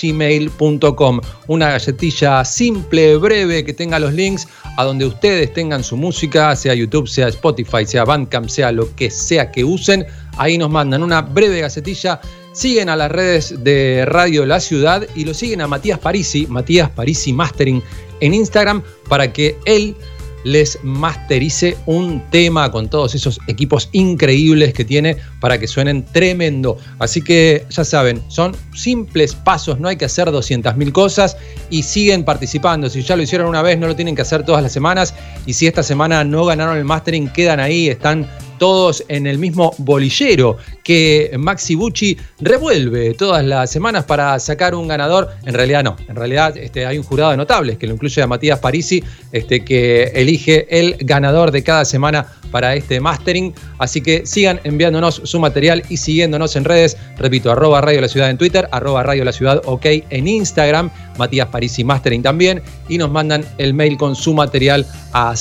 gmail.com 0.00 1.20
Una 1.48 1.70
galletilla 1.70 2.44
simple, 2.44 3.16
breve, 3.16 3.64
que 3.64 3.72
tenga 3.74 3.98
los 3.98 4.14
links 4.14 4.46
a 4.76 4.84
donde 4.84 5.04
ustedes 5.04 5.52
tengan 5.52 5.82
su 5.82 5.96
música, 5.96 6.54
sea 6.56 6.74
YouTube, 6.74 7.08
sea 7.08 7.28
Spotify, 7.28 7.84
sea 7.84 8.04
Bandcamp, 8.04 8.48
sea 8.48 8.70
lo 8.72 8.94
que 8.94 9.10
sea 9.10 9.50
que 9.50 9.64
usen. 9.64 10.06
Ahí 10.38 10.56
nos 10.56 10.70
mandan 10.70 11.02
una 11.02 11.22
breve 11.22 11.60
gacetilla. 11.60 12.20
Siguen 12.52 12.88
a 12.88 12.96
las 12.96 13.10
redes 13.10 13.64
de 13.64 14.04
Radio 14.06 14.46
La 14.46 14.60
Ciudad 14.60 15.06
y 15.14 15.24
lo 15.24 15.34
siguen 15.34 15.62
a 15.62 15.66
Matías 15.66 15.98
Parisi, 15.98 16.46
Matías 16.46 16.90
Parisi 16.90 17.32
Mastering 17.32 17.82
en 18.20 18.34
Instagram, 18.34 18.82
para 19.08 19.32
que 19.32 19.56
él 19.64 19.96
les 20.44 20.78
masterice 20.82 21.76
un 21.86 22.22
tema 22.30 22.70
con 22.70 22.88
todos 22.88 23.14
esos 23.14 23.38
equipos 23.46 23.88
increíbles 23.92 24.72
que 24.72 24.84
tiene 24.84 25.16
para 25.40 25.58
que 25.58 25.66
suenen 25.66 26.04
tremendo. 26.04 26.78
Así 26.98 27.22
que 27.22 27.64
ya 27.70 27.84
saben, 27.84 28.22
son 28.28 28.56
simples 28.74 29.34
pasos, 29.34 29.78
no 29.80 29.88
hay 29.88 29.96
que 29.96 30.04
hacer 30.04 30.28
200.000 30.28 30.92
cosas 30.92 31.36
y 31.70 31.82
siguen 31.82 32.24
participando. 32.24 32.88
Si 32.88 33.02
ya 33.02 33.16
lo 33.16 33.22
hicieron 33.22 33.48
una 33.48 33.62
vez, 33.62 33.78
no 33.78 33.86
lo 33.86 33.96
tienen 33.96 34.14
que 34.14 34.22
hacer 34.22 34.44
todas 34.44 34.62
las 34.62 34.72
semanas. 34.72 35.14
Y 35.46 35.52
si 35.52 35.66
esta 35.66 35.82
semana 35.82 36.24
no 36.24 36.44
ganaron 36.44 36.76
el 36.76 36.84
mastering, 36.84 37.28
quedan 37.28 37.60
ahí, 37.60 37.88
están 37.88 38.28
todos 38.58 39.04
en 39.08 39.26
el 39.26 39.38
mismo 39.38 39.74
bolillero 39.78 40.56
que 40.82 41.32
Maxi 41.38 41.74
Bucci 41.74 42.16
revuelve 42.40 43.14
todas 43.14 43.44
las 43.44 43.70
semanas 43.70 44.04
para 44.04 44.38
sacar 44.38 44.74
un 44.74 44.88
ganador. 44.88 45.30
En 45.44 45.54
realidad 45.54 45.84
no, 45.84 45.96
en 46.08 46.16
realidad 46.16 46.56
este, 46.56 46.86
hay 46.86 46.98
un 46.98 47.04
jurado 47.04 47.30
de 47.30 47.36
notables 47.36 47.78
que 47.78 47.86
lo 47.86 47.94
incluye 47.94 48.22
a 48.22 48.26
Matías 48.26 48.58
Parisi, 48.58 49.02
este, 49.32 49.64
que 49.64 50.04
elige 50.14 50.66
el 50.78 50.96
ganador 51.00 51.50
de 51.50 51.62
cada 51.62 51.84
semana 51.84 52.26
para 52.52 52.76
este 52.76 53.00
mastering. 53.00 53.52
Así 53.78 54.00
que 54.00 54.24
sigan 54.26 54.60
enviándonos 54.62 55.22
su 55.24 55.40
material 55.40 55.82
y 55.88 55.96
siguiéndonos 55.96 56.54
en 56.54 56.64
redes. 56.64 56.96
Repito, 57.18 57.50
arroba 57.50 57.80
Radio 57.80 58.00
La 58.00 58.08
Ciudad 58.08 58.30
en 58.30 58.38
Twitter, 58.38 58.68
arroba 58.70 59.02
Radio 59.02 59.24
La 59.24 59.32
Ciudad 59.32 59.60
OK 59.64 59.86
en 59.86 60.28
Instagram, 60.28 60.90
Matías 61.18 61.48
Parisi 61.48 61.82
Mastering 61.82 62.22
también. 62.22 62.62
Y 62.88 62.98
nos 62.98 63.10
mandan 63.10 63.44
el 63.58 63.74
mail 63.74 63.96
con 63.96 64.14
su 64.14 64.34
material 64.34 64.86
a 65.12 65.34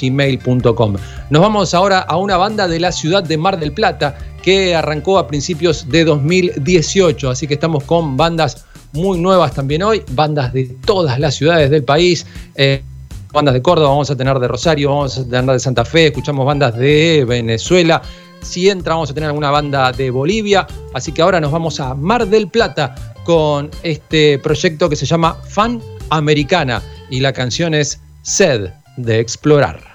gmail.com 0.00 0.96
Nos 1.30 1.42
vamos 1.42 1.74
ahora 1.74 2.00
a 2.00 2.16
una 2.16 2.36
banda 2.36 2.66
de 2.68 2.80
la 2.80 2.92
ciudad 2.92 3.22
de 3.22 3.36
Mar 3.36 3.58
del 3.58 3.71
Plata 3.72 4.16
que 4.42 4.74
arrancó 4.74 5.18
a 5.18 5.26
principios 5.26 5.88
de 5.88 6.04
2018. 6.04 7.30
Así 7.30 7.46
que 7.46 7.54
estamos 7.54 7.84
con 7.84 8.16
bandas 8.16 8.64
muy 8.92 9.18
nuevas 9.18 9.54
también 9.54 9.82
hoy, 9.82 10.02
bandas 10.10 10.52
de 10.52 10.64
todas 10.84 11.18
las 11.18 11.34
ciudades 11.34 11.70
del 11.70 11.84
país. 11.84 12.26
Eh, 12.54 12.82
bandas 13.32 13.54
de 13.54 13.62
Córdoba, 13.62 13.88
vamos 13.88 14.10
a 14.10 14.16
tener 14.16 14.38
de 14.38 14.48
Rosario, 14.48 14.90
vamos 14.90 15.18
a 15.18 15.24
tener 15.24 15.44
de 15.46 15.58
Santa 15.58 15.84
Fe, 15.84 16.08
escuchamos 16.08 16.44
bandas 16.44 16.76
de 16.76 17.24
Venezuela. 17.26 18.02
Si 18.42 18.68
entra, 18.68 18.94
vamos 18.94 19.10
a 19.10 19.14
tener 19.14 19.28
alguna 19.28 19.50
banda 19.50 19.92
de 19.92 20.10
Bolivia. 20.10 20.66
Así 20.92 21.12
que 21.12 21.22
ahora 21.22 21.40
nos 21.40 21.52
vamos 21.52 21.80
a 21.80 21.94
Mar 21.94 22.26
del 22.26 22.48
Plata 22.48 22.94
con 23.24 23.70
este 23.82 24.38
proyecto 24.40 24.88
que 24.88 24.96
se 24.96 25.06
llama 25.06 25.34
Fan 25.48 25.80
Americana 26.10 26.82
y 27.08 27.20
la 27.20 27.32
canción 27.32 27.72
es 27.72 28.00
Sed 28.22 28.70
de 28.96 29.20
Explorar. 29.20 29.91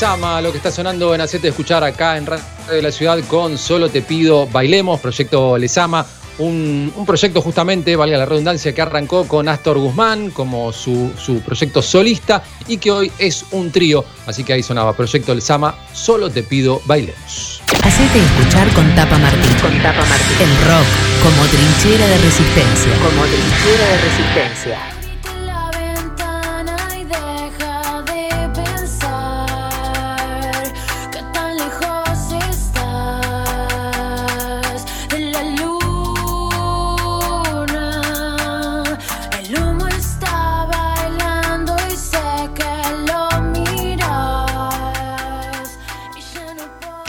Sama, 0.00 0.40
lo 0.40 0.50
que 0.50 0.56
está 0.56 0.70
sonando 0.70 1.14
en 1.14 1.20
Hacete 1.20 1.48
Escuchar 1.48 1.84
acá 1.84 2.16
en 2.16 2.24
Radio 2.24 2.42
de 2.70 2.80
la 2.80 2.90
Ciudad 2.90 3.18
con 3.28 3.58
Solo 3.58 3.90
Te 3.90 4.00
Pido 4.00 4.46
Bailemos, 4.46 4.98
proyecto 4.98 5.58
Lesama, 5.58 6.06
un, 6.38 6.90
proyecto 7.04 7.42
justamente, 7.42 7.94
valga 7.96 8.16
la 8.16 8.24
redundancia, 8.24 8.74
que 8.74 8.80
arrancó 8.80 9.28
con 9.28 9.46
Astor 9.46 9.76
Guzmán 9.76 10.30
como 10.30 10.72
su, 10.72 11.12
su 11.22 11.42
proyecto 11.42 11.82
solista 11.82 12.42
y 12.66 12.78
que 12.78 12.90
hoy 12.90 13.12
es 13.18 13.44
un 13.50 13.70
trío, 13.70 14.02
así 14.24 14.42
que 14.42 14.54
ahí 14.54 14.62
sonaba 14.62 14.96
Proyecto 14.96 15.34
Lesama, 15.34 15.74
Solo 15.92 16.30
Te 16.30 16.44
Pido 16.44 16.80
Bailemos. 16.86 17.60
Hacete 17.84 18.20
escuchar 18.20 18.72
con 18.72 18.94
Tapa 18.94 19.18
Martín. 19.18 19.52
Con 19.60 19.82
Tapa 19.82 20.02
Martín. 20.06 20.36
El 20.40 20.56
rock 20.66 20.86
como 21.22 21.46
trinchera 21.46 22.06
de 22.06 22.16
resistencia. 22.16 22.92
Como 23.02 23.22
trinchera 23.26 23.86
de 23.86 23.98
resistencia. 23.98 24.99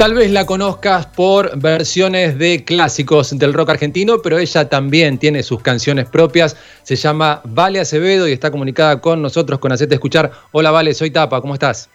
Tal 0.01 0.15
vez 0.15 0.31
la 0.31 0.47
conozcas 0.47 1.05
por 1.05 1.59
versiones 1.59 2.35
de 2.39 2.65
clásicos 2.65 3.37
del 3.37 3.53
rock 3.53 3.69
argentino, 3.69 4.17
pero 4.23 4.39
ella 4.39 4.67
también 4.67 5.19
tiene 5.19 5.43
sus 5.43 5.61
canciones 5.61 6.09
propias. 6.09 6.57
Se 6.81 6.95
llama 6.95 7.39
Vale 7.43 7.79
Acevedo 7.79 8.27
y 8.27 8.31
está 8.31 8.49
comunicada 8.49 8.99
con 8.99 9.21
nosotros 9.21 9.59
con 9.59 9.71
Hacete 9.71 9.93
Escuchar. 9.93 10.31
Hola 10.53 10.71
Vale, 10.71 10.95
soy 10.95 11.11
Tapa, 11.11 11.39
¿cómo 11.39 11.53
estás? 11.53 11.87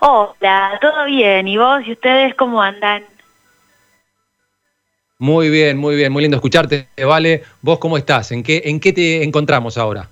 Hola, 0.00 0.78
todo 0.82 1.06
bien. 1.06 1.48
¿Y 1.48 1.56
vos 1.56 1.80
y 1.86 1.92
ustedes 1.92 2.34
cómo 2.34 2.60
andan? 2.60 3.02
Muy 5.18 5.48
bien, 5.48 5.78
muy 5.78 5.96
bien, 5.96 6.12
muy 6.12 6.20
lindo 6.20 6.36
escucharte, 6.36 6.88
Vale. 7.02 7.44
¿Vos 7.62 7.78
cómo 7.78 7.96
estás? 7.96 8.30
¿En 8.32 8.42
qué, 8.42 8.60
en 8.66 8.78
qué 8.78 8.92
te 8.92 9.24
encontramos 9.24 9.78
ahora? 9.78 10.06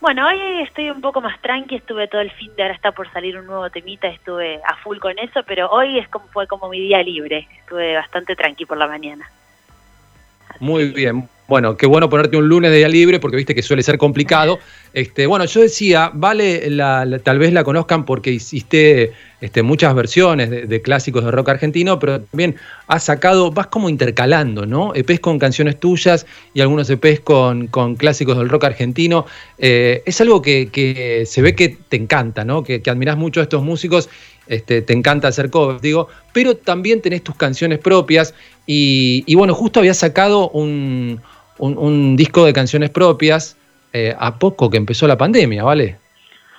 Bueno, 0.00 0.28
hoy 0.28 0.62
estoy 0.62 0.90
un 0.90 1.00
poco 1.00 1.20
más 1.20 1.40
tranqui, 1.40 1.74
estuve 1.74 2.06
todo 2.06 2.20
el 2.20 2.30
fin 2.30 2.54
de 2.56 2.62
ahora 2.62 2.74
está 2.74 2.92
por 2.92 3.12
salir 3.12 3.36
un 3.36 3.46
nuevo 3.46 3.68
temita, 3.68 4.06
estuve 4.06 4.60
a 4.64 4.76
full 4.76 4.98
con 4.98 5.18
eso, 5.18 5.42
pero 5.44 5.68
hoy 5.70 5.98
es 5.98 6.08
como 6.08 6.28
fue 6.28 6.46
como 6.46 6.68
mi 6.68 6.78
día 6.78 7.02
libre, 7.02 7.48
estuve 7.58 7.96
bastante 7.96 8.36
tranqui 8.36 8.64
por 8.64 8.78
la 8.78 8.86
mañana. 8.86 9.28
Muy 10.60 10.92
bien. 10.92 11.28
Bueno, 11.48 11.78
qué 11.78 11.86
bueno 11.86 12.10
ponerte 12.10 12.36
un 12.36 12.46
lunes 12.46 12.70
de 12.70 12.76
día 12.76 12.88
libre 12.90 13.20
porque 13.20 13.38
viste 13.38 13.54
que 13.54 13.62
suele 13.62 13.82
ser 13.82 13.96
complicado. 13.96 14.58
Este, 14.92 15.26
bueno, 15.26 15.46
yo 15.46 15.62
decía, 15.62 16.10
vale, 16.12 16.68
la, 16.68 17.06
tal 17.22 17.38
vez 17.38 17.54
la 17.54 17.64
conozcan 17.64 18.04
porque 18.04 18.30
hiciste 18.30 19.14
este, 19.40 19.62
muchas 19.62 19.94
versiones 19.94 20.50
de, 20.50 20.66
de 20.66 20.82
clásicos 20.82 21.24
de 21.24 21.30
rock 21.30 21.48
argentino, 21.48 21.98
pero 21.98 22.20
también 22.20 22.56
has 22.86 23.04
sacado, 23.04 23.50
vas 23.50 23.68
como 23.68 23.88
intercalando, 23.88 24.66
¿no? 24.66 24.94
EPs 24.94 25.20
con 25.20 25.38
canciones 25.38 25.80
tuyas 25.80 26.26
y 26.52 26.60
algunos 26.60 26.90
EPs 26.90 27.20
con, 27.20 27.68
con 27.68 27.96
clásicos 27.96 28.36
del 28.36 28.50
rock 28.50 28.64
argentino. 28.64 29.24
Eh, 29.56 30.02
es 30.04 30.20
algo 30.20 30.42
que, 30.42 30.68
que 30.70 31.24
se 31.24 31.40
ve 31.40 31.54
que 31.54 31.78
te 31.88 31.96
encanta, 31.96 32.44
¿no? 32.44 32.62
Que, 32.62 32.82
que 32.82 32.90
admirás 32.90 33.16
mucho 33.16 33.40
a 33.40 33.44
estos 33.44 33.62
músicos, 33.62 34.10
este, 34.48 34.82
te 34.82 34.92
encanta 34.92 35.28
hacer 35.28 35.48
covers, 35.48 35.80
digo, 35.80 36.08
pero 36.34 36.58
también 36.58 37.00
tenés 37.00 37.24
tus 37.24 37.36
canciones 37.36 37.78
propias 37.78 38.34
y, 38.66 39.24
y 39.26 39.34
bueno, 39.34 39.54
justo 39.54 39.80
habías 39.80 39.96
sacado 39.96 40.50
un, 40.50 41.20
un- 41.58 41.76
un 41.78 42.16
disco 42.16 42.44
de 42.44 42.52
canciones 42.52 42.90
propias 42.90 43.56
eh, 43.92 44.14
a 44.18 44.34
poco 44.38 44.68
que 44.70 44.76
empezó 44.76 45.06
la 45.06 45.16
pandemia, 45.16 45.64
¿vale? 45.64 45.96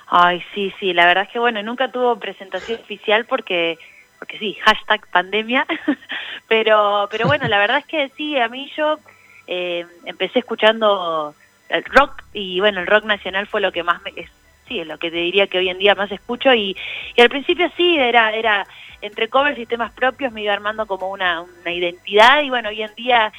Ay, 0.08 0.42
sí, 0.54 0.72
sí, 0.80 0.92
la 0.92 1.06
verdad 1.06 1.24
es 1.24 1.30
que 1.30 1.38
bueno, 1.38 1.62
nunca 1.62 1.90
tuvo 1.92 2.18
presentación 2.18 2.80
oficial 2.80 3.24
porque, 3.26 3.78
porque 4.18 4.38
sí, 4.38 4.56
hashtag 4.64 5.06
pandemia, 5.12 5.66
pero, 6.48 7.08
pero 7.10 7.26
bueno, 7.26 7.46
la 7.48 7.58
verdad 7.58 7.78
es 7.78 7.86
que 7.86 8.10
sí, 8.16 8.36
a 8.36 8.48
mí 8.48 8.70
yo 8.76 8.98
eh, 9.46 9.86
empecé 10.04 10.40
escuchando 10.40 11.34
el 11.68 11.84
rock 11.84 12.22
y 12.32 12.58
bueno, 12.60 12.80
el 12.80 12.86
rock 12.88 13.04
nacional 13.04 13.46
fue 13.46 13.60
lo 13.60 13.70
que 13.70 13.84
más 13.84 14.02
me, 14.02 14.10
es, 14.16 14.28
sí, 14.66 14.80
es 14.80 14.86
lo 14.86 14.98
que 14.98 15.10
te 15.10 15.18
diría 15.18 15.46
que 15.46 15.58
hoy 15.58 15.68
en 15.68 15.78
día 15.78 15.94
más 15.94 16.10
escucho 16.10 16.52
y, 16.52 16.76
y 17.16 17.20
al 17.20 17.28
principio 17.28 17.70
sí, 17.76 17.96
era, 17.96 18.32
era 18.34 18.66
entre 19.02 19.28
covers 19.28 19.58
y 19.58 19.66
temas 19.66 19.92
propios 19.92 20.32
me 20.32 20.42
iba 20.42 20.52
armando 20.52 20.86
como 20.86 21.08
una, 21.08 21.42
una 21.42 21.72
identidad 21.72 22.42
y 22.42 22.50
bueno, 22.50 22.68
hoy 22.68 22.82
en 22.82 22.94
día, 22.96 23.32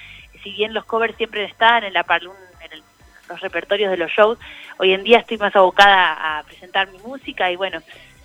si 0.43 0.51
bien 0.51 0.73
los 0.73 0.85
covers 0.85 1.15
siempre 1.17 1.43
están 1.45 1.83
en 1.83 1.93
la 1.93 2.05
en 2.09 2.71
el- 2.73 2.83
los 3.29 3.39
repertorios 3.39 3.91
de 3.91 3.97
los 3.97 4.11
shows, 4.11 4.37
hoy 4.77 4.93
en 4.93 5.03
día 5.03 5.19
estoy 5.19 5.37
más 5.37 5.55
abocada 5.55 6.39
a 6.39 6.43
presentar 6.43 6.91
mi 6.91 6.97
música 6.99 7.51
y 7.51 7.55
bueno, 7.55 7.79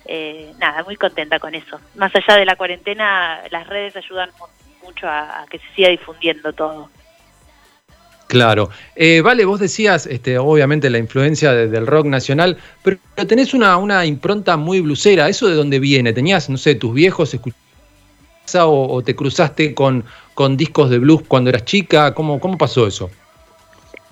eh, 0.05 0.53
nada, 0.59 0.83
muy 0.83 0.95
contenta 0.95 1.39
con 1.39 1.53
eso. 1.55 1.79
Más 1.95 2.13
allá 2.15 2.37
de 2.37 2.45
la 2.45 2.55
cuarentena, 2.55 3.41
las 3.51 3.67
redes 3.67 3.95
ayudan 3.95 4.29
mu- 4.39 4.85
mucho 4.87 5.07
a, 5.07 5.45
que 5.49 5.59
se 5.59 5.65
siga 5.75 5.89
difundiendo 5.89 6.53
todo. 6.53 6.89
Claro. 8.27 8.69
Eh, 8.95 9.21
vale, 9.21 9.45
vos 9.45 9.59
decías, 9.59 10.05
este, 10.05 10.37
obviamente, 10.37 10.89
la 10.89 10.97
influencia 10.97 11.53
de- 11.53 11.67
del 11.69 11.87
rock 11.87 12.07
nacional, 12.07 12.57
pero 12.83 12.97
tenés 13.27 13.53
una, 13.53 13.77
una 13.77 14.05
impronta 14.05 14.57
muy 14.57 14.81
blusera. 14.81 15.29
¿Eso 15.29 15.47
de 15.47 15.55
dónde 15.55 15.79
viene? 15.79 16.11
¿Tenías, 16.11 16.49
no 16.49 16.57
sé, 16.57 16.75
tus 16.75 16.93
viejos 16.93 17.33
escuchaban 17.33 17.66
o, 18.55 18.89
o 18.91 19.01
te 19.03 19.15
cruzaste 19.15 19.73
con, 19.73 20.03
con 20.33 20.55
discos 20.57 20.89
de 20.89 20.99
blues 20.99 21.23
cuando 21.27 21.49
eras 21.49 21.65
chica? 21.65 22.13
¿Cómo, 22.13 22.39
cómo 22.39 22.57
pasó 22.57 22.87
eso? 22.87 23.09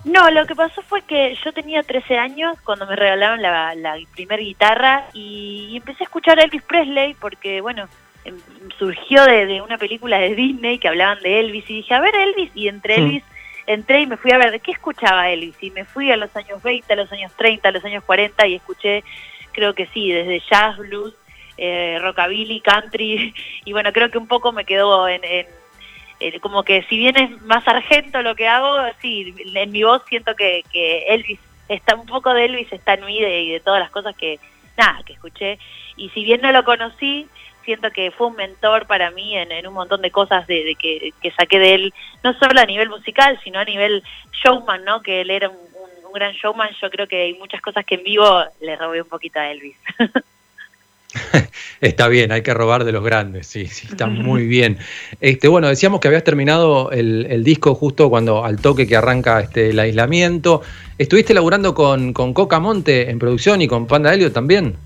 No, 0.04 0.30
lo 0.30 0.46
que 0.46 0.54
pasó 0.54 0.82
fue 0.82 1.02
que 1.02 1.36
yo 1.44 1.52
tenía 1.52 1.82
13 1.82 2.16
años 2.16 2.56
cuando 2.62 2.86
me 2.86 2.94
regalaron 2.94 3.42
la, 3.42 3.74
la 3.74 3.96
primer 4.14 4.38
guitarra 4.40 5.06
y, 5.12 5.68
y 5.70 5.76
empecé 5.78 6.04
a 6.04 6.06
escuchar 6.06 6.38
a 6.38 6.44
Elvis 6.44 6.62
Presley 6.62 7.14
porque, 7.14 7.60
bueno, 7.60 7.88
em- 8.24 8.38
surgió 8.78 9.24
de, 9.24 9.46
de 9.46 9.62
una 9.62 9.78
película 9.78 10.18
de 10.18 10.34
Disney 10.36 10.78
que 10.78 10.86
hablaban 10.88 11.20
de 11.22 11.40
Elvis 11.40 11.68
y 11.68 11.76
dije, 11.78 11.94
a 11.94 12.00
ver 12.00 12.14
Elvis, 12.14 12.50
y 12.54 12.68
entre 12.68 12.98
Mm. 12.98 13.04
Elvis 13.04 13.24
entré 13.66 14.02
y 14.02 14.06
me 14.06 14.16
fui 14.16 14.30
a 14.30 14.38
ver 14.38 14.52
de 14.52 14.60
qué 14.60 14.70
escuchaba 14.70 15.28
Elvis 15.28 15.56
y 15.60 15.70
me 15.72 15.84
fui 15.84 16.12
a 16.12 16.16
los 16.16 16.34
años 16.36 16.62
20, 16.62 16.92
a 16.92 16.96
los 16.96 17.10
años 17.10 17.32
30, 17.36 17.68
a 17.68 17.72
los 17.72 17.84
años 17.84 18.04
40 18.04 18.46
y 18.46 18.54
escuché, 18.54 19.02
creo 19.50 19.74
que 19.74 19.86
sí, 19.88 20.12
desde 20.12 20.40
jazz, 20.48 20.76
blues, 20.78 21.14
eh, 21.58 21.98
rockabilly, 22.00 22.60
country 22.60 23.34
y 23.64 23.72
bueno, 23.72 23.92
creo 23.92 24.10
que 24.10 24.18
un 24.18 24.26
poco 24.28 24.52
me 24.52 24.64
quedó 24.64 25.08
en, 25.08 25.22
en- 25.24 25.46
como 26.40 26.62
que 26.62 26.82
si 26.84 26.96
bien 26.96 27.16
es 27.18 27.42
más 27.42 27.66
argento 27.68 28.22
lo 28.22 28.34
que 28.34 28.48
hago, 28.48 28.76
sí, 29.02 29.34
en 29.54 29.70
mi 29.70 29.82
voz 29.82 30.02
siento 30.08 30.34
que, 30.34 30.62
que 30.72 31.00
Elvis, 31.08 31.38
está 31.68 31.94
un 31.94 32.06
poco 32.06 32.32
de 32.32 32.46
Elvis 32.46 32.72
está 32.72 32.94
en 32.94 33.04
mí 33.04 33.20
de- 33.20 33.42
y 33.42 33.50
de 33.52 33.60
todas 33.60 33.80
las 33.80 33.90
cosas 33.90 34.16
que, 34.16 34.38
nada, 34.78 35.02
que 35.04 35.12
escuché. 35.12 35.58
Y 35.96 36.08
si 36.10 36.24
bien 36.24 36.40
no 36.40 36.52
lo 36.52 36.64
conocí, 36.64 37.26
siento 37.66 37.90
que 37.90 38.10
fue 38.12 38.28
un 38.28 38.36
mentor 38.36 38.86
para 38.86 39.10
mí 39.10 39.36
en, 39.36 39.52
en 39.52 39.66
un 39.66 39.74
montón 39.74 40.00
de 40.00 40.10
cosas 40.10 40.46
de, 40.46 40.64
de 40.64 40.74
que, 40.76 41.12
que 41.20 41.30
saqué 41.32 41.58
de 41.58 41.74
él, 41.74 41.94
no 42.22 42.32
solo 42.38 42.60
a 42.60 42.64
nivel 42.66 42.88
musical, 42.88 43.38
sino 43.44 43.58
a 43.58 43.64
nivel 43.64 44.02
showman, 44.42 44.84
¿no? 44.84 45.02
Que 45.02 45.20
él 45.20 45.30
era 45.30 45.48
un, 45.50 45.56
un- 45.56 46.06
un 46.06 46.12
gran 46.14 46.32
showman, 46.32 46.70
yo 46.80 46.88
creo 46.90 47.06
que 47.08 47.22
hay 47.22 47.34
muchas 47.34 47.60
cosas 47.60 47.84
que 47.84 47.96
en 47.96 48.04
vivo 48.04 48.42
le 48.60 48.76
robé 48.76 49.02
un 49.02 49.08
poquito 49.08 49.38
a 49.38 49.50
Elvis. 49.50 49.76
Está 51.80 52.08
bien, 52.08 52.32
hay 52.32 52.42
que 52.42 52.54
robar 52.54 52.84
de 52.84 52.92
los 52.92 53.04
grandes, 53.04 53.46
sí, 53.46 53.66
sí, 53.66 53.86
está 53.90 54.06
muy 54.06 54.46
bien. 54.46 54.78
Este, 55.20 55.48
bueno, 55.48 55.68
decíamos 55.68 56.00
que 56.00 56.08
habías 56.08 56.24
terminado 56.24 56.90
el, 56.90 57.26
el 57.28 57.44
disco 57.44 57.74
justo 57.74 58.08
cuando 58.08 58.44
al 58.44 58.58
toque 58.60 58.86
que 58.86 58.96
arranca 58.96 59.40
este, 59.40 59.70
el 59.70 59.78
aislamiento. 59.78 60.62
¿Estuviste 60.98 61.34
laburando 61.34 61.74
con, 61.74 62.12
con 62.12 62.32
Coca 62.32 62.60
Monte 62.60 63.10
en 63.10 63.18
producción 63.18 63.60
y 63.62 63.68
con 63.68 63.86
Panda 63.86 64.12
Helio 64.14 64.32
también? 64.32 64.76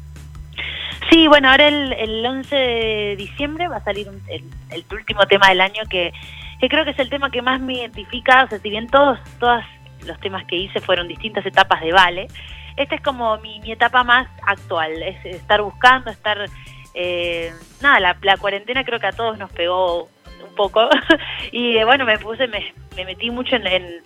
Sí, 1.11 1.27
bueno, 1.29 1.49
ahora 1.51 1.69
el, 1.69 1.93
el 1.93 2.25
11 2.27 2.55
de 2.55 3.17
diciembre 3.17 3.69
va 3.69 3.77
a 3.77 3.85
salir 3.85 4.09
un- 4.09 4.21
el, 4.29 4.43
el 4.71 4.85
último 4.93 5.27
tema 5.27 5.49
del 5.49 5.61
año 5.61 5.83
que, 5.89 6.13
que 6.61 6.69
creo 6.69 6.85
que 6.85 6.91
es 6.91 6.99
el 6.99 7.09
tema 7.09 7.31
que 7.31 7.43
más 7.43 7.61
me 7.61 7.75
identifica, 7.75 8.45
o 8.45 8.49
sea, 8.49 8.59
si 8.59 8.71
bien 8.71 8.87
todos, 8.89 9.19
todos 9.39 9.63
los 10.07 10.19
temas 10.21 10.45
que 10.47 10.57
hice 10.57 10.81
fueron 10.81 11.09
distintas 11.09 11.45
etapas 11.47 11.81
de 11.81 11.93
Vale, 11.93 12.29
esta 12.77 12.95
es 12.95 13.01
como 13.01 13.39
mi, 13.39 13.61
etapa 13.71 14.05
más 14.05 14.29
actual, 14.47 15.03
es 15.03 15.25
estar 15.25 15.63
buscando, 15.63 16.11
estar... 16.11 16.47
eh, 16.95 17.53
nada, 17.81 18.17
la, 18.23 18.37
cuarentena 18.37 18.85
creo 18.85 18.99
que 18.99 19.07
a 19.07 19.13
todos 19.13 19.39
nos 19.39 19.51
pegó 19.53 20.05
un 20.05 20.55
poco 20.57 20.89
y 21.53 21.77
eh, 21.77 21.85
bueno, 21.85 22.05
me 22.05 22.19
puse, 22.19 22.47
me, 22.49 22.73
me 22.97 23.05
metí 23.05 23.31
mucho 23.31 23.57
en, 23.57 24.03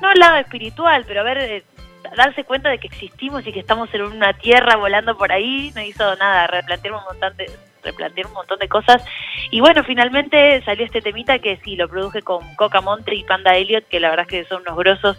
no 0.00 0.10
el 0.12 0.18
lado 0.18 0.36
espiritual, 0.36 1.04
pero 1.06 1.20
a 1.20 1.24
ver, 1.24 1.38
eh, 1.38 1.64
darse 2.16 2.44
cuenta 2.44 2.68
de 2.68 2.78
que 2.78 2.88
existimos 2.88 3.46
y 3.46 3.52
que 3.52 3.60
estamos 3.60 3.92
en 3.94 4.02
una 4.02 4.32
tierra 4.34 4.76
volando 4.76 5.16
por 5.16 5.32
ahí, 5.32 5.72
no 5.74 5.82
hizo 5.82 6.14
nada, 6.16 6.46
replantear 6.46 6.94
un 6.94 7.04
montón 7.04 7.36
de 7.36 7.50
replantear 7.86 8.26
un 8.26 8.34
montón 8.34 8.58
de 8.58 8.68
cosas 8.68 9.02
y 9.50 9.60
bueno, 9.60 9.82
finalmente 9.84 10.62
salió 10.64 10.84
este 10.84 11.00
temita 11.00 11.38
que 11.38 11.58
sí, 11.64 11.76
lo 11.76 11.88
produje 11.88 12.22
con 12.22 12.42
Coca 12.56 12.80
Monte 12.80 13.14
y 13.14 13.24
Panda 13.24 13.56
Elliot, 13.56 13.88
que 13.88 14.00
la 14.00 14.10
verdad 14.10 14.26
es 14.28 14.30
que 14.30 14.44
son 14.44 14.62
unos 14.62 14.76
grosos 14.76 15.16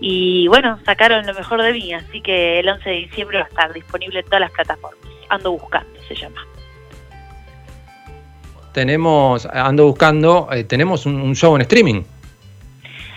y 0.00 0.48
bueno, 0.48 0.78
sacaron 0.84 1.26
lo 1.26 1.34
mejor 1.34 1.62
de 1.62 1.72
mí, 1.72 1.92
así 1.92 2.20
que 2.20 2.60
el 2.60 2.68
11 2.68 2.88
de 2.88 2.96
diciembre 2.96 3.38
va 3.38 3.44
a 3.44 3.48
estar 3.48 3.72
disponible 3.72 4.20
en 4.20 4.24
todas 4.26 4.40
las 4.40 4.50
plataformas. 4.52 4.98
Ando 5.28 5.52
buscando, 5.52 6.00
se 6.08 6.14
llama. 6.14 6.46
Tenemos, 8.72 9.46
ando 9.46 9.86
buscando, 9.86 10.48
eh, 10.52 10.64
tenemos 10.64 11.06
un, 11.06 11.20
un 11.20 11.34
show 11.34 11.54
en 11.54 11.62
streaming. 11.62 12.02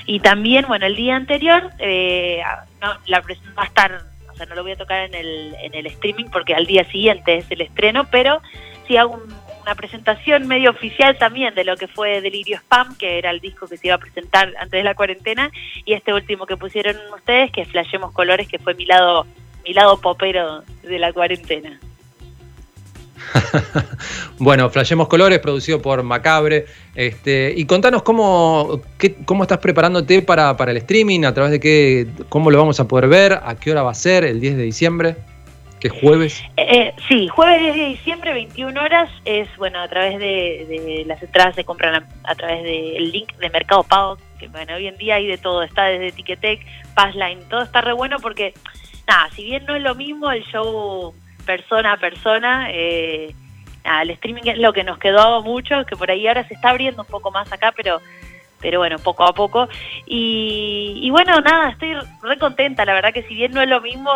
Y 0.07 0.21
también, 0.21 0.65
bueno, 0.67 0.85
el 0.85 0.95
día 0.95 1.17
anterior, 1.17 1.69
eh, 1.79 2.41
no, 2.81 2.93
la 3.07 3.19
va 3.19 3.63
a 3.63 3.65
estar, 3.65 4.05
o 4.31 4.35
sea, 4.35 4.45
no 4.45 4.55
lo 4.55 4.63
voy 4.63 4.71
a 4.71 4.77
tocar 4.77 5.01
en 5.01 5.13
el, 5.13 5.53
en 5.61 5.75
el 5.75 5.85
streaming 5.87 6.25
porque 6.31 6.55
al 6.55 6.65
día 6.65 6.85
siguiente 6.85 7.37
es 7.37 7.51
el 7.51 7.59
estreno, 7.59 8.07
pero 8.09 8.41
sí 8.87 8.97
hago 8.97 9.15
un- 9.15 9.47
una 9.61 9.75
presentación 9.75 10.47
medio 10.47 10.69
oficial 10.71 11.17
también 11.17 11.53
de 11.53 11.65
lo 11.65 11.75
que 11.75 11.89
fue 11.89 12.21
Delirio 12.21 12.55
Spam, 12.57 12.97
que 12.97 13.17
era 13.17 13.31
el 13.31 13.41
disco 13.41 13.67
que 13.67 13.75
se 13.75 13.87
iba 13.87 13.95
a 13.95 13.99
presentar 13.99 14.53
antes 14.59 14.71
de 14.71 14.83
la 14.83 14.95
cuarentena, 14.95 15.51
y 15.83 15.91
este 15.91 16.13
último 16.13 16.45
que 16.45 16.55
pusieron 16.55 16.95
ustedes, 17.13 17.51
que 17.51 17.61
es 17.61 17.67
Flashemos 17.67 18.13
Colores, 18.13 18.47
que 18.47 18.59
fue 18.59 18.75
mi 18.75 18.85
lado, 18.85 19.25
mi 19.65 19.73
lado 19.73 19.99
popero 19.99 20.63
de 20.83 20.99
la 20.99 21.11
cuarentena. 21.11 21.79
Bueno, 24.39 24.69
Flashemos 24.69 25.07
Colores, 25.07 25.39
producido 25.39 25.81
por 25.81 26.03
Macabre. 26.03 26.65
Este, 26.95 27.53
y 27.57 27.65
contanos 27.65 28.03
cómo, 28.03 28.81
cómo 29.25 29.43
estás 29.43 29.57
preparándote 29.57 30.21
para, 30.21 30.55
para 30.55 30.71
el 30.71 30.77
streaming, 30.77 31.23
a 31.25 31.33
través 31.33 31.51
de 31.51 31.59
qué, 31.59 32.07
cómo 32.29 32.51
lo 32.51 32.59
vamos 32.59 32.79
a 32.79 32.87
poder 32.87 33.09
ver, 33.09 33.33
a 33.43 33.55
qué 33.55 33.71
hora 33.71 33.81
va 33.83 33.91
a 33.91 33.95
ser, 33.95 34.23
el 34.23 34.39
10 34.39 34.57
de 34.57 34.63
diciembre, 34.63 35.15
es 35.81 35.91
jueves. 35.91 36.43
Eh, 36.57 36.93
sí, 37.07 37.27
jueves 37.27 37.61
10 37.61 37.75
de 37.75 37.85
diciembre, 37.85 38.33
21 38.33 38.81
horas, 38.81 39.09
es 39.25 39.47
bueno, 39.57 39.79
a 39.79 39.87
través 39.87 40.19
de, 40.19 40.65
de 40.67 41.03
las 41.05 41.21
entradas 41.21 41.55
se 41.55 41.63
compran 41.63 42.07
a, 42.23 42.35
través 42.35 42.63
del 42.63 43.11
link 43.11 43.33
de 43.37 43.49
Mercado 43.49 43.83
Pago, 43.83 44.17
que 44.39 44.47
bueno, 44.47 44.75
hoy 44.75 44.87
en 44.87 44.97
día 44.97 45.15
hay 45.15 45.27
de 45.27 45.37
todo, 45.37 45.61
está 45.63 45.85
desde 45.85 46.11
Ticketek, 46.11 46.65
Passline, 46.95 47.47
todo 47.49 47.61
está 47.61 47.81
re 47.81 47.93
bueno 47.93 48.17
porque, 48.19 48.53
nada, 49.07 49.29
si 49.35 49.43
bien 49.43 49.65
no 49.65 49.75
es 49.75 49.83
lo 49.83 49.95
mismo 49.95 50.31
el 50.31 50.43
show 50.45 51.13
persona 51.45 51.93
a 51.93 51.97
persona, 51.97 52.69
eh, 52.71 53.33
nada, 53.85 54.01
el 54.01 54.09
streaming 54.11 54.43
es 54.45 54.57
lo 54.57 54.73
que 54.73 54.83
nos 54.83 54.97
quedó 54.97 55.43
mucho, 55.43 55.85
que 55.85 55.95
por 55.95 56.09
ahí 56.09 56.27
ahora 56.27 56.47
se 56.47 56.55
está 56.55 56.69
abriendo 56.69 57.03
un 57.03 57.07
poco 57.07 57.31
más 57.31 57.51
acá, 57.51 57.71
pero 57.75 58.01
pero 58.59 58.79
bueno, 58.79 58.97
poco 58.99 59.23
a 59.23 59.33
poco. 59.33 59.67
Y, 60.05 61.09
bueno, 61.11 61.39
nada, 61.41 61.69
estoy 61.69 61.93
re 62.21 62.37
contenta, 62.37 62.85
la 62.85 62.93
verdad 62.93 63.13
que 63.13 63.23
si 63.23 63.35
bien 63.35 63.51
no 63.51 63.61
es 63.61 63.69
lo 63.69 63.81
mismo, 63.81 64.11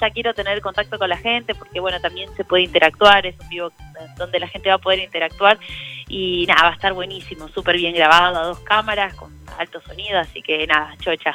ya 0.00 0.10
quiero 0.10 0.34
tener 0.34 0.60
contacto 0.60 0.98
con 0.98 1.08
la 1.08 1.16
gente, 1.16 1.54
porque 1.54 1.80
bueno, 1.80 2.00
también 2.00 2.30
se 2.36 2.44
puede 2.44 2.64
interactuar, 2.64 3.26
es 3.26 3.38
un 3.40 3.48
vivo 3.48 3.72
donde 4.16 4.40
la 4.40 4.48
gente 4.48 4.68
va 4.68 4.76
a 4.76 4.78
poder 4.78 5.00
interactuar 5.00 5.58
y 6.08 6.46
nada, 6.46 6.62
va 6.62 6.68
a 6.70 6.74
estar 6.74 6.92
buenísimo, 6.92 7.48
súper 7.48 7.76
bien 7.76 7.94
grabado 7.94 8.38
a 8.38 8.44
dos 8.44 8.60
cámaras, 8.60 9.14
con 9.14 9.32
alto 9.58 9.80
sonido, 9.80 10.18
así 10.18 10.42
que 10.42 10.66
nada, 10.66 10.94
chocha. 11.00 11.34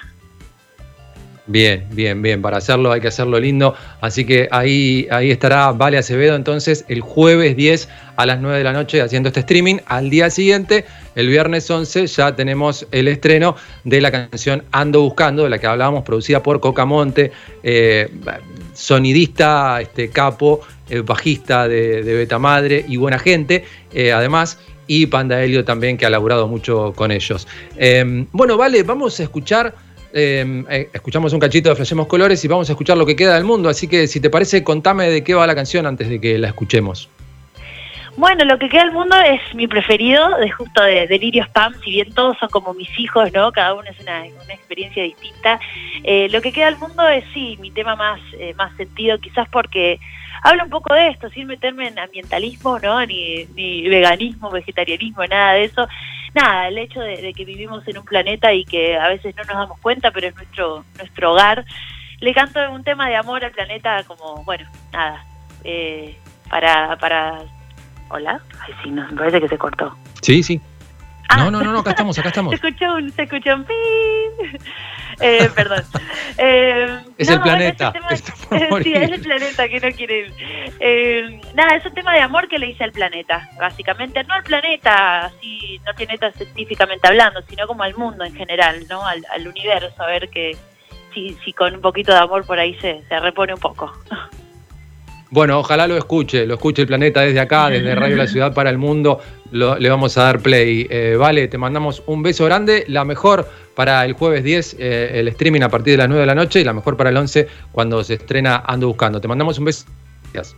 Bien, 1.47 1.85
bien, 1.91 2.21
bien. 2.23 2.41
Para 2.41 2.57
hacerlo 2.57 2.91
hay 2.91 3.01
que 3.01 3.07
hacerlo 3.07 3.39
lindo. 3.39 3.75
Así 4.01 4.25
que 4.25 4.47
ahí, 4.49 5.07
ahí 5.11 5.29
estará 5.29 5.71
Vale 5.73 5.97
Acevedo 5.97 6.35
entonces 6.35 6.85
el 6.87 7.01
jueves 7.01 7.55
10 7.55 7.87
a 8.15 8.25
las 8.25 8.41
9 8.41 8.57
de 8.57 8.63
la 8.63 8.73
noche 8.73 9.01
haciendo 9.01 9.29
este 9.29 9.41
streaming. 9.41 9.77
Al 9.85 10.09
día 10.09 10.31
siguiente, 10.31 10.85
el 11.13 11.27
viernes 11.27 11.69
11, 11.69 12.07
ya 12.07 12.35
tenemos 12.35 12.87
el 12.91 13.07
estreno 13.07 13.55
de 13.83 14.01
la 14.01 14.11
canción 14.11 14.63
Ando 14.71 15.01
Buscando, 15.01 15.43
de 15.43 15.49
la 15.49 15.59
que 15.59 15.67
hablábamos, 15.67 16.03
producida 16.03 16.41
por 16.41 16.59
Cocamonte, 16.59 17.31
eh, 17.61 18.09
sonidista, 18.73 19.79
este, 19.81 20.09
capo, 20.09 20.61
eh, 20.89 21.01
bajista 21.01 21.67
de, 21.67 22.01
Beta 22.01 22.39
Madre 22.39 22.85
y 22.87 22.97
buena 22.97 23.19
gente. 23.19 23.65
eh, 23.93 24.11
además, 24.11 24.57
y 24.87 25.05
Panda 25.07 25.43
Helio 25.43 25.65
también, 25.65 25.97
que 25.97 26.05
ha 26.05 26.09
laburado 26.09 26.47
mucho 26.47 26.93
con 26.95 27.11
ellos. 27.11 27.47
Eh, 27.77 28.25
bueno, 28.31 28.57
vale, 28.57 28.83
vamos 28.83 29.19
a 29.19 29.23
escuchar. 29.23 29.73
Eh, 30.17 30.63
eh, 30.69 30.89
escuchamos 30.93 31.33
un 31.33 31.39
cachito 31.41 31.69
de 31.69 31.75
Flashemos 31.75 32.07
Colores 32.07 32.43
y 32.45 32.47
vamos 32.47 32.69
a 32.69 32.71
escuchar 32.71 32.97
lo 32.97 33.05
que 33.05 33.17
queda 33.17 33.35
del 33.35 33.43
mundo. 33.43 33.67
Así 33.67 33.87
que, 33.89 34.07
si 34.07 34.21
te 34.21 34.29
parece, 34.29 34.63
contame 34.63 35.09
de 35.09 35.25
qué 35.25 35.33
va 35.33 35.45
la 35.45 35.55
canción 35.55 35.85
antes 35.85 36.07
de 36.07 36.21
que 36.21 36.37
la 36.37 36.47
escuchemos. 36.47 37.09
Bueno, 38.15 38.45
lo 38.45 38.57
que 38.57 38.69
queda 38.69 38.85
del 38.85 38.93
mundo 38.93 39.13
es 39.17 39.41
mi 39.53 39.67
preferido, 39.67 40.37
de 40.37 40.49
justo 40.49 40.81
de 40.81 41.05
Delirio 41.07 41.43
Spam, 41.43 41.73
si 41.83 41.91
bien 41.91 42.13
todos 42.13 42.37
son 42.37 42.47
como 42.47 42.73
mis 42.73 42.97
hijos, 42.97 43.29
¿no? 43.33 43.51
Cada 43.51 43.73
uno 43.73 43.89
es 43.89 43.99
una, 43.99 44.21
una 44.21 44.53
experiencia 44.53 45.03
distinta. 45.03 45.59
Eh, 46.01 46.29
lo 46.31 46.41
que 46.41 46.53
queda 46.53 46.67
del 46.67 46.77
mundo 46.77 47.05
es 47.09 47.25
sí, 47.33 47.57
mi 47.59 47.71
tema 47.71 47.97
más, 47.97 48.21
eh, 48.39 48.53
más 48.55 48.73
sentido, 48.77 49.19
quizás 49.19 49.49
porque 49.49 49.99
habla 50.45 50.63
un 50.63 50.69
poco 50.69 50.93
de 50.93 51.07
esto, 51.07 51.29
sin 51.31 51.47
meterme 51.47 51.87
en 51.87 51.97
ambientalismo, 51.97 52.77
¿no? 52.79 53.03
Ni, 53.05 53.45
ni 53.55 53.89
veganismo, 53.89 54.51
vegetarianismo, 54.51 55.25
nada 55.25 55.53
de 55.53 55.63
eso. 55.65 55.87
Nada, 56.35 56.67
el 56.67 56.77
hecho 56.77 56.99
de, 56.99 57.17
de 57.17 57.33
que 57.33 57.45
vivimos 57.45 57.87
en 57.87 57.97
un 57.97 58.05
planeta 58.05 58.53
y 58.53 58.63
que 58.63 58.97
a 58.97 59.07
veces 59.07 59.35
no 59.35 59.43
nos 59.43 59.55
damos 59.55 59.79
cuenta, 59.79 60.11
pero 60.11 60.27
es 60.27 60.35
nuestro, 60.35 60.85
nuestro 60.97 61.31
hogar. 61.31 61.65
Le 62.19 62.33
canto 62.33 62.59
un 62.71 62.83
tema 62.83 63.09
de 63.09 63.15
amor 63.15 63.43
al 63.43 63.51
planeta 63.51 64.03
como, 64.03 64.43
bueno, 64.43 64.69
nada, 64.93 65.25
eh, 65.63 66.15
para, 66.49 66.95
para 66.97 67.41
Hola. 68.09 68.39
Ay, 68.61 68.73
sí, 68.83 68.91
no, 68.91 69.07
me 69.09 69.17
parece 69.17 69.41
que 69.41 69.47
se 69.47 69.57
cortó. 69.57 69.95
Sí, 70.21 70.43
sí. 70.43 70.61
Ah. 71.27 71.37
No, 71.37 71.51
no, 71.51 71.61
no, 71.63 71.71
no, 71.73 71.79
acá 71.79 71.91
estamos, 71.91 72.17
acá 72.19 72.29
estamos. 72.29 72.51
Se 72.59 72.67
escuchó 72.67 72.93
un, 72.95 73.11
se 73.11 73.23
escuchó 73.23 73.55
un 73.55 73.63
pin. 73.65 74.59
Eh, 75.21 75.49
perdón. 75.55 75.81
Eh, 76.37 76.99
Es 77.17 77.29
no, 77.29 77.35
el 77.35 77.41
planeta, 77.41 77.91
bueno, 77.91 78.07
tema- 78.49 78.67
por 78.67 78.83
sí, 78.83 78.91
es 78.93 79.09
el 79.09 79.21
planeta 79.21 79.69
que 79.69 79.79
no 79.79 79.95
quiere 79.95 80.19
ir. 80.19 80.33
Eh, 80.81 81.39
nada, 81.53 81.75
es 81.77 81.85
un 81.85 81.93
tema 81.93 82.13
de 82.13 82.19
amor 82.19 82.49
que 82.49 82.59
le 82.59 82.67
hice 82.67 82.83
al 82.83 82.91
planeta, 82.91 83.49
básicamente. 83.57 84.21
No 84.25 84.33
al 84.33 84.43
planeta, 84.43 85.27
así, 85.27 85.79
no 85.85 85.93
planeta 85.93 86.33
científicamente 86.33 87.07
hablando, 87.07 87.41
sino 87.47 87.65
como 87.65 87.83
al 87.83 87.95
mundo 87.95 88.25
en 88.25 88.35
general, 88.35 88.85
¿no? 88.89 89.05
Al, 89.07 89.25
al 89.31 89.47
universo, 89.47 90.03
a 90.03 90.07
ver 90.07 90.27
que 90.29 90.57
si, 91.13 91.33
si 91.45 91.53
con 91.53 91.75
un 91.75 91.81
poquito 91.81 92.11
de 92.11 92.19
amor 92.19 92.45
por 92.45 92.59
ahí 92.59 92.75
se, 92.81 93.01
se 93.07 93.19
repone 93.21 93.53
un 93.53 93.59
poco. 93.61 93.93
Bueno, 95.31 95.59
ojalá 95.59 95.87
lo 95.87 95.97
escuche, 95.97 96.45
lo 96.45 96.53
escuche 96.53 96.83
el 96.83 96.87
planeta 96.87 97.21
desde 97.21 97.39
acá, 97.39 97.69
desde 97.69 97.95
Radio 97.95 98.15
La 98.15 98.27
Ciudad 98.27 98.53
para 98.53 98.69
el 98.69 98.77
Mundo. 98.77 99.19
Lo- 99.51 99.77
le 99.77 99.89
vamos 99.89 100.17
a 100.17 100.23
dar 100.23 100.39
play. 100.39 100.87
Eh, 100.89 101.15
vale, 101.17 101.47
te 101.47 101.57
mandamos 101.57 102.03
un 102.05 102.21
beso 102.23 102.45
grande. 102.45 102.85
La 102.87 103.03
mejor 103.05 103.49
para 103.75 104.05
el 104.05 104.13
jueves 104.13 104.43
10, 104.43 104.75
eh, 104.79 105.11
el 105.15 105.27
streaming 105.29 105.61
a 105.61 105.69
partir 105.69 105.93
de 105.93 105.97
las 105.97 106.07
9 106.07 106.21
de 106.21 106.27
la 106.27 106.35
noche, 106.35 106.61
y 106.61 106.63
la 106.63 106.73
mejor 106.73 106.95
para 106.95 107.09
el 107.09 107.17
11 107.17 107.47
cuando 107.71 108.03
se 108.03 108.13
estrena 108.13 108.63
Ando 108.65 108.87
Buscando. 108.87 109.19
Te 109.19 109.27
mandamos 109.27 109.57
un 109.59 109.65
beso. 109.65 109.85
Gracias. 110.31 110.55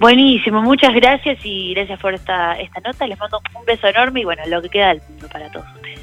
Buenísimo, 0.00 0.62
muchas 0.62 0.94
gracias 0.94 1.38
y 1.44 1.74
gracias 1.74 1.98
por 2.00 2.14
esta, 2.14 2.58
esta 2.60 2.80
nota. 2.80 3.06
Les 3.06 3.18
mando 3.18 3.40
un 3.58 3.64
beso 3.64 3.86
enorme 3.86 4.20
y 4.20 4.24
bueno, 4.24 4.42
lo 4.46 4.60
que 4.62 4.68
queda 4.68 4.88
del 4.88 5.00
mundo 5.08 5.28
para 5.32 5.50
todos 5.50 5.66
ustedes. 5.76 6.00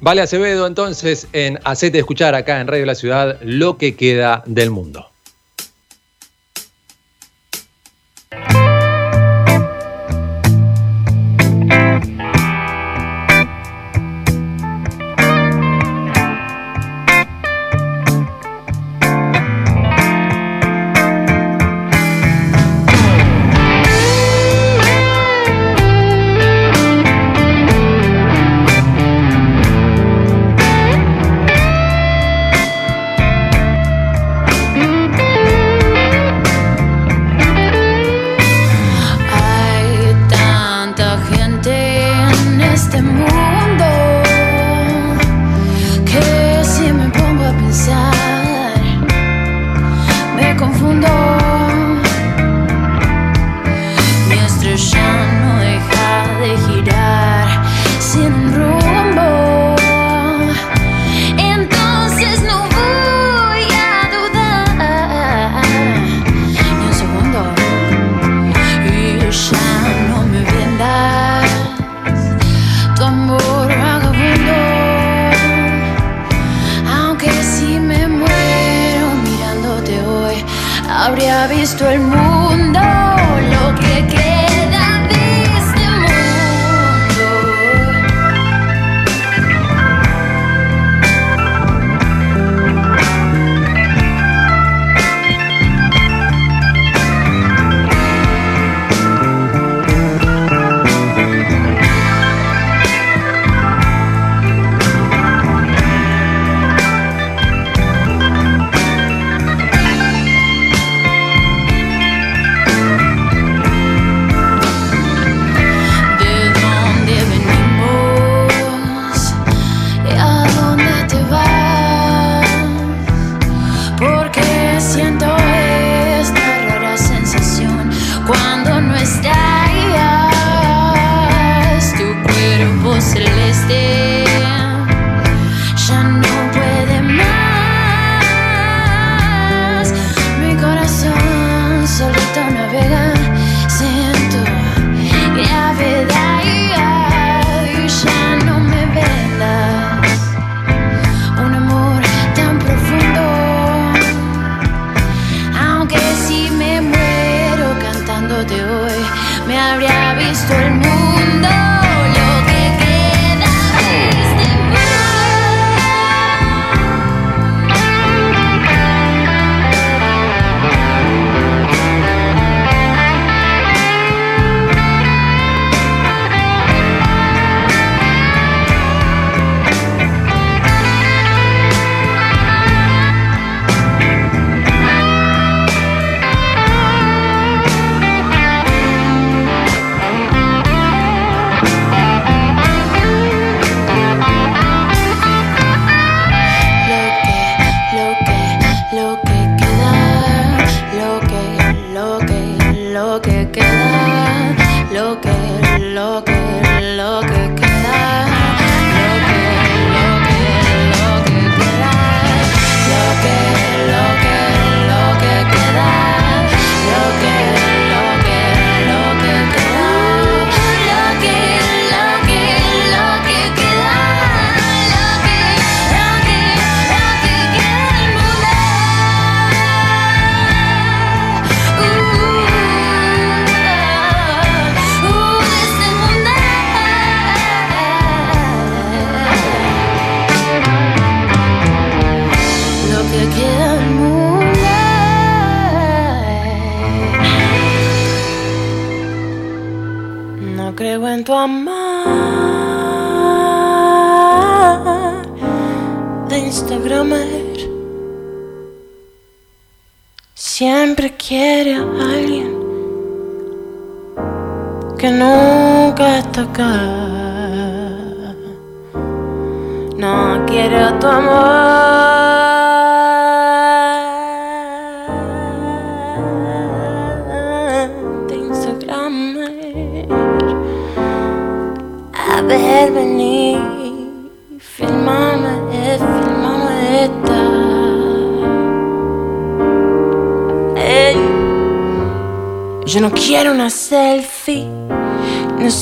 Vale 0.00 0.20
Acevedo, 0.22 0.66
entonces, 0.66 1.28
en 1.32 1.58
Hacete 1.64 1.98
Escuchar 1.98 2.34
acá 2.34 2.60
en 2.60 2.66
Radio 2.66 2.86
La 2.86 2.94
Ciudad, 2.96 3.38
lo 3.42 3.76
que 3.78 3.94
queda 3.96 4.42
del 4.46 4.70
mundo. 4.70 5.08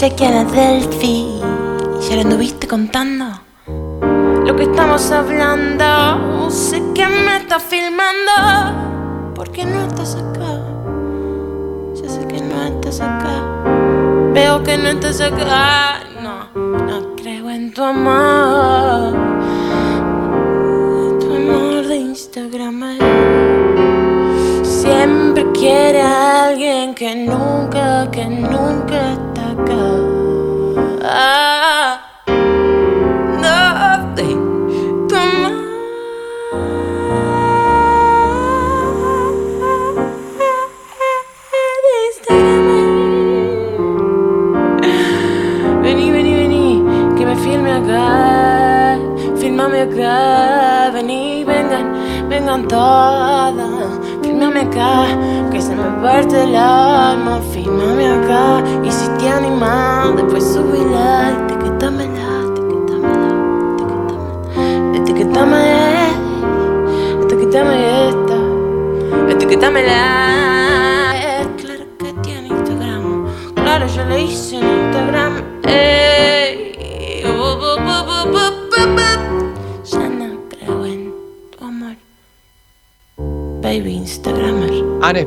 sé 0.00 0.14
quién 0.16 0.32
es 0.32 0.50
Delphi. 0.50 1.42
Ya 2.08 2.16
lo 2.16 2.22
anduviste 2.22 2.66
contando. 2.66 3.26
Lo 4.46 4.56
que 4.56 4.62
estamos 4.62 5.10
hablando, 5.10 6.50
sé 6.50 6.82
que 6.94 7.06
me 7.06 7.36
estás 7.36 7.62
filmando. 7.64 8.32
Porque 9.34 9.62
no 9.66 9.82
estás 9.82 10.14
acá. 10.14 10.52
Ya 11.96 12.08
sé 12.08 12.26
que 12.26 12.40
no 12.40 12.62
estás 12.62 13.02
acá. 13.02 13.36
Veo 14.32 14.62
que 14.62 14.78
no 14.78 14.88
estás 14.88 15.20
acá. 15.20 16.00
No, 16.22 16.48
no 16.54 17.14
creo 17.16 17.50
en 17.50 17.70
tu 17.74 17.84
amor. 17.84 18.29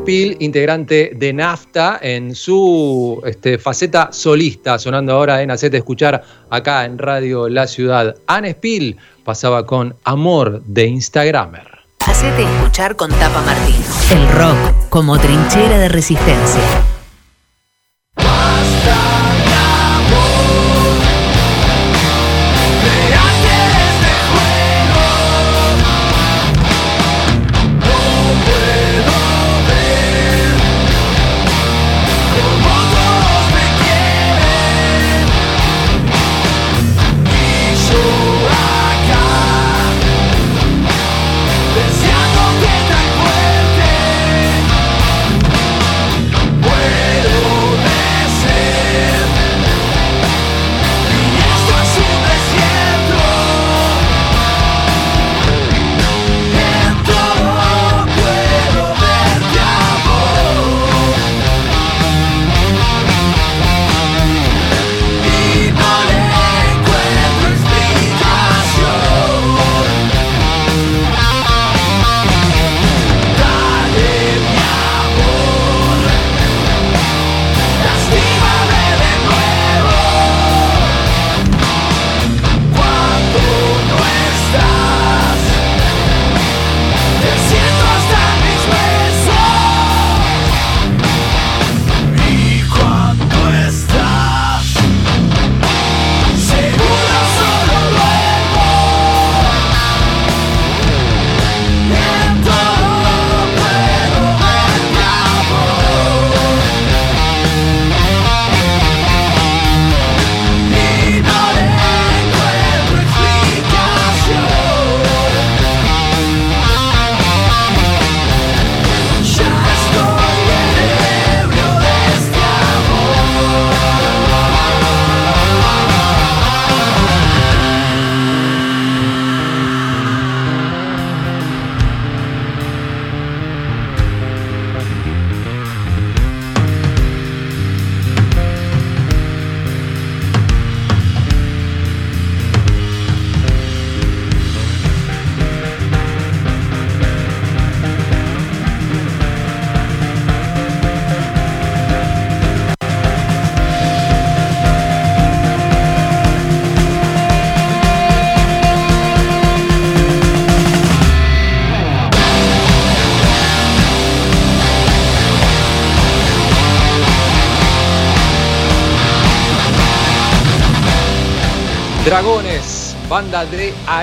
Peel, 0.05 0.35
integrante 0.39 1.11
de 1.15 1.33
NAFTA, 1.33 1.99
en 2.01 2.35
su 2.35 3.21
este, 3.25 3.57
faceta 3.57 4.11
solista, 4.11 4.77
sonando 4.77 5.13
ahora 5.13 5.41
en 5.41 5.51
Hacete 5.51 5.77
Escuchar 5.77 6.23
acá 6.49 6.85
en 6.85 6.97
Radio 6.97 7.47
La 7.47 7.67
Ciudad. 7.67 8.15
Anne 8.27 8.53
Peel 8.55 8.97
pasaba 9.23 9.65
con 9.65 9.95
Amor 10.03 10.61
de 10.63 10.87
Instagramer. 10.87 11.67
Hacete 11.99 12.43
Escuchar 12.43 12.95
con 12.95 13.09
Tapa 13.11 13.41
Martín. 13.41 13.75
El 14.11 14.27
rock 14.37 14.89
como 14.89 15.17
trinchera 15.17 15.77
de 15.77 15.89
resistencia. 15.89 16.61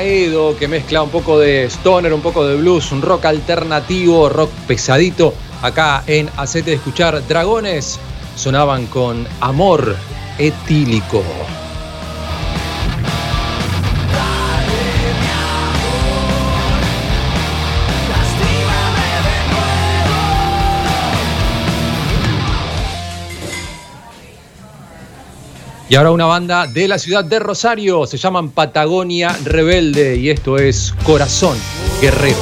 De 0.01 0.09
Aedo 0.09 0.57
que 0.57 0.69
mezcla 0.69 1.03
un 1.03 1.11
poco 1.11 1.39
de 1.39 1.65
stoner, 1.65 2.13
un 2.13 2.21
poco 2.21 2.47
de 2.47 2.57
blues, 2.57 2.93
un 2.93 3.03
rock 3.03 3.27
alternativo, 3.27 4.29
rock 4.29 4.51
pesadito. 4.67 5.35
Acá 5.63 6.03
en 6.07 6.29
Hacete 6.37 6.71
de 6.71 6.77
Escuchar 6.77 7.27
Dragones 7.27 7.99
sonaban 8.37 8.87
con 8.87 9.27
Amor 9.41 9.97
Etílico. 10.39 11.23
Y 25.91 25.97
ahora 25.97 26.13
una 26.13 26.27
banda 26.27 26.69
de 26.69 26.87
la 26.87 27.01
ciudad 27.01 27.25
de 27.25 27.41
Rosario, 27.41 28.07
se 28.07 28.17
llaman 28.17 28.51
Patagonia 28.51 29.37
Rebelde 29.43 30.15
y 30.15 30.31
esto 30.31 30.57
es 30.57 30.95
Corazón 31.03 31.59
Guerrero. 32.01 32.37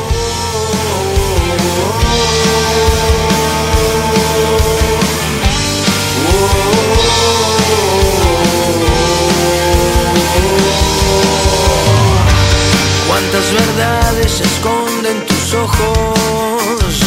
Cuántas 13.08 13.52
verdades 13.54 14.30
se 14.30 14.44
esconden 14.44 15.26
tus 15.26 15.54
ojos. 15.54 17.00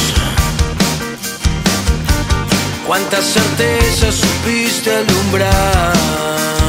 Cuántas 2.88 3.26
certezas 3.26 4.16
supiste 4.16 4.61
alumbrar. 4.90 6.61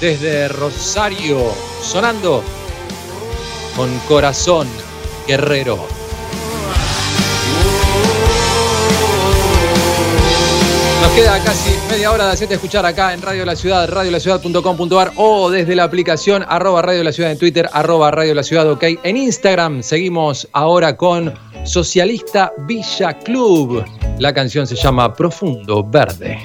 Desde 0.00 0.48
Rosario, 0.48 1.52
sonando 1.82 2.42
con 3.76 3.90
Corazón 4.08 4.66
Guerrero. 5.26 5.78
Nos 11.02 11.10
queda 11.12 11.42
casi 11.42 11.70
media 11.90 12.12
hora 12.12 12.26
de 12.26 12.32
hacerte 12.32 12.54
escuchar 12.54 12.84
acá 12.86 13.12
en 13.12 13.22
Radio 13.22 13.44
La 13.44 13.56
Ciudad, 13.56 13.88
radiolaciudad.com.ar 13.88 15.12
o 15.16 15.50
desde 15.50 15.74
la 15.74 15.84
aplicación 15.84 16.44
arroba 16.48 16.82
Radio 16.82 17.04
La 17.04 17.12
Ciudad 17.12 17.32
en 17.32 17.38
Twitter, 17.38 17.68
arroba 17.72 18.10
Radio 18.10 18.34
La 18.34 18.42
Ciudad 18.42 18.70
OK. 18.70 18.84
En 19.02 19.16
Instagram 19.16 19.82
seguimos 19.82 20.48
ahora 20.52 20.96
con 20.96 21.34
Socialista 21.64 22.52
Villa 22.66 23.18
Club. 23.18 23.84
La 24.18 24.32
canción 24.32 24.66
se 24.66 24.76
llama 24.76 25.14
Profundo 25.14 25.82
Verde. 25.84 26.38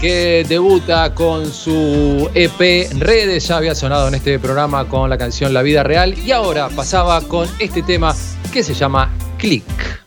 Que 0.00 0.44
debuta 0.48 1.14
con 1.14 1.52
su 1.52 2.30
EP 2.34 2.90
Redes, 2.98 3.48
ya 3.48 3.56
había 3.56 3.74
sonado 3.74 4.08
en 4.08 4.14
este 4.14 4.38
programa 4.38 4.86
con 4.86 5.10
la 5.10 5.18
canción 5.18 5.52
La 5.52 5.62
Vida 5.62 5.82
Real 5.82 6.16
y 6.18 6.32
ahora 6.32 6.68
pasaba 6.68 7.20
con 7.22 7.48
este 7.58 7.82
tema 7.82 8.14
que 8.52 8.62
se 8.62 8.74
llama 8.74 9.10
Click. 9.38 9.64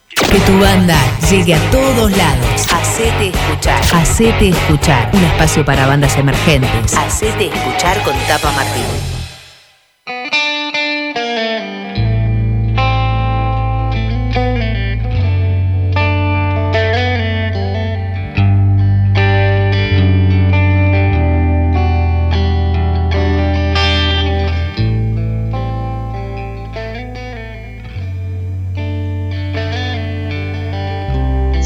Que 0.10 0.40
tu 0.40 0.60
banda 0.60 0.98
llegue 1.30 1.56
a 1.56 1.72
todos 1.72 2.16
lados. 2.16 2.66
Hacete 2.72 3.30
escuchar. 3.30 3.82
Hacete 3.94 4.50
escuchar. 4.50 5.10
Un 5.14 5.24
espacio 5.24 5.66
para 5.66 5.88
bandas 5.88 6.18
emergentes. 6.18 6.94
Hacete 6.94 7.48
escuchar 7.48 8.02
con 8.04 8.14
Tapa 8.28 8.52
Martín. 8.52 8.91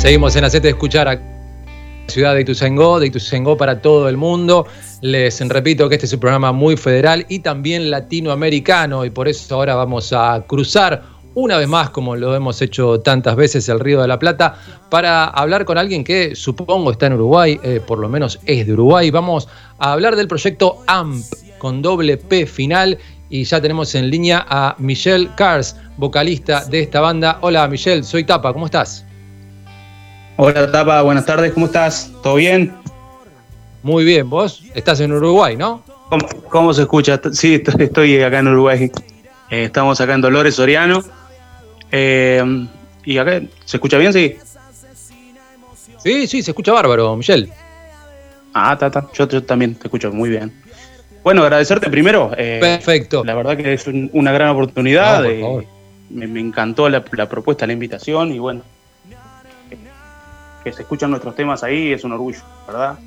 Seguimos 0.06 0.36
en 0.36 0.44
Hacete 0.44 0.70
Escuchar 0.70 1.08
a 1.08 1.20
ciudad 2.06 2.36
de 2.36 2.42
Ituzaingó, 2.42 3.00
de 3.00 3.08
Ituzaingó 3.08 3.58
para 3.58 3.82
todo 3.82 4.08
el 4.08 4.18
mundo. 4.18 4.68
Les 5.02 5.40
repito 5.50 5.90
que 5.90 5.96
este 5.96 6.06
es 6.06 6.14
un 6.14 6.20
programa 6.20 6.52
muy 6.52 6.78
federal 6.78 7.26
y 7.28 7.40
también 7.40 7.90
latinoamericano 7.90 9.04
y 9.04 9.10
por 9.10 9.28
eso 9.28 9.56
ahora 9.56 9.74
vamos 9.74 10.14
a 10.14 10.44
cruzar 10.46 11.02
una 11.34 11.58
vez 11.58 11.68
más, 11.68 11.90
como 11.90 12.16
lo 12.16 12.36
hemos 12.36 12.62
hecho 12.62 13.00
tantas 13.00 13.36
veces, 13.36 13.68
el 13.68 13.80
Río 13.80 14.00
de 14.00 14.08
la 14.08 14.20
Plata, 14.20 14.60
para 14.92 15.26
hablar 15.26 15.66
con 15.66 15.80
alguien 15.80 16.04
que 16.04 16.36
supongo 16.36 16.92
está 16.92 17.08
en 17.08 17.14
Uruguay, 17.14 17.60
eh, 17.64 17.82
por 17.84 17.98
lo 17.98 18.08
menos 18.08 18.40
es 18.46 18.68
de 18.68 18.74
Uruguay. 18.74 19.10
Vamos 19.10 19.48
a 19.80 19.94
hablar 19.94 20.16
del 20.16 20.28
proyecto 20.28 20.84
AMP 20.86 21.26
con 21.58 21.82
doble 21.82 22.18
P 22.18 22.46
final 22.46 23.00
y 23.32 23.44
ya 23.44 23.60
tenemos 23.60 23.96
en 23.96 24.12
línea 24.12 24.46
a 24.48 24.76
Michelle 24.78 25.32
Cars, 25.36 25.76
vocalista 25.98 26.64
de 26.64 26.82
esta 26.82 27.02
banda. 27.02 27.40
Hola 27.42 27.68
Michelle, 27.68 28.04
soy 28.04 28.24
Tapa, 28.24 28.54
¿cómo 28.54 28.68
estás? 28.68 29.04
Hola 30.38 30.72
Tapa, 30.72 31.02
buenas 31.02 31.26
tardes, 31.26 31.54
¿cómo 31.54 31.68
estás? 31.68 32.12
¿Todo 32.22 32.36
bien? 32.36 32.74
Muy 33.84 34.04
bien, 34.04 34.30
vos 34.30 34.64
estás 34.74 35.00
en 35.00 35.12
Uruguay, 35.14 35.56
¿no? 35.56 35.84
¿Cómo, 36.10 36.28
cómo 36.50 36.74
se 36.74 36.82
escucha? 36.84 37.20
Sí, 37.32 37.62
estoy- 37.66 38.22
acá 38.22 38.40
en 38.40 38.48
Uruguay. 38.50 38.92
Eh, 39.50 39.64
estamos 39.66 40.00
acá 40.02 40.14
en 40.14 40.22
Dolores 40.22 40.56
Soriano. 40.56 41.04
Eh, 41.92 42.44
¿Y 43.06 43.18
acá 43.18 43.42
se 43.64 43.78
escucha 43.78 43.98
bien? 43.98 44.12
Sí. 44.12 44.36
Sí, 46.04 46.28
sí, 46.28 46.42
se 46.44 46.52
escucha 46.52 46.72
bárbaro, 46.74 47.16
Michelle. 47.16 47.50
Ah, 48.54 48.74
está. 48.80 49.08
Yo, 49.14 49.28
yo 49.28 49.44
también 49.44 49.76
te 49.76 49.88
escucho 49.88 50.12
muy 50.12 50.30
bien. 50.30 50.52
Bueno, 51.24 51.44
agradecerte 51.44 51.90
primero. 51.90 52.32
eh, 52.38 52.58
Perfecto. 52.62 53.24
La 53.24 53.34
verdad 53.36 53.58
que 53.58 53.74
es 53.74 53.88
un- 53.88 54.10
una 54.14 54.32
gran 54.32 54.50
oportunidad. 54.50 55.18
No, 55.20 55.24
por 55.24 55.32
eh, 55.34 55.42
favor. 55.42 55.66
me, 56.10 56.28
me 56.28 56.40
encantó 56.40 56.90
la, 56.90 57.04
la 57.12 57.30
propuesta, 57.30 57.66
la 57.66 57.74
invitación 57.74 58.32
y 58.34 58.40
bueno, 58.40 58.62
que 60.66 60.74
se 60.74 60.82
escuchan 60.82 61.12
nuestros 61.12 61.36
temas 61.36 61.64
ahí 61.64 61.94
es 61.94 62.04
un 62.04 62.12
orgullo, 62.14 62.40
¿verdad? 62.66 62.98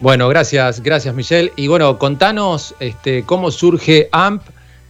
Bueno, 0.00 0.28
gracias, 0.28 0.82
gracias 0.82 1.14
Michelle. 1.14 1.52
Y 1.54 1.68
bueno, 1.68 1.96
contanos 1.98 2.74
este, 2.80 3.22
cómo 3.22 3.52
surge 3.52 4.08
AMP, 4.10 4.42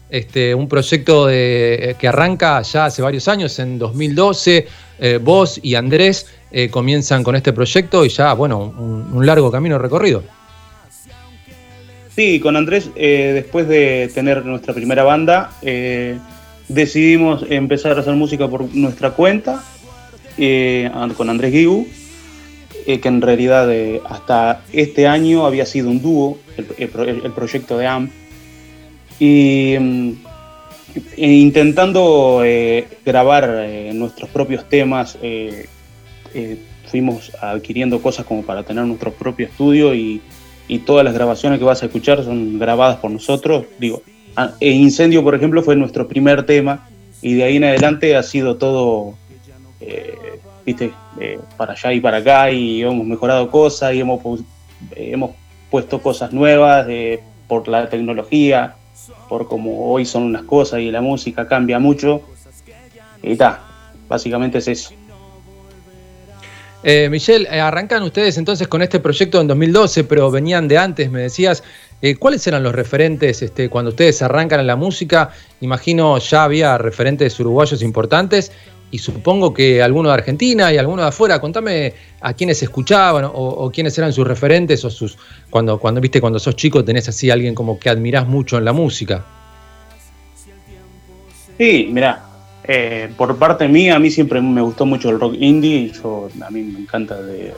este, 0.08 0.54
un 0.54 0.66
proyecto 0.66 1.26
de- 1.26 1.90
eh, 1.90 1.96
que 1.98 2.08
arranca 2.08 2.62
ya 2.62 2.86
hace 2.86 3.02
varios 3.02 3.28
años, 3.28 3.58
en 3.58 3.78
2012. 3.78 4.66
Eh, 4.98 5.18
vos 5.22 5.60
y 5.62 5.74
Andrés 5.74 6.26
eh, 6.50 6.70
comienzan 6.70 7.22
con 7.22 7.36
este 7.36 7.52
proyecto 7.52 8.04
y 8.04 8.08
ya, 8.08 8.32
bueno, 8.32 8.58
un, 8.60 9.10
un 9.12 9.26
largo 9.26 9.50
camino 9.52 9.78
recorrido. 9.78 10.22
Sí, 12.16 12.40
con 12.40 12.56
Andrés, 12.56 12.88
eh, 12.96 13.32
después 13.34 13.68
de 13.68 14.10
tener 14.14 14.46
nuestra 14.46 14.72
primera 14.72 15.02
banda, 15.02 15.50
decidimos 16.68 17.44
empezar 17.50 17.98
a 17.98 18.00
hacer 18.00 18.14
música 18.14 18.48
por 18.48 18.74
nuestra 18.74 19.10
cuenta, 19.10 19.62
eh, 20.38 20.90
con 21.16 21.30
Andrés 21.30 21.52
Guigu, 21.52 21.86
eh, 22.86 23.00
que 23.00 23.08
en 23.08 23.20
realidad 23.20 23.72
eh, 23.72 24.00
hasta 24.08 24.62
este 24.72 25.06
año 25.06 25.46
había 25.46 25.66
sido 25.66 25.88
un 25.90 26.02
dúo, 26.02 26.38
el, 26.56 26.66
el 26.78 26.88
pro- 26.88 27.04
el 27.04 27.32
proyecto 27.32 27.78
de 27.78 27.86
AMP, 27.86 28.10
y 29.20 29.76
mm, 29.78 30.12
e 31.16 31.32
intentando 31.32 32.42
grabar 33.04 33.66
nuestros 33.94 34.30
propios 34.30 34.68
temas, 34.68 35.18
fuimos 36.86 37.32
adquiriendo 37.40 38.00
cosas 38.00 38.24
como 38.26 38.42
para 38.44 38.62
tener 38.62 38.84
nuestro 38.84 39.12
propio 39.12 39.46
estudio 39.46 39.94
y, 39.94 40.20
todas 40.86 41.04
las 41.04 41.12
grabaciones 41.14 41.58
que 41.58 41.64
vas 41.64 41.82
a 41.82 41.86
escuchar 41.86 42.22
son 42.24 42.58
grabadas 42.58 42.96
por 42.98 43.10
nosotros. 43.10 43.64
Digo, 43.78 44.02
e 44.60 44.70
Incendio, 44.70 45.22
por 45.22 45.34
ejemplo, 45.34 45.62
fue 45.62 45.74
nuestro 45.76 46.06
primer 46.06 46.46
tema 46.46 46.88
y 47.22 47.34
de 47.34 47.44
ahí 47.44 47.56
en 47.56 47.64
adelante 47.64 48.14
ha 48.16 48.22
sido 48.22 48.56
todo, 48.56 49.14
viste, 50.64 50.92
eh, 51.20 51.38
para 51.56 51.72
allá 51.72 51.92
y 51.92 52.00
para 52.00 52.18
acá 52.18 52.50
y 52.50 52.82
hemos 52.82 53.06
mejorado 53.06 53.50
cosas 53.50 53.94
y 53.94 54.00
hemos, 54.00 54.20
eh, 54.96 55.10
hemos 55.12 55.32
puesto 55.70 56.00
cosas 56.00 56.32
nuevas 56.32 56.86
eh, 56.88 57.20
por 57.48 57.68
la 57.68 57.88
tecnología, 57.88 58.76
por 59.28 59.48
cómo 59.48 59.90
hoy 59.92 60.04
son 60.04 60.22
unas 60.22 60.44
cosas 60.44 60.80
y 60.80 60.90
la 60.90 61.00
música 61.00 61.46
cambia 61.46 61.78
mucho. 61.78 62.22
Y 63.22 63.32
está, 63.32 63.60
básicamente 64.08 64.58
es 64.58 64.68
eso. 64.68 64.94
Eh, 66.82 67.08
Michelle, 67.10 67.48
eh, 67.50 67.60
arrancan 67.60 68.02
ustedes 68.02 68.36
entonces 68.36 68.68
con 68.68 68.82
este 68.82 69.00
proyecto 69.00 69.40
en 69.40 69.48
2012, 69.48 70.04
pero 70.04 70.30
venían 70.30 70.68
de 70.68 70.78
antes, 70.78 71.10
me 71.10 71.22
decías. 71.22 71.62
¿Cuáles 72.18 72.46
eran 72.46 72.62
los 72.62 72.74
referentes 72.74 73.40
este, 73.40 73.70
cuando 73.70 73.88
ustedes 73.88 74.20
arrancan 74.20 74.60
en 74.60 74.66
la 74.66 74.76
música? 74.76 75.30
Imagino 75.62 76.18
ya 76.18 76.44
había 76.44 76.76
referentes 76.76 77.40
uruguayos 77.40 77.80
importantes 77.80 78.52
y 78.90 78.98
supongo 78.98 79.52
que 79.52 79.82
alguno 79.82 80.08
de 80.08 80.14
Argentina 80.14 80.72
y 80.72 80.78
alguno 80.78 81.02
de 81.02 81.08
afuera. 81.08 81.40
Contame 81.40 81.94
a 82.20 82.32
quiénes 82.34 82.62
escuchaban 82.62 83.24
o, 83.24 83.30
o 83.32 83.70
quiénes 83.70 83.96
eran 83.98 84.12
sus 84.12 84.26
referentes 84.26 84.84
o 84.84 84.90
sus 84.90 85.18
cuando 85.50 85.78
cuando 85.78 86.00
viste 86.00 86.20
cuando 86.20 86.38
sos 86.38 86.54
chico 86.56 86.84
tenés 86.84 87.08
así 87.08 87.30
a 87.30 87.34
alguien 87.34 87.54
como 87.54 87.78
que 87.78 87.90
admirás 87.90 88.26
mucho 88.28 88.56
en 88.58 88.64
la 88.64 88.72
música. 88.72 89.24
Sí, 91.58 91.88
mira, 91.90 92.24
eh, 92.64 93.10
por 93.16 93.36
parte 93.36 93.68
mía, 93.68 93.96
a 93.96 93.98
mí 93.98 94.10
siempre 94.10 94.40
me 94.40 94.60
gustó 94.60 94.86
mucho 94.86 95.10
el 95.10 95.20
rock 95.20 95.34
indie. 95.38 95.92
Yo, 95.92 96.28
a 96.44 96.50
mí 96.50 96.62
me 96.62 96.80
encanta 96.80 97.20
de- 97.20 97.52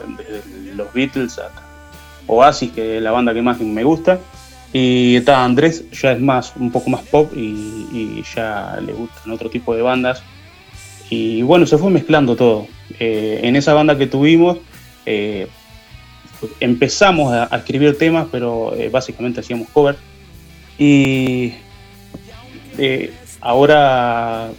los 0.75 0.91
Beatles 0.93 1.39
hasta 1.39 1.63
Oasis, 2.27 2.71
que 2.71 2.97
es 2.97 3.03
la 3.03 3.11
banda 3.11 3.33
que 3.33 3.41
más 3.41 3.59
me 3.59 3.83
gusta. 3.83 4.19
Y 4.73 5.15
está 5.15 5.43
Andrés, 5.45 5.89
ya 5.91 6.11
es 6.11 6.19
más, 6.19 6.53
un 6.57 6.71
poco 6.71 6.89
más 6.89 7.01
pop 7.03 7.31
y, 7.35 7.39
y 7.91 8.23
ya 8.35 8.77
le 8.85 8.91
gustan 8.93 9.31
otro 9.31 9.49
tipo 9.49 9.73
de 9.73 9.81
bandas. 9.81 10.21
Y 11.09 11.41
bueno, 11.41 11.65
se 11.65 11.77
fue 11.77 11.89
mezclando 11.89 12.35
todo. 12.35 12.67
Eh, 12.99 13.39
en 13.43 13.55
esa 13.55 13.73
banda 13.73 13.97
que 13.97 14.07
tuvimos, 14.07 14.57
eh, 15.05 15.47
empezamos 16.59 17.33
a, 17.33 17.53
a 17.53 17.57
escribir 17.59 17.97
temas, 17.97 18.27
pero 18.31 18.75
eh, 18.75 18.89
básicamente 18.89 19.39
hacíamos 19.39 19.69
covers. 19.69 19.97
Y 20.77 21.53
eh, 22.77 23.13
ahora, 23.41 24.49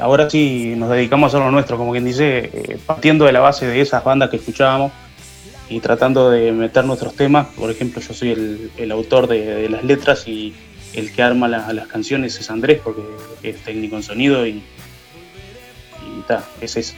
ahora 0.00 0.30
sí 0.30 0.74
nos 0.76 0.90
dedicamos 0.90 1.26
a 1.32 1.36
hacer 1.36 1.46
lo 1.46 1.52
nuestro, 1.52 1.76
como 1.76 1.92
quien 1.92 2.04
dice, 2.04 2.50
eh, 2.52 2.78
partiendo 2.86 3.26
de 3.26 3.32
la 3.32 3.40
base 3.40 3.66
de 3.66 3.80
esas 3.80 4.02
bandas 4.04 4.30
que 4.30 4.36
escuchábamos 4.36 4.90
y 5.68 5.80
tratando 5.80 6.30
de 6.30 6.50
meter 6.52 6.84
nuestros 6.84 7.14
temas. 7.14 7.46
Por 7.48 7.70
ejemplo, 7.70 8.00
yo 8.00 8.14
soy 8.14 8.30
el, 8.30 8.70
el 8.78 8.90
autor 8.90 9.26
de, 9.28 9.44
de 9.44 9.68
las 9.68 9.84
letras 9.84 10.26
y 10.26 10.54
el 10.94 11.12
que 11.12 11.22
arma 11.22 11.46
la- 11.48 11.72
las 11.72 11.86
canciones 11.88 12.38
es 12.40 12.50
Andrés, 12.50 12.80
porque 12.82 13.02
es 13.42 13.56
técnico 13.62 13.96
en 13.96 14.02
sonido 14.02 14.46
y, 14.46 14.62
es 16.60 16.76
eso. 16.76 16.94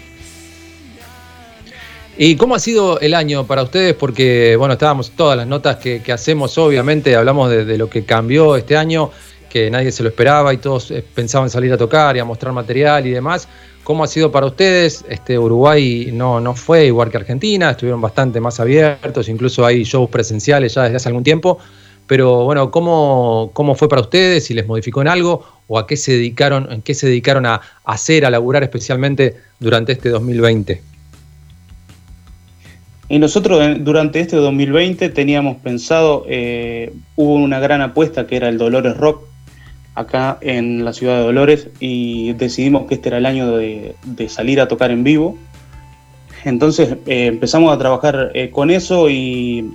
¿Y 2.16 2.36
cómo 2.36 2.55
ha 2.55 2.60
sido 2.60 3.01
el 3.01 3.12
año 3.12 3.44
para 3.44 3.64
ustedes? 3.64 3.94
Porque, 3.94 4.55
bueno, 4.56 4.74
estábamos 4.74 5.10
todas 5.12 5.36
las 5.36 5.46
notas 5.46 5.76
que, 5.76 6.01
que 6.01 6.12
hacemos, 6.12 6.56
obviamente, 6.59 7.16
hablamos 7.16 7.51
de, 7.51 7.64
de 7.64 7.76
lo 7.76 7.90
que 7.90 8.05
cambió 8.05 8.55
este 8.55 8.76
año, 8.76 9.10
que 9.51 9.68
nadie 9.70 9.90
se 9.90 10.05
lo 10.05 10.10
esperaba 10.10 10.55
y 10.55 10.59
todos 10.59 10.90
eh, 10.92 11.05
pensaban 11.14 11.51
salir 11.51 11.72
a 11.72 11.76
tocar 11.76 12.16
y 12.16 12.20
a 12.20 12.24
mostrar 12.24 12.52
material 12.52 13.06
y 13.06 13.10
demás. 13.10 13.48
¿Cómo 13.82 14.02
ha 14.02 14.06
sido 14.06 14.32
para 14.32 14.46
ustedes? 14.46 15.05
Este, 15.09 15.38
Uruguay 15.38 16.10
no, 16.12 16.40
no 16.40 16.55
fue 16.55 16.86
igual 16.86 17.10
que 17.10 17.18
Argentina, 17.18 17.72
estuvieron 17.72 18.01
bastante 18.01 18.40
más 18.40 18.59
abiertos, 18.59 19.28
incluso 19.28 19.66
hay 19.66 19.84
shows 19.84 20.09
presenciales 20.09 20.74
ya 20.74 20.84
desde 20.84 20.96
hace 20.96 21.09
algún 21.09 21.22
tiempo. 21.22 21.59
Pero 22.06 22.44
bueno, 22.44 22.70
¿cómo, 22.70 23.51
cómo 23.55 23.74
fue 23.74 23.89
para 23.89 24.02
ustedes? 24.02 24.44
¿Si 24.44 24.55
les 24.55 24.66
modificó 24.66 25.01
en 25.01 25.09
algo? 25.09 25.44
¿O 25.68 25.78
a 25.78 25.86
qué 25.86 25.97
se 25.97 26.12
dedicaron, 26.12 26.82
qué 26.82 26.94
se 26.94 27.06
dedicaron 27.06 27.47
a 27.47 27.60
hacer, 27.85 28.26
a 28.26 28.31
laburar 28.31 28.62
especialmente 28.62 29.36
durante 29.59 29.93
este 29.93 30.10
2020? 30.10 30.82
Y 33.09 33.18
nosotros 33.18 33.60
durante 33.81 34.20
este 34.20 34.36
2020 34.36 35.09
teníamos 35.10 35.59
pensado, 35.59 36.24
eh, 36.28 36.93
hubo 37.16 37.35
una 37.35 37.60
gran 37.60 37.82
apuesta 37.82 38.26
que 38.26 38.36
era 38.36 38.48
el 38.48 38.59
Dolores 38.59 38.97
Rock 38.97 39.24
acá 39.94 40.39
en 40.40 40.85
la 40.85 40.93
ciudad 40.93 41.18
de 41.18 41.22
Dolores 41.24 41.68
y 41.81 42.32
decidimos 42.32 42.86
que 42.86 42.94
este 42.94 43.10
era 43.10 43.18
el 43.18 43.26
año 43.26 43.56
de, 43.56 43.94
de 44.05 44.28
salir 44.28 44.60
a 44.60 44.68
tocar 44.68 44.90
en 44.90 45.05
vivo. 45.05 45.39
entonces 46.44 46.97
eh, 47.06 47.26
empezamos 47.26 47.72
a 47.74 47.78
trabajar 47.78 48.31
eh, 48.35 48.51
con 48.51 48.70
eso 48.70 49.09
y 49.09 49.70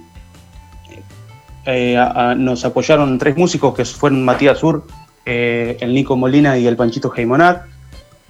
eh, 1.72 1.98
a- 1.98 2.32
a- 2.32 2.36
nos 2.36 2.66
apoyaron 2.66 3.18
tres 3.18 3.38
músicos 3.38 3.74
que 3.76 3.86
fueron 3.86 4.24
Matías 4.24 4.58
Sur, 4.60 4.84
eh, 5.26 5.78
el 5.80 5.94
Nico 5.94 6.16
Molina 6.18 6.58
y 6.58 6.66
el 6.68 6.76
Panchito 6.76 7.10
Jaimonar, 7.10 7.66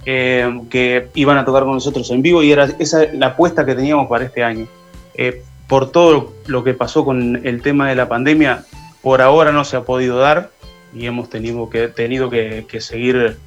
eh, 0.06 0.62
que 0.70 1.08
iban 1.16 1.38
a 1.38 1.46
tocar 1.46 1.64
con 1.64 1.74
nosotros 1.74 2.10
en 2.12 2.22
vivo 2.22 2.42
y 2.44 2.52
era 2.52 2.68
esa 2.80 3.06
la 3.14 3.28
apuesta 3.28 3.66
que 3.66 3.76
teníamos 3.76 4.08
para 4.08 4.26
este 4.26 4.44
año. 4.44 4.68
Eh, 5.16 5.44
por 5.68 5.92
todo 5.92 6.34
lo 6.48 6.64
que 6.64 6.74
pasó 6.74 7.06
con 7.06 7.42
el 7.46 7.62
tema 7.62 7.88
de 7.90 7.96
la 7.96 8.08
pandemia, 8.10 8.64
por 9.02 9.22
ahora 9.22 9.52
no 9.52 9.64
se 9.64 9.78
ha 9.78 9.82
podido 9.82 10.18
dar 10.18 10.50
y 10.96 11.06
hemos 11.06 11.30
tenido 11.30 11.70
que, 11.70 11.88
tenido 11.90 12.30
que, 12.30 12.66
que 12.68 12.82
seguir 12.82 13.38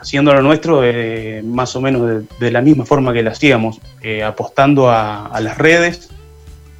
haciendo 0.00 0.34
lo 0.34 0.42
nuestro 0.42 0.80
eh, 0.82 1.42
más 1.44 1.76
o 1.76 1.80
menos 1.80 2.08
de, 2.08 2.22
de 2.40 2.50
la 2.50 2.62
misma 2.62 2.84
forma 2.84 3.12
que 3.12 3.22
lo 3.22 3.30
hacíamos, 3.30 3.80
eh, 4.02 4.24
apostando 4.24 4.88
a, 4.90 5.26
a 5.26 5.40
las 5.40 5.56
redes, 5.58 6.10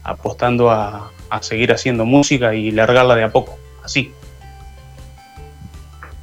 apostando 0.03 0.71
a, 0.71 1.11
a 1.31 1.43
seguir 1.43 1.73
haciendo 1.73 2.05
música 2.05 2.55
y 2.55 2.71
largarla 2.71 3.15
de 3.17 3.25
a 3.25 3.31
poco, 3.31 3.59
así. 3.85 4.13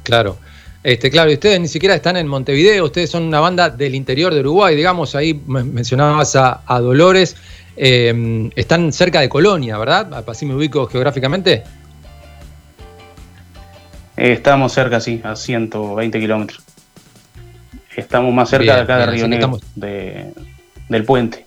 Claro. 0.02 0.38
Este, 0.82 1.10
claro, 1.10 1.30
y 1.30 1.34
ustedes 1.34 1.58
ni 1.60 1.68
siquiera 1.68 1.94
están 1.94 2.16
en 2.16 2.28
Montevideo, 2.28 2.84
ustedes 2.84 3.10
son 3.10 3.24
una 3.24 3.40
banda 3.40 3.68
del 3.68 3.94
interior 3.94 4.32
de 4.32 4.40
Uruguay, 4.40 4.76
digamos, 4.76 5.14
ahí 5.16 5.40
me- 5.46 5.64
mencionabas 5.64 6.36
a, 6.36 6.62
a 6.64 6.80
Dolores, 6.80 7.36
eh, 7.76 8.48
están 8.54 8.92
cerca 8.92 9.20
de 9.20 9.28
Colonia, 9.28 9.76
¿verdad? 9.76 10.24
Así 10.28 10.46
me 10.46 10.54
ubico 10.54 10.86
geográficamente. 10.86 11.64
Eh, 14.16 14.32
estamos 14.32 14.72
cerca, 14.72 15.00
sí, 15.00 15.20
a 15.24 15.36
120 15.36 16.18
kilómetros. 16.20 16.62
Estamos 17.96 18.32
más 18.32 18.48
cerca 18.48 18.62
Bien, 18.62 18.76
de 18.76 18.82
acá 18.82 18.98
de 18.98 19.02
bien, 19.02 19.10
Río 19.14 19.24
así 19.24 19.30
que 19.30 19.36
Negro, 19.36 19.56
estamos- 19.56 19.74
de- 19.74 20.32
del 20.88 21.04
puente. 21.04 21.44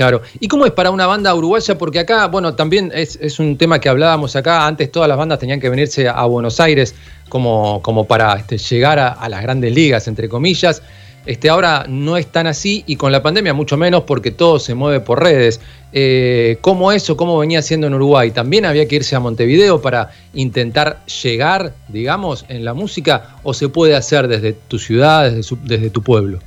Claro. 0.00 0.22
¿Y 0.40 0.48
cómo 0.48 0.64
es 0.64 0.72
para 0.72 0.90
una 0.90 1.06
banda 1.06 1.34
uruguaya? 1.34 1.76
Porque 1.76 1.98
acá, 1.98 2.26
bueno, 2.28 2.54
también 2.54 2.90
es, 2.94 3.18
es 3.20 3.38
un 3.38 3.58
tema 3.58 3.80
que 3.80 3.90
hablábamos 3.90 4.34
acá. 4.34 4.66
Antes 4.66 4.90
todas 4.90 5.06
las 5.10 5.18
bandas 5.18 5.38
tenían 5.38 5.60
que 5.60 5.68
venirse 5.68 6.08
a 6.08 6.24
Buenos 6.24 6.58
Aires 6.58 6.94
como, 7.28 7.82
como 7.82 8.06
para 8.06 8.32
este, 8.38 8.56
llegar 8.56 8.98
a, 8.98 9.28
las 9.28 9.42
grandes 9.42 9.74
ligas, 9.74 10.08
entre 10.08 10.30
comillas. 10.30 10.80
Este, 11.26 11.50
ahora 11.50 11.84
no 11.86 12.16
es 12.16 12.28
tan 12.28 12.46
así 12.46 12.82
y 12.86 12.96
con 12.96 13.12
la 13.12 13.22
pandemia 13.22 13.52
mucho 13.52 13.76
menos 13.76 14.04
porque 14.04 14.30
todo 14.30 14.58
se 14.58 14.74
mueve 14.74 15.00
por 15.00 15.22
redes. 15.22 15.60
Eh, 15.92 16.56
¿Cómo 16.62 16.92
eso, 16.92 17.14
cómo 17.18 17.36
venía 17.38 17.60
siendo 17.60 17.86
en 17.86 17.92
Uruguay? 17.92 18.30
¿También 18.30 18.64
había 18.64 18.88
que 18.88 18.96
irse 18.96 19.16
a 19.16 19.20
Montevideo 19.20 19.82
para 19.82 20.12
intentar 20.32 21.04
llegar, 21.22 21.74
digamos, 21.88 22.46
en 22.48 22.64
la 22.64 22.72
música? 22.72 23.36
¿O 23.42 23.52
se 23.52 23.68
puede 23.68 23.94
hacer 23.96 24.28
desde 24.28 24.54
tu 24.54 24.78
ciudad, 24.78 25.24
desde, 25.24 25.42
su- 25.42 25.58
desde 25.62 25.90
tu 25.90 26.00
pueblo? 26.00 26.38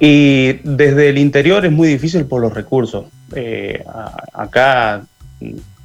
Y 0.00 0.54
desde 0.64 1.10
el 1.10 1.18
interior 1.18 1.64
es 1.66 1.70
muy 1.72 1.86
difícil 1.88 2.24
por 2.24 2.40
los 2.40 2.54
recursos. 2.54 3.04
Eh, 3.34 3.84
acá, 4.32 5.02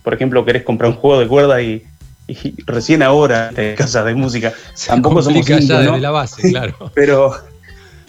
por 0.03 0.13
ejemplo, 0.13 0.45
querés 0.45 0.63
comprar 0.63 0.89
un 0.91 0.95
juego 0.97 1.19
de 1.19 1.27
cuerda 1.27 1.61
y, 1.61 1.83
y 2.27 2.55
recién 2.65 3.03
ahora 3.03 3.51
te 3.53 3.75
casas 3.75 4.05
de 4.05 4.15
música. 4.15 4.53
Tampoco 4.87 5.21
somos 5.21 5.45
ya 5.45 5.59
cinco, 5.59 5.73
¿no? 5.73 5.79
desde 5.81 5.99
la 5.99 6.11
base, 6.11 6.41
claro. 6.49 6.91
pero, 6.93 7.33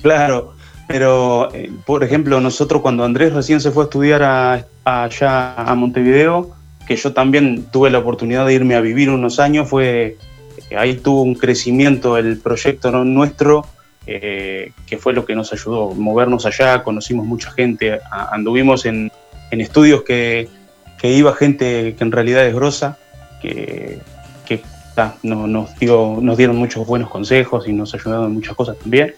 claro, 0.00 0.54
pero, 0.86 1.52
eh, 1.52 1.72
por 1.84 2.04
ejemplo, 2.04 2.40
nosotros 2.40 2.82
cuando 2.82 3.04
Andrés 3.04 3.32
recién 3.32 3.60
se 3.60 3.72
fue 3.72 3.82
a 3.82 3.86
estudiar 3.86 4.22
a- 4.22 4.64
allá 4.84 5.54
a 5.56 5.74
Montevideo, 5.74 6.52
que 6.86 6.94
yo 6.94 7.12
también 7.12 7.64
tuve 7.72 7.90
la 7.90 7.98
oportunidad 7.98 8.46
de 8.46 8.54
irme 8.54 8.76
a 8.76 8.80
vivir 8.80 9.10
unos 9.10 9.40
años, 9.40 9.68
fue 9.68 10.16
ahí 10.78 10.94
tuvo 10.94 11.22
un 11.22 11.34
crecimiento 11.34 12.16
el 12.16 12.38
proyecto 12.38 12.92
nuestro, 13.04 13.66
eh, 14.06 14.72
que 14.86 14.98
fue 14.98 15.12
lo 15.12 15.24
que 15.24 15.34
nos 15.34 15.52
ayudó, 15.52 15.90
movernos 15.94 16.46
allá, 16.46 16.82
conocimos 16.82 17.26
mucha 17.26 17.50
gente, 17.50 17.98
anduvimos 18.30 18.86
en, 18.86 19.10
en 19.50 19.60
estudios 19.60 20.02
que, 20.02 20.48
que 20.98 21.12
iba 21.12 21.34
gente 21.34 21.94
que 21.96 22.04
en 22.04 22.12
realidad 22.12 22.46
es 22.46 22.54
grosa, 22.54 22.98
que, 23.42 23.98
que 24.46 24.62
no- 25.22 25.46
nos, 25.46 25.76
dio- 25.78 26.18
nos 26.22 26.36
dieron 26.36 26.56
muchos 26.56 26.86
buenos 26.86 27.10
consejos 27.10 27.66
y 27.68 27.72
nos 27.72 27.92
ayudaron 27.94 28.26
en 28.26 28.32
muchas 28.34 28.54
cosas 28.54 28.78
también. 28.78 29.14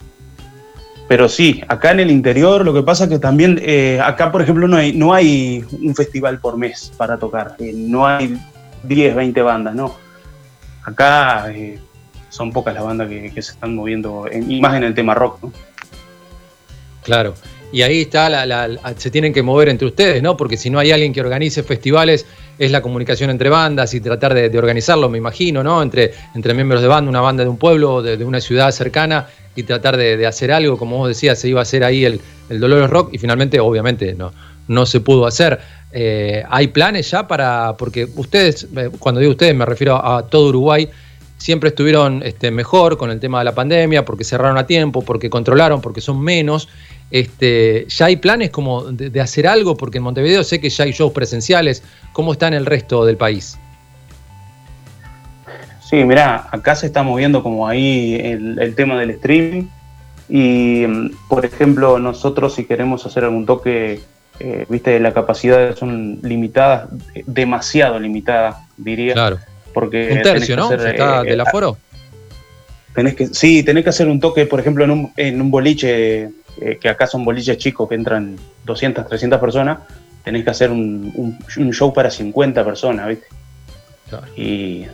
Pero 1.06 1.26
sí, 1.28 1.62
acá 1.68 1.92
en 1.92 2.00
el 2.00 2.10
interior 2.10 2.64
lo 2.66 2.74
que 2.74 2.82
pasa 2.82 3.04
es 3.04 3.10
que 3.10 3.18
también, 3.18 3.58
eh, 3.62 3.98
acá 4.02 4.30
por 4.30 4.42
ejemplo 4.42 4.68
no 4.68 4.76
hay, 4.76 4.92
no 4.92 5.14
hay 5.14 5.64
un 5.80 5.94
festival 5.94 6.38
por 6.38 6.58
mes 6.58 6.92
para 6.98 7.16
tocar, 7.16 7.54
eh, 7.60 7.72
no 7.74 8.06
hay 8.06 8.38
10, 8.82 9.14
20 9.14 9.40
bandas, 9.40 9.74
no. 9.74 9.94
Acá 10.84 11.46
son 12.28 12.52
pocas 12.52 12.74
las 12.74 12.84
bandas 12.84 13.08
que, 13.08 13.42
se 13.42 13.52
están 13.52 13.74
moviendo, 13.74 14.26
en- 14.30 14.50
y 14.50 14.60
más 14.60 14.76
en 14.76 14.84
el 14.84 14.94
tema 14.94 15.14
rock, 15.14 15.42
¿no? 15.42 15.52
Claro. 17.02 17.34
Y 17.70 17.82
ahí 17.82 18.02
está, 18.02 18.30
la, 18.30 18.94
se 18.96 19.10
tienen 19.10 19.32
que 19.32 19.42
mover 19.42 19.68
entre 19.68 19.86
ustedes, 19.86 20.22
¿no? 20.22 20.36
Porque 20.36 20.56
si 20.56 20.70
no 20.70 20.78
hay 20.78 20.90
alguien 20.90 21.12
que 21.12 21.20
organice 21.20 21.62
festivales, 21.62 22.24
es 22.58 22.70
la 22.70 22.80
comunicación 22.80 23.28
entre 23.30 23.50
bandas 23.50 23.92
y 23.92 24.00
tratar 24.00 24.32
de, 24.32 24.58
organizarlo, 24.58 25.08
me 25.10 25.18
imagino, 25.18 25.62
¿no? 25.62 25.82
Entre, 25.82 26.12
entre 26.34 26.54
miembros 26.54 26.80
de 26.80 26.88
banda, 26.88 27.10
una 27.10 27.20
banda 27.20 27.44
de 27.44 27.50
un 27.50 27.58
pueblo, 27.58 28.02
de, 28.02 28.24
una 28.24 28.40
ciudad 28.40 28.70
cercana, 28.70 29.26
y 29.54 29.64
tratar 29.64 29.96
de, 29.96 30.26
hacer 30.26 30.50
algo, 30.50 30.78
como 30.78 30.96
vos 30.96 31.08
decías, 31.08 31.38
se 31.38 31.48
iba 31.48 31.60
a 31.60 31.62
hacer 31.62 31.84
ahí 31.84 32.04
el, 32.04 32.20
el 32.48 32.58
Dolores 32.58 32.88
Rock, 32.88 33.10
y 33.12 33.18
finalmente, 33.18 33.60
obviamente, 33.60 34.14
no, 34.14 34.32
no 34.66 34.86
se 34.86 35.00
pudo 35.00 35.26
hacer. 35.26 35.58
Eh, 35.92 36.42
¿Hay 36.48 36.68
planes 36.68 37.10
ya 37.10 37.26
para.? 37.26 37.74
Porque 37.78 38.06
ustedes, 38.16 38.66
eh, 38.76 38.90
cuando 38.98 39.20
digo 39.20 39.32
ustedes, 39.32 39.54
me 39.54 39.64
refiero 39.64 39.96
a 39.96 40.26
todo 40.26 40.48
Uruguay, 40.48 40.88
siempre 41.38 41.70
estuvieron 41.70 42.22
este, 42.22 42.50
mejor 42.50 42.98
con 42.98 43.10
el 43.10 43.20
tema 43.20 43.38
de 43.38 43.46
la 43.46 43.54
pandemia, 43.54 44.04
porque 44.04 44.24
cerraron 44.24 44.58
a 44.58 44.66
tiempo, 44.66 45.02
porque 45.02 45.30
controlaron, 45.30 45.80
porque 45.80 46.00
son 46.00 46.20
menos. 46.20 46.68
Este, 47.10 47.86
¿Ya 47.88 48.06
hay 48.06 48.16
planes 48.16 48.50
como 48.50 48.84
de, 48.84 49.08
de 49.08 49.20
hacer 49.20 49.46
algo? 49.46 49.76
Porque 49.76 49.98
en 49.98 50.04
Montevideo 50.04 50.44
sé 50.44 50.60
que 50.60 50.68
ya 50.68 50.84
hay 50.84 50.92
shows 50.92 51.12
presenciales. 51.12 51.82
¿Cómo 52.12 52.32
está 52.32 52.48
en 52.48 52.54
el 52.54 52.66
resto 52.66 53.06
del 53.06 53.16
país? 53.16 53.58
Sí, 55.88 56.04
mirá, 56.04 56.48
acá 56.50 56.74
se 56.74 56.84
está 56.84 57.02
moviendo 57.02 57.42
como 57.42 57.66
ahí 57.66 58.16
el, 58.22 58.58
el 58.58 58.74
tema 58.74 59.00
del 59.00 59.10
streaming. 59.10 59.68
Y, 60.28 60.84
mm, 60.86 61.10
por 61.28 61.46
ejemplo, 61.46 61.98
nosotros 61.98 62.54
si 62.54 62.64
queremos 62.66 63.06
hacer 63.06 63.24
algún 63.24 63.46
toque, 63.46 64.00
eh, 64.38 64.66
viste, 64.68 65.00
las 65.00 65.14
capacidades 65.14 65.78
son 65.78 66.18
limitadas, 66.22 66.90
demasiado 67.26 67.98
limitadas, 67.98 68.56
diría. 68.76 69.14
Claro. 69.14 69.38
Porque 69.80 70.08
Un 70.12 70.22
tercio, 70.22 70.56
¿no? 70.56 70.66
hacer, 70.66 70.80
¿Se 70.80 70.90
está 70.90 71.22
eh, 71.22 71.24
del 71.30 71.40
aforo? 71.40 71.76
Tenés 72.94 73.14
que, 73.14 73.26
sí, 73.28 73.62
tenés 73.62 73.84
que 73.84 73.90
hacer 73.90 74.08
un 74.08 74.18
toque, 74.18 74.46
por 74.46 74.58
ejemplo, 74.58 74.82
en 74.84 74.90
un, 74.90 75.12
en 75.16 75.40
un 75.40 75.50
boliche, 75.50 76.30
eh, 76.60 76.78
que 76.80 76.88
acá 76.88 77.06
son 77.06 77.24
boliches 77.24 77.56
chicos 77.58 77.88
que 77.88 77.94
entran 77.94 78.36
200, 78.64 79.06
300 79.06 79.38
personas, 79.40 79.78
tenés 80.24 80.42
que 80.42 80.50
hacer 80.50 80.70
un, 80.70 81.12
un- 81.14 81.38
un 81.58 81.72
show 81.72 81.92
para 81.92 82.10
50 82.10 82.64
personas, 82.64 83.06
¿viste? 83.08 83.26
Y. 84.36 84.86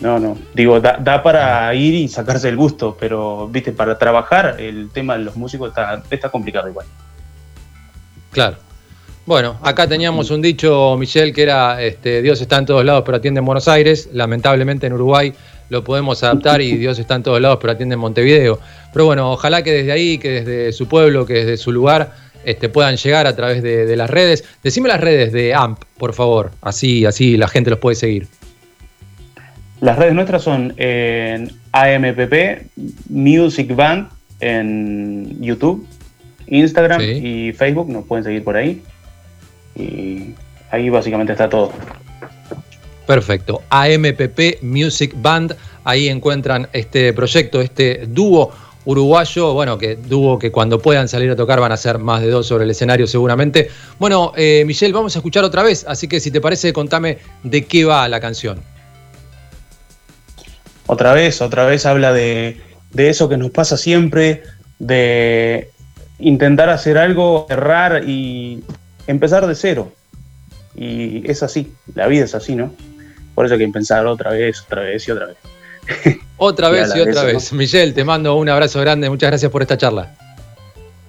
No, 0.00 0.18
no. 0.18 0.36
Digo, 0.54 0.80
da, 0.80 0.96
da 0.98 1.22
para 1.22 1.72
ir 1.74 1.94
y 1.94 2.08
sacarse 2.08 2.48
el 2.48 2.56
gusto, 2.56 2.96
pero, 2.98 3.48
¿viste? 3.48 3.72
Para 3.72 3.96
trabajar, 3.98 4.56
el 4.58 4.90
tema 4.92 5.16
de 5.16 5.24
los 5.24 5.36
músicos 5.36 5.68
está, 5.70 6.02
está 6.10 6.28
complicado 6.30 6.68
igual. 6.68 6.86
Claro. 8.30 8.56
Bueno, 9.30 9.60
acá 9.62 9.86
teníamos 9.86 10.32
un 10.32 10.42
dicho, 10.42 10.96
Michelle, 10.98 11.32
que 11.32 11.44
era 11.44 11.80
este, 11.80 12.20
Dios 12.20 12.40
está 12.40 12.58
en 12.58 12.66
todos 12.66 12.84
lados, 12.84 13.04
pero 13.06 13.18
atiende 13.18 13.38
en 13.38 13.44
Buenos 13.44 13.68
Aires. 13.68 14.08
Lamentablemente 14.12 14.88
en 14.88 14.92
Uruguay 14.94 15.32
lo 15.68 15.84
podemos 15.84 16.20
adaptar 16.24 16.60
y 16.60 16.76
Dios 16.76 16.98
está 16.98 17.14
en 17.14 17.22
todos 17.22 17.40
lados, 17.40 17.58
pero 17.60 17.72
atiende 17.72 17.94
en 17.94 18.00
Montevideo. 18.00 18.58
Pero 18.92 19.04
bueno, 19.04 19.30
ojalá 19.30 19.62
que 19.62 19.70
desde 19.70 19.92
ahí, 19.92 20.18
que 20.18 20.42
desde 20.42 20.72
su 20.72 20.88
pueblo, 20.88 21.26
que 21.26 21.34
desde 21.34 21.58
su 21.58 21.70
lugar, 21.70 22.12
este, 22.44 22.68
puedan 22.68 22.96
llegar 22.96 23.28
a 23.28 23.36
través 23.36 23.62
de, 23.62 23.86
de 23.86 23.96
las 23.96 24.10
redes. 24.10 24.42
Decime 24.64 24.88
las 24.88 25.00
redes 25.00 25.32
de 25.32 25.54
AMP, 25.54 25.80
por 25.96 26.12
favor. 26.12 26.50
Así, 26.60 27.06
así 27.06 27.36
la 27.36 27.46
gente 27.46 27.70
los 27.70 27.78
puede 27.78 27.94
seguir. 27.94 28.26
Las 29.80 29.96
redes 29.96 30.12
nuestras 30.12 30.42
son 30.42 30.74
en 30.76 31.52
AMPP 31.70 32.66
Music 33.08 33.76
Band 33.76 34.08
en 34.40 35.40
YouTube, 35.40 35.86
Instagram 36.48 37.00
y 37.00 37.52
Facebook, 37.52 37.88
nos 37.90 38.04
pueden 38.06 38.24
seguir 38.24 38.42
por 38.42 38.56
ahí. 38.56 38.82
Y 39.80 40.34
ahí 40.70 40.90
básicamente 40.90 41.32
está 41.32 41.48
todo. 41.48 41.72
Perfecto. 43.06 43.62
AMPP 43.70 44.62
Music 44.62 45.14
Band. 45.16 45.56
Ahí 45.84 46.08
encuentran 46.08 46.68
este 46.72 47.12
proyecto, 47.12 47.60
este 47.60 48.06
dúo 48.06 48.52
uruguayo. 48.84 49.52
Bueno, 49.52 49.78
que 49.78 49.96
dúo 49.96 50.38
que 50.38 50.52
cuando 50.52 50.80
puedan 50.80 51.08
salir 51.08 51.30
a 51.30 51.36
tocar 51.36 51.60
van 51.60 51.72
a 51.72 51.76
ser 51.76 51.98
más 51.98 52.20
de 52.20 52.30
dos 52.30 52.46
sobre 52.46 52.64
el 52.64 52.70
escenario 52.70 53.06
seguramente. 53.06 53.68
Bueno, 53.98 54.32
eh, 54.36 54.62
Michelle, 54.66 54.92
vamos 54.92 55.16
a 55.16 55.18
escuchar 55.18 55.44
otra 55.44 55.62
vez. 55.62 55.84
Así 55.88 56.06
que 56.06 56.20
si 56.20 56.30
te 56.30 56.40
parece, 56.40 56.72
contame 56.72 57.18
de 57.42 57.64
qué 57.64 57.84
va 57.84 58.08
la 58.08 58.20
canción. 58.20 58.60
Otra 60.86 61.12
vez, 61.12 61.40
otra 61.40 61.66
vez 61.66 61.86
habla 61.86 62.12
de, 62.12 62.60
de 62.92 63.08
eso 63.08 63.28
que 63.28 63.36
nos 63.36 63.50
pasa 63.50 63.76
siempre, 63.76 64.42
de 64.78 65.70
intentar 66.18 66.68
hacer 66.68 66.98
algo, 66.98 67.46
errar 67.48 68.02
y 68.08 68.62
empezar 69.10 69.46
de 69.46 69.54
cero. 69.54 69.92
Y 70.74 71.28
es 71.30 71.42
así, 71.42 71.72
la 71.94 72.06
vida 72.06 72.24
es 72.24 72.34
así, 72.34 72.54
¿no? 72.54 72.72
Por 73.34 73.44
eso 73.44 73.54
hay 73.54 73.60
que 73.60 73.68
pensar 73.68 74.06
otra 74.06 74.30
vez, 74.30 74.62
otra 74.62 74.82
vez 74.82 75.06
y 75.06 75.10
otra 75.10 75.26
vez. 75.26 75.36
Otra 76.36 76.70
vez 76.70 76.94
y 76.94 77.00
otra 77.00 77.24
vez. 77.24 77.52
Michelle, 77.52 77.92
te 77.92 78.04
mando 78.04 78.36
un 78.36 78.48
abrazo 78.48 78.80
grande. 78.80 79.10
Muchas 79.10 79.28
gracias 79.28 79.50
por 79.50 79.60
esta 79.60 79.76
charla. 79.76 80.14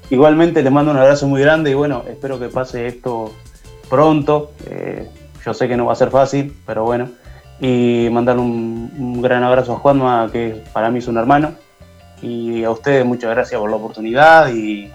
Igualmente 0.09 0.61
les 0.61 0.71
mando 0.71 0.91
un 0.91 0.97
abrazo 0.97 1.27
muy 1.27 1.39
grande 1.39 1.71
y 1.71 1.73
bueno, 1.73 2.03
espero 2.09 2.37
que 2.37 2.47
pase 2.47 2.87
esto 2.87 3.33
pronto. 3.89 4.51
Eh, 4.69 5.07
yo 5.45 5.53
sé 5.53 5.67
que 5.69 5.77
no 5.77 5.85
va 5.85 5.93
a 5.93 5.95
ser 5.95 6.09
fácil, 6.09 6.53
pero 6.65 6.83
bueno. 6.83 7.09
Y 7.61 8.09
mandar 8.11 8.39
un, 8.39 8.91
un 8.97 9.21
gran 9.21 9.43
abrazo 9.43 9.73
a 9.73 9.77
Juanma, 9.77 10.29
que 10.31 10.63
para 10.73 10.89
mí 10.89 10.99
es 10.99 11.07
un 11.07 11.17
hermano. 11.17 11.53
Y 12.21 12.63
a 12.63 12.71
ustedes 12.71 13.05
muchas 13.05 13.29
gracias 13.29 13.59
por 13.59 13.69
la 13.69 13.77
oportunidad 13.77 14.51
y, 14.53 14.91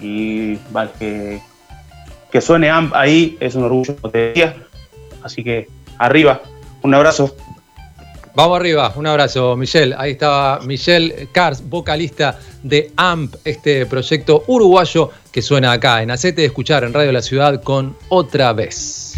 y 0.00 0.56
vale, 0.70 0.90
que, 0.98 1.40
que 2.30 2.40
suene 2.40 2.70
AMP 2.70 2.94
ahí 2.94 3.36
es 3.40 3.54
un 3.54 3.64
orgullo 3.64 3.94
te 4.10 4.18
decía. 4.18 4.56
Así 5.22 5.44
que 5.44 5.68
arriba, 5.98 6.40
un 6.82 6.94
abrazo. 6.94 7.34
Vamos 8.34 8.60
arriba, 8.60 8.92
un 8.94 9.06
abrazo, 9.06 9.56
Michelle. 9.56 9.94
Ahí 9.98 10.12
estaba 10.12 10.60
Michelle 10.60 11.28
Cars, 11.32 11.68
vocalista 11.68 12.38
de 12.62 12.92
AMP, 12.96 13.34
este 13.44 13.86
proyecto 13.86 14.44
uruguayo 14.46 15.10
que 15.32 15.42
suena 15.42 15.72
acá 15.72 16.02
en 16.02 16.10
Acete 16.10 16.42
de 16.42 16.46
Escuchar 16.46 16.84
en 16.84 16.94
Radio 16.94 17.12
La 17.12 17.22
Ciudad 17.22 17.62
con 17.62 17.96
otra 18.08 18.52
vez. 18.52 19.16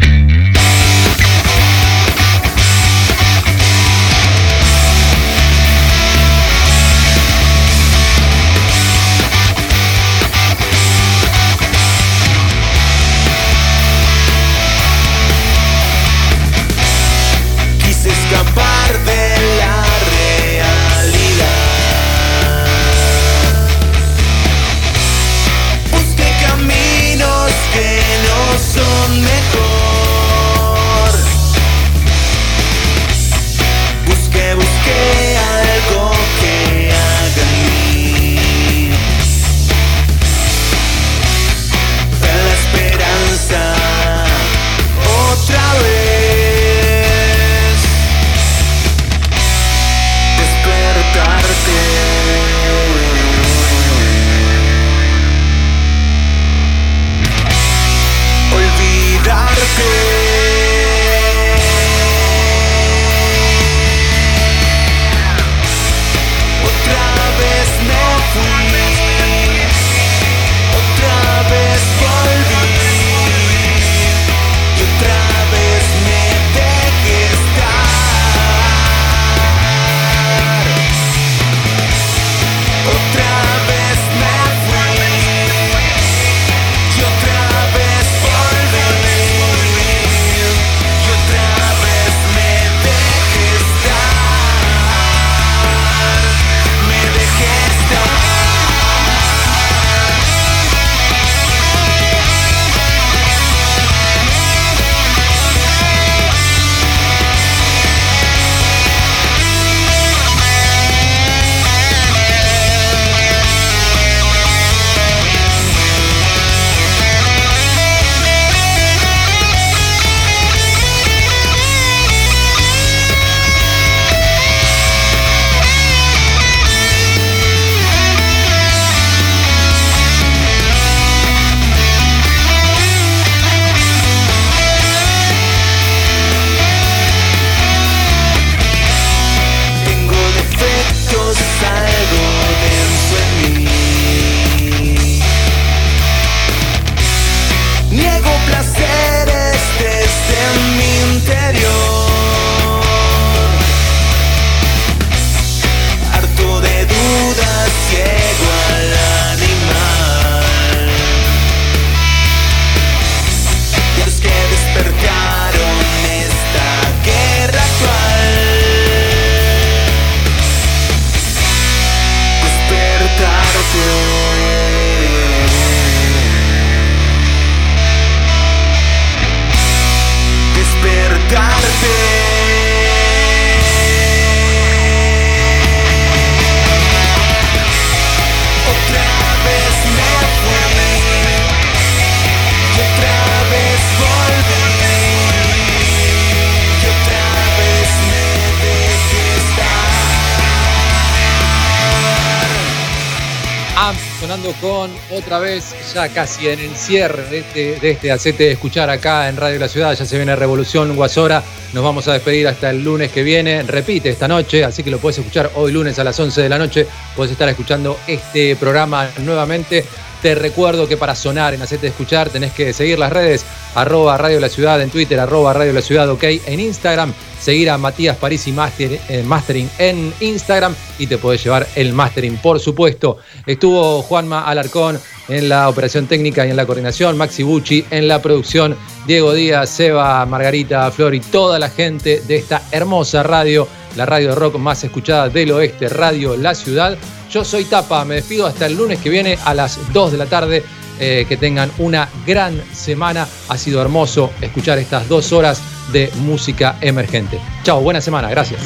Otra 205.32 205.46
vez, 205.46 205.74
ya 205.94 206.10
casi 206.10 206.46
en 206.46 206.58
el 206.58 206.76
cierre 206.76 207.24
de 207.30 207.38
este, 207.38 207.80
de 207.80 207.90
este 207.92 208.12
acete 208.12 208.44
de 208.44 208.52
escuchar 208.52 208.90
acá 208.90 209.30
en 209.30 209.38
Radio 209.38 209.58
La 209.58 209.66
Ciudad. 209.66 209.96
Ya 209.96 210.04
se 210.04 210.16
viene 210.16 210.36
Revolución 210.36 210.94
Guasora. 210.94 211.42
Nos 211.72 211.82
vamos 211.82 212.06
a 212.06 212.12
despedir 212.12 212.46
hasta 212.48 212.68
el 212.68 212.84
lunes 212.84 213.10
que 213.10 213.22
viene. 213.22 213.62
Repite 213.62 214.10
esta 214.10 214.28
noche, 214.28 214.62
así 214.62 214.82
que 214.82 214.90
lo 214.90 214.98
puedes 214.98 215.16
escuchar 215.16 215.50
hoy 215.54 215.72
lunes 215.72 215.98
a 215.98 216.04
las 216.04 216.20
11 216.20 216.42
de 216.42 216.48
la 216.50 216.58
noche. 216.58 216.86
Puedes 217.16 217.32
estar 217.32 217.48
escuchando 217.48 217.98
este 218.06 218.56
programa 218.56 219.08
nuevamente. 219.20 219.86
Te 220.22 220.36
recuerdo 220.36 220.86
que 220.86 220.96
para 220.96 221.16
sonar 221.16 221.52
en 221.52 221.62
Hacete 221.62 221.88
Escuchar 221.88 222.30
tenés 222.30 222.52
que 222.52 222.72
seguir 222.72 222.96
las 222.96 223.12
redes, 223.12 223.44
arroba 223.74 224.16
Radio 224.16 224.38
La 224.38 224.48
Ciudad 224.48 224.80
en 224.80 224.88
Twitter, 224.88 225.18
arroba 225.18 225.52
Radio 225.52 225.72
La 225.72 225.82
Ciudad 225.82 226.08
OK 226.08 226.22
en 226.22 226.60
Instagram, 226.60 227.12
seguir 227.40 227.68
a 227.70 227.76
Matías 227.76 228.16
Parisi 228.18 228.52
Master, 228.52 229.00
eh, 229.08 229.24
Mastering 229.24 229.68
en 229.78 230.14
Instagram 230.20 230.76
y 231.00 231.08
te 231.08 231.18
podés 231.18 231.42
llevar 231.42 231.66
el 231.74 231.92
mastering, 231.92 232.36
por 232.36 232.60
supuesto. 232.60 233.18
Estuvo 233.46 234.00
Juanma 234.02 234.44
Alarcón 234.44 235.00
en 235.32 235.48
la 235.48 235.68
operación 235.68 236.06
técnica 236.06 236.46
y 236.46 236.50
en 236.50 236.56
la 236.56 236.66
coordinación, 236.66 237.16
Maxi 237.16 237.42
Bucci 237.42 237.84
en 237.90 238.06
la 238.06 238.20
producción, 238.20 238.76
Diego 239.06 239.32
Díaz, 239.32 239.70
Seba, 239.70 240.24
Margarita, 240.26 240.90
Flor 240.90 241.14
y 241.14 241.20
toda 241.20 241.58
la 241.58 241.70
gente 241.70 242.22
de 242.26 242.36
esta 242.36 242.62
hermosa 242.70 243.22
radio, 243.22 243.66
la 243.96 244.04
radio 244.04 244.28
de 244.28 244.34
rock 244.34 244.58
más 244.58 244.84
escuchada 244.84 245.30
del 245.30 245.52
oeste, 245.52 245.88
Radio 245.88 246.36
La 246.36 246.54
Ciudad. 246.54 246.98
Yo 247.30 247.44
soy 247.44 247.64
Tapa, 247.64 248.04
me 248.04 248.16
despido 248.16 248.46
hasta 248.46 248.66
el 248.66 248.76
lunes 248.76 248.98
que 249.00 249.08
viene 249.08 249.38
a 249.44 249.54
las 249.54 249.78
2 249.92 250.12
de 250.12 250.18
la 250.18 250.26
tarde. 250.26 250.62
Eh, 251.00 251.24
que 251.28 251.36
tengan 251.36 251.72
una 251.78 252.08
gran 252.26 252.62
semana. 252.72 253.26
Ha 253.48 253.58
sido 253.58 253.80
hermoso 253.80 254.30
escuchar 254.40 254.78
estas 254.78 255.08
dos 255.08 255.32
horas 255.32 255.60
de 255.90 256.12
música 256.20 256.76
emergente. 256.80 257.40
Chao, 257.64 257.80
buena 257.80 258.00
semana, 258.00 258.28
gracias. 258.30 258.60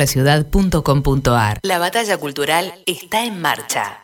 radiolaciudad.com.ar. 0.00 1.60
La 1.62 1.78
batalla 1.78 2.16
cultural 2.16 2.72
está 2.86 3.24
en 3.24 3.40
marcha. 3.40 3.98